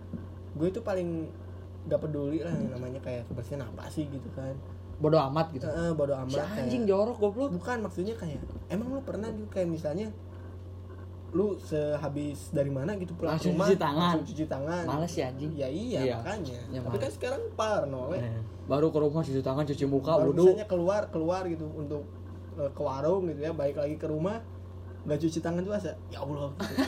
gue 0.55 0.69
itu 0.71 0.83
paling 0.83 1.31
gak 1.85 2.01
peduli 2.01 2.41
lah 2.41 2.51
yang 2.51 2.71
namanya 2.71 2.99
kayak 2.99 3.27
kebersihan 3.27 3.61
apa 3.61 3.85
sih 3.89 4.07
gitu 4.07 4.29
kan. 4.33 4.55
Bodoh 4.95 5.21
amat 5.29 5.51
gitu. 5.51 5.67
Eh, 5.67 5.93
bodo 5.93 6.15
si 6.25 6.39
amat 6.39 6.49
anjing 6.57 6.83
kayak, 6.83 6.91
jorok 6.91 7.17
goblok. 7.19 7.51
Bukan 7.53 7.77
maksudnya 7.83 8.15
kayak 8.15 8.41
emang 8.69 8.89
lu 8.91 9.03
pernah 9.03 9.29
gitu 9.29 9.49
kayak 9.49 9.69
misalnya 9.69 10.09
lu 11.35 11.59
sehabis 11.59 12.55
dari 12.55 12.71
mana 12.71 12.95
gitu 12.95 13.11
pulang 13.13 13.35
Langsung 13.35 13.59
rumah 13.59 13.67
cuci 13.67 13.77
tangan. 13.77 13.99
langsung 14.15 14.25
cuci 14.25 14.45
tangan. 14.47 14.85
Males 14.87 15.11
sih 15.11 15.23
anjing. 15.23 15.51
Ya 15.53 15.67
iya, 15.67 16.01
Iya. 16.01 16.15
makanya. 16.17 16.59
Ya, 16.71 16.79
tapi 16.79 16.97
kan 16.97 17.11
sekarang 17.11 17.43
parno. 17.53 18.15
Eh, 18.15 18.23
baru 18.65 18.87
ke 18.89 18.99
rumah 18.99 19.21
cuci 19.21 19.43
tangan 19.43 19.65
cuci 19.65 19.85
muka 19.85 20.15
Baru 20.15 20.31
wudhu. 20.31 20.45
misalnya 20.55 20.67
keluar 20.67 21.03
keluar 21.11 21.43
gitu 21.45 21.67
untuk 21.69 22.07
eh, 22.55 22.71
ke 22.71 22.81
warung 22.81 23.27
gitu 23.27 23.41
ya 23.41 23.51
balik 23.51 23.77
lagi 23.77 23.99
ke 23.99 24.07
rumah 24.07 24.39
nggak 25.05 25.19
cuci 25.19 25.43
tangan 25.43 25.61
tuh 25.61 25.75
asa 25.75 25.93
ya 26.09 26.23
allah 26.23 26.49
gitu. 26.55 26.81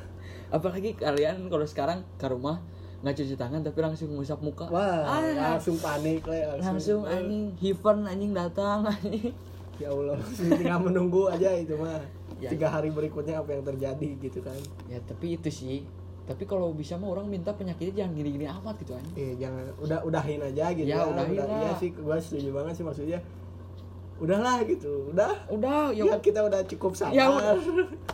apalagi 0.56 0.94
kalian 0.94 1.46
kalau 1.46 1.62
sekarang 1.62 2.06
ke 2.14 2.24
rumah 2.24 2.62
nggak 3.00 3.14
cuci 3.14 3.34
tangan 3.34 3.60
tapi 3.60 3.78
langsung 3.78 4.12
ngusap 4.12 4.38
muka. 4.40 4.68
Wah 4.68 5.02
Ah, 5.02 5.56
langsung 5.56 5.76
panik 5.76 6.20
le 6.22 6.44
langsung. 6.54 7.02
eh, 7.02 7.16
anjing 7.16 7.44
heaven 7.56 7.98
anjing 8.04 8.32
datang 8.32 8.84
anjing. 8.84 9.32
Ya 9.76 9.88
Allah 9.88 10.20
tinggal 10.52 10.80
menunggu 10.82 11.26
aja 11.26 11.48
itu 11.54 11.72
mah. 11.74 12.00
Ya. 12.36 12.48
tiga 12.48 12.68
hari 12.68 12.88
berikutnya 12.88 13.36
apa 13.36 13.52
yang 13.52 13.62
terjadi 13.62 14.08
gitu 14.18 14.40
kan. 14.40 14.56
Ya 14.86 15.00
tapi 15.02 15.34
itu 15.34 15.48
sih. 15.50 15.84
Tapi 16.22 16.44
kalau 16.44 16.70
bisa 16.70 16.94
mah 16.94 17.10
orang 17.10 17.26
minta 17.26 17.50
penyakitnya 17.50 18.04
jangan 18.04 18.12
gini-gini 18.14 18.46
amat 18.46 18.76
gitu 18.78 18.92
anjing. 18.92 19.12
Eh 19.14 19.32
jangan 19.34 19.64
udah 19.78 19.98
udahin 20.02 20.40
aja 20.42 20.64
gitu 20.70 20.84
Ya, 20.86 20.98
ya, 20.98 21.04
udahin 21.06 21.34
Udah- 21.34 21.44
lah. 21.46 21.60
iya 21.62 21.72
sih 21.74 21.90
gue 21.90 22.16
setuju 22.16 22.48
banget 22.50 22.72
sih 22.74 22.84
maksudnya 22.84 23.18
udahlah 24.20 24.60
gitu 24.62 25.08
udah. 25.08 25.32
Udah 25.48 25.88
ya, 25.90 26.04
ya 26.04 26.16
kita 26.20 26.44
udah 26.44 26.60
cukup 26.66 26.92
sabar 26.92 27.10
Ya 27.10 27.24
udah. 27.26 27.56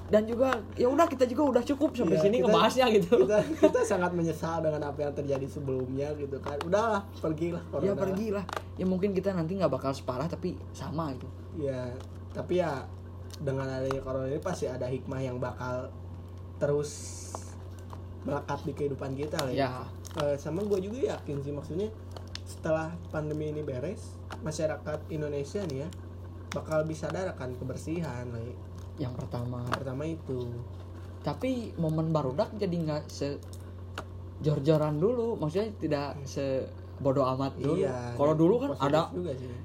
dan 0.07 0.23
juga 0.23 0.55
ya 0.73 0.87
udah 0.87 1.03
kita 1.05 1.27
juga 1.27 1.43
udah 1.51 1.63
cukup 1.65 1.93
sampai 1.93 2.15
Iya, 2.15 2.23
sini 2.23 2.37
kita- 2.39 2.47
ngebahasnya 2.47 2.87
gitu. 2.95 3.15
kita 3.27 3.39
kita 3.59 3.81
sangat 3.83 4.15
menyesal 4.15 4.63
dengan 4.63 4.83
apa 4.85 4.99
yang 5.01 5.13
terjadi 5.13 5.47
sebelumnya 5.47 6.09
gitu 6.15 6.39
kan. 6.39 6.55
Udahlah 6.63 7.03
pergilah 7.17 7.63
corona 7.69 7.87
ya 7.87 7.95
pergilah. 7.95 8.45
Ya 8.75 8.85
mungkin 8.85 9.11
kita 9.11 9.31
nanti 9.33 9.55
nggak 9.55 9.69
bakal 9.69 9.91
separah 9.91 10.27
tapi 10.27 10.55
sama 10.71 11.11
gitu 11.13 11.27
ya 11.57 11.89
tapi 12.31 12.61
ya 12.61 12.85
dengan 13.37 13.67
adanya 13.67 13.99
corona 13.99 14.29
ini 14.29 14.39
pasti 14.39 14.65
ada 14.65 14.85
hikmah 14.85 15.19
yang 15.19 15.37
bakal 15.37 15.89
terus 16.57 16.93
melekat 18.23 18.61
di 18.63 18.73
kehidupan 18.73 19.13
kita 19.13 19.39
lah 19.39 19.51
ya. 19.51 19.71
Eh, 20.17 20.37
sama 20.37 20.63
gue 20.63 20.81
juga 20.81 20.99
yakin 21.11 21.37
sih 21.39 21.51
maksudnya 21.51 21.89
setelah 22.47 22.95
pandemi 23.11 23.51
ini 23.51 23.67
beres 23.67 24.15
masyarakat 24.47 25.11
Indonesia 25.11 25.67
nih 25.67 25.79
ya 25.83 25.89
bakal 26.55 26.87
bisa 26.87 27.11
sadar 27.11 27.35
akan 27.37 27.59
kebersihan 27.59 28.25
ya. 28.33 28.55
yang 28.97 29.13
pertama. 29.13 29.67
Pertama 29.69 30.09
itu. 30.09 30.49
Tapi 31.21 31.77
momen 31.77 32.15
barudak 32.15 32.55
jadi 32.57 32.73
nggak 32.73 33.05
se 33.13 33.37
jor-joran 34.41 34.97
dulu. 34.97 35.37
Maksudnya 35.37 35.69
tidak 35.77 36.09
se 36.25 36.65
bodoh 36.97 37.29
amat 37.29 37.53
dulu. 37.61 37.77
iya 37.77 38.17
kalau 38.17 38.33
dulu 38.33 38.55
kan 38.57 38.71
ada 38.81 39.13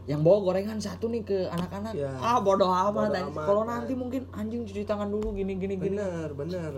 yang 0.03 0.19
bawa 0.19 0.51
gorengan 0.51 0.83
satu 0.83 1.07
nih 1.07 1.23
ke 1.23 1.47
anak-anak. 1.47 1.95
Iya. 1.95 2.11
ah 2.19 2.43
bodoh 2.43 2.67
amat 2.67 3.07
amat, 3.07 3.47
kalau 3.47 3.63
nanti 3.63 3.95
mungkin 3.95 4.27
anjing 4.35 4.67
cuci 4.67 4.83
tangan 4.83 5.07
dulu 5.07 5.31
gini 5.31 5.55
gini 5.55 5.79
gini. 5.79 5.95
Bener 5.95 6.27
bener 6.35 6.71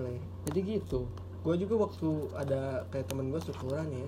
jadi 0.46 0.60
gitu. 0.78 1.10
Gue 1.42 1.58
juga 1.58 1.90
waktu 1.90 2.10
ada 2.38 2.86
kayak 2.94 3.10
temen 3.10 3.34
gue 3.34 3.42
syukuran 3.42 3.90
ya 3.90 4.06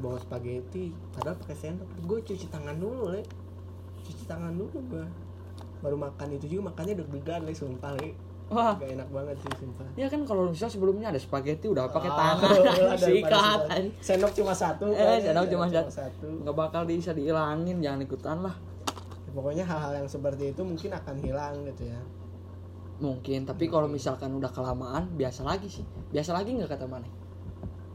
bawa 0.00 0.16
spaghetti 0.16 0.84
padahal 1.12 1.36
pakai 1.38 1.56
sendok. 1.58 1.88
Gue 2.02 2.18
cuci 2.20 2.48
tangan 2.48 2.74
dulu 2.74 3.12
le. 3.12 3.22
Cuci 4.00 4.24
tangan 4.24 4.50
dulu 4.50 4.80
gue 4.88 5.04
baru 5.80 5.96
makan 5.96 6.28
itu 6.34 6.44
juga 6.50 6.68
makannya 6.68 6.96
deg-degan 6.96 7.40
le 7.42 7.52
sumpah 7.52 7.92
le. 7.94 8.10
Wah. 8.50 8.74
Gak 8.74 8.90
enak 8.90 9.08
banget 9.08 9.36
sih 9.38 9.52
sumpah. 9.60 9.86
Ya 9.94 10.06
kan 10.06 10.24
kalau 10.24 10.50
misalnya 10.50 10.72
sebelumnya 10.74 11.06
ada 11.08 11.20
spaghetti 11.20 11.68
udah 11.68 11.86
pakai 11.86 12.10
Ah, 12.10 12.16
tangan. 12.34 12.50
sikat 13.06 13.60
sendok. 14.00 14.32
cuma 14.34 14.50
satu 14.50 14.90
Eh, 14.90 14.98
kan, 14.98 15.18
sendok 15.22 15.46
cuma 15.48 15.64
satu. 15.68 15.86
satu. 15.88 16.26
Nggak 16.42 16.56
bakal 16.58 16.82
bisa 16.82 17.12
dihilangin 17.12 17.78
jangan 17.78 18.00
ikutan 18.00 18.42
lah. 18.42 18.56
Ya, 19.22 19.30
pokoknya 19.30 19.62
hal-hal 19.62 19.92
yang 19.94 20.08
seperti 20.08 20.50
itu 20.50 20.60
mungkin 20.60 20.90
akan 20.90 21.14
hilang 21.16 21.54
gitu 21.64 21.86
ya. 21.86 22.00
Mungkin 22.98 23.46
tapi 23.46 23.64
kalau 23.64 23.86
misalkan 23.86 24.34
udah 24.34 24.50
kelamaan 24.50 25.08
biasa 25.14 25.40
lagi 25.40 25.70
sih. 25.70 25.84
Biasa 26.10 26.34
lagi 26.34 26.50
nggak 26.52 26.68
kata 26.68 26.84
mana 26.84 27.06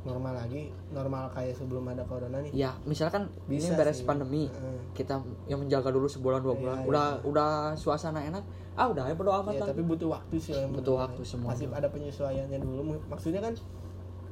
normal 0.06 0.38
lagi 0.38 0.70
normal 0.90 1.28
kayak 1.30 1.58
sebelum 1.58 1.82
ada 1.84 2.06
corona 2.06 2.38
nih 2.40 2.54
ya 2.54 2.78
misalkan 2.86 3.26
Bisa 3.44 3.74
ini 3.74 3.76
beres 3.76 4.00
sih. 4.00 4.06
pandemi 4.06 4.46
Heeh. 4.46 4.80
kita 4.94 5.18
yang 5.46 5.60
menjaga 5.60 5.90
dulu 5.90 6.06
sebulan 6.06 6.40
dua 6.40 6.54
Iya, 6.54 6.62
bulan 6.62 6.78
iya. 6.78 6.86
udah 6.86 7.06
udah 7.26 7.50
suasana 7.74 8.22
enak 8.22 8.46
ah 8.76 8.86
udah 8.88 9.04
ya 9.04 9.16
berdoa 9.16 9.42
Ya, 9.50 9.66
tapi 9.66 9.82
butuh 9.82 10.10
waktu 10.12 10.36
sih 10.38 10.54
yang 10.54 10.70
Butuh 10.70 10.96
waktu 10.96 11.22
semua. 11.24 11.52
Pasti 11.52 11.66
ada 11.66 11.88
penyesuaiannya 11.88 12.60
dulu. 12.60 12.80
Maksudnya 13.08 13.40
kan 13.40 13.56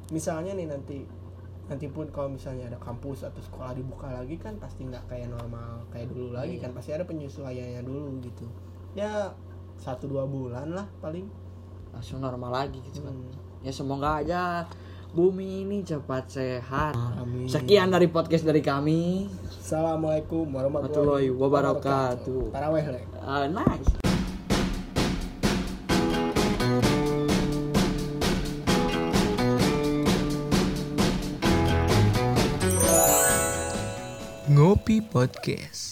misalnya 0.08 0.52
nih 0.52 0.68
nanti 0.68 0.98
nanti 1.64 1.88
pun 1.88 2.04
kalau 2.12 2.28
misalnya 2.28 2.68
ada 2.68 2.76
kampus 2.76 3.24
atau 3.24 3.40
sekolah 3.40 3.72
dibuka 3.72 4.04
lagi 4.06 4.36
kan 4.36 4.52
pasti 4.60 4.84
nggak 4.84 5.08
kayak 5.08 5.32
normal 5.32 5.80
kayak 5.88 6.06
dulu 6.06 6.30
lagi 6.30 6.54
Iya. 6.54 6.62
kan 6.62 6.70
pasti 6.70 6.90
ada 6.92 7.02
penyesuaiannya 7.02 7.82
dulu 7.82 8.20
gitu. 8.20 8.44
Ya 8.92 9.32
satu 9.74 10.06
dua 10.06 10.22
bulan 10.24 10.70
lah 10.70 10.86
paling. 10.98 11.26
langsung 11.90 12.18
normal 12.18 12.50
lagi 12.52 12.82
gitu 12.84 13.00
kan 13.00 13.14
Hmm. 13.14 13.30
ya 13.62 13.70
semoga 13.70 14.18
aja 14.18 14.66
bumi 15.14 15.62
ini 15.62 15.86
cepat 15.86 16.26
sehat 16.26 16.98
Amin. 16.98 17.46
sekian 17.46 17.86
dari 17.86 18.10
podcast 18.10 18.42
dari 18.42 18.58
kami 18.58 19.30
Assalamualaikum 19.64 20.44
Warahmatullahi 20.52 21.32
wabarakatuh. 21.32 22.52
Taraweh 22.52 22.84
le. 22.84 23.00
Uh, 23.16 23.48
nice 23.48 23.88
Ngopi 34.44 35.00
Podcast. 35.00 35.84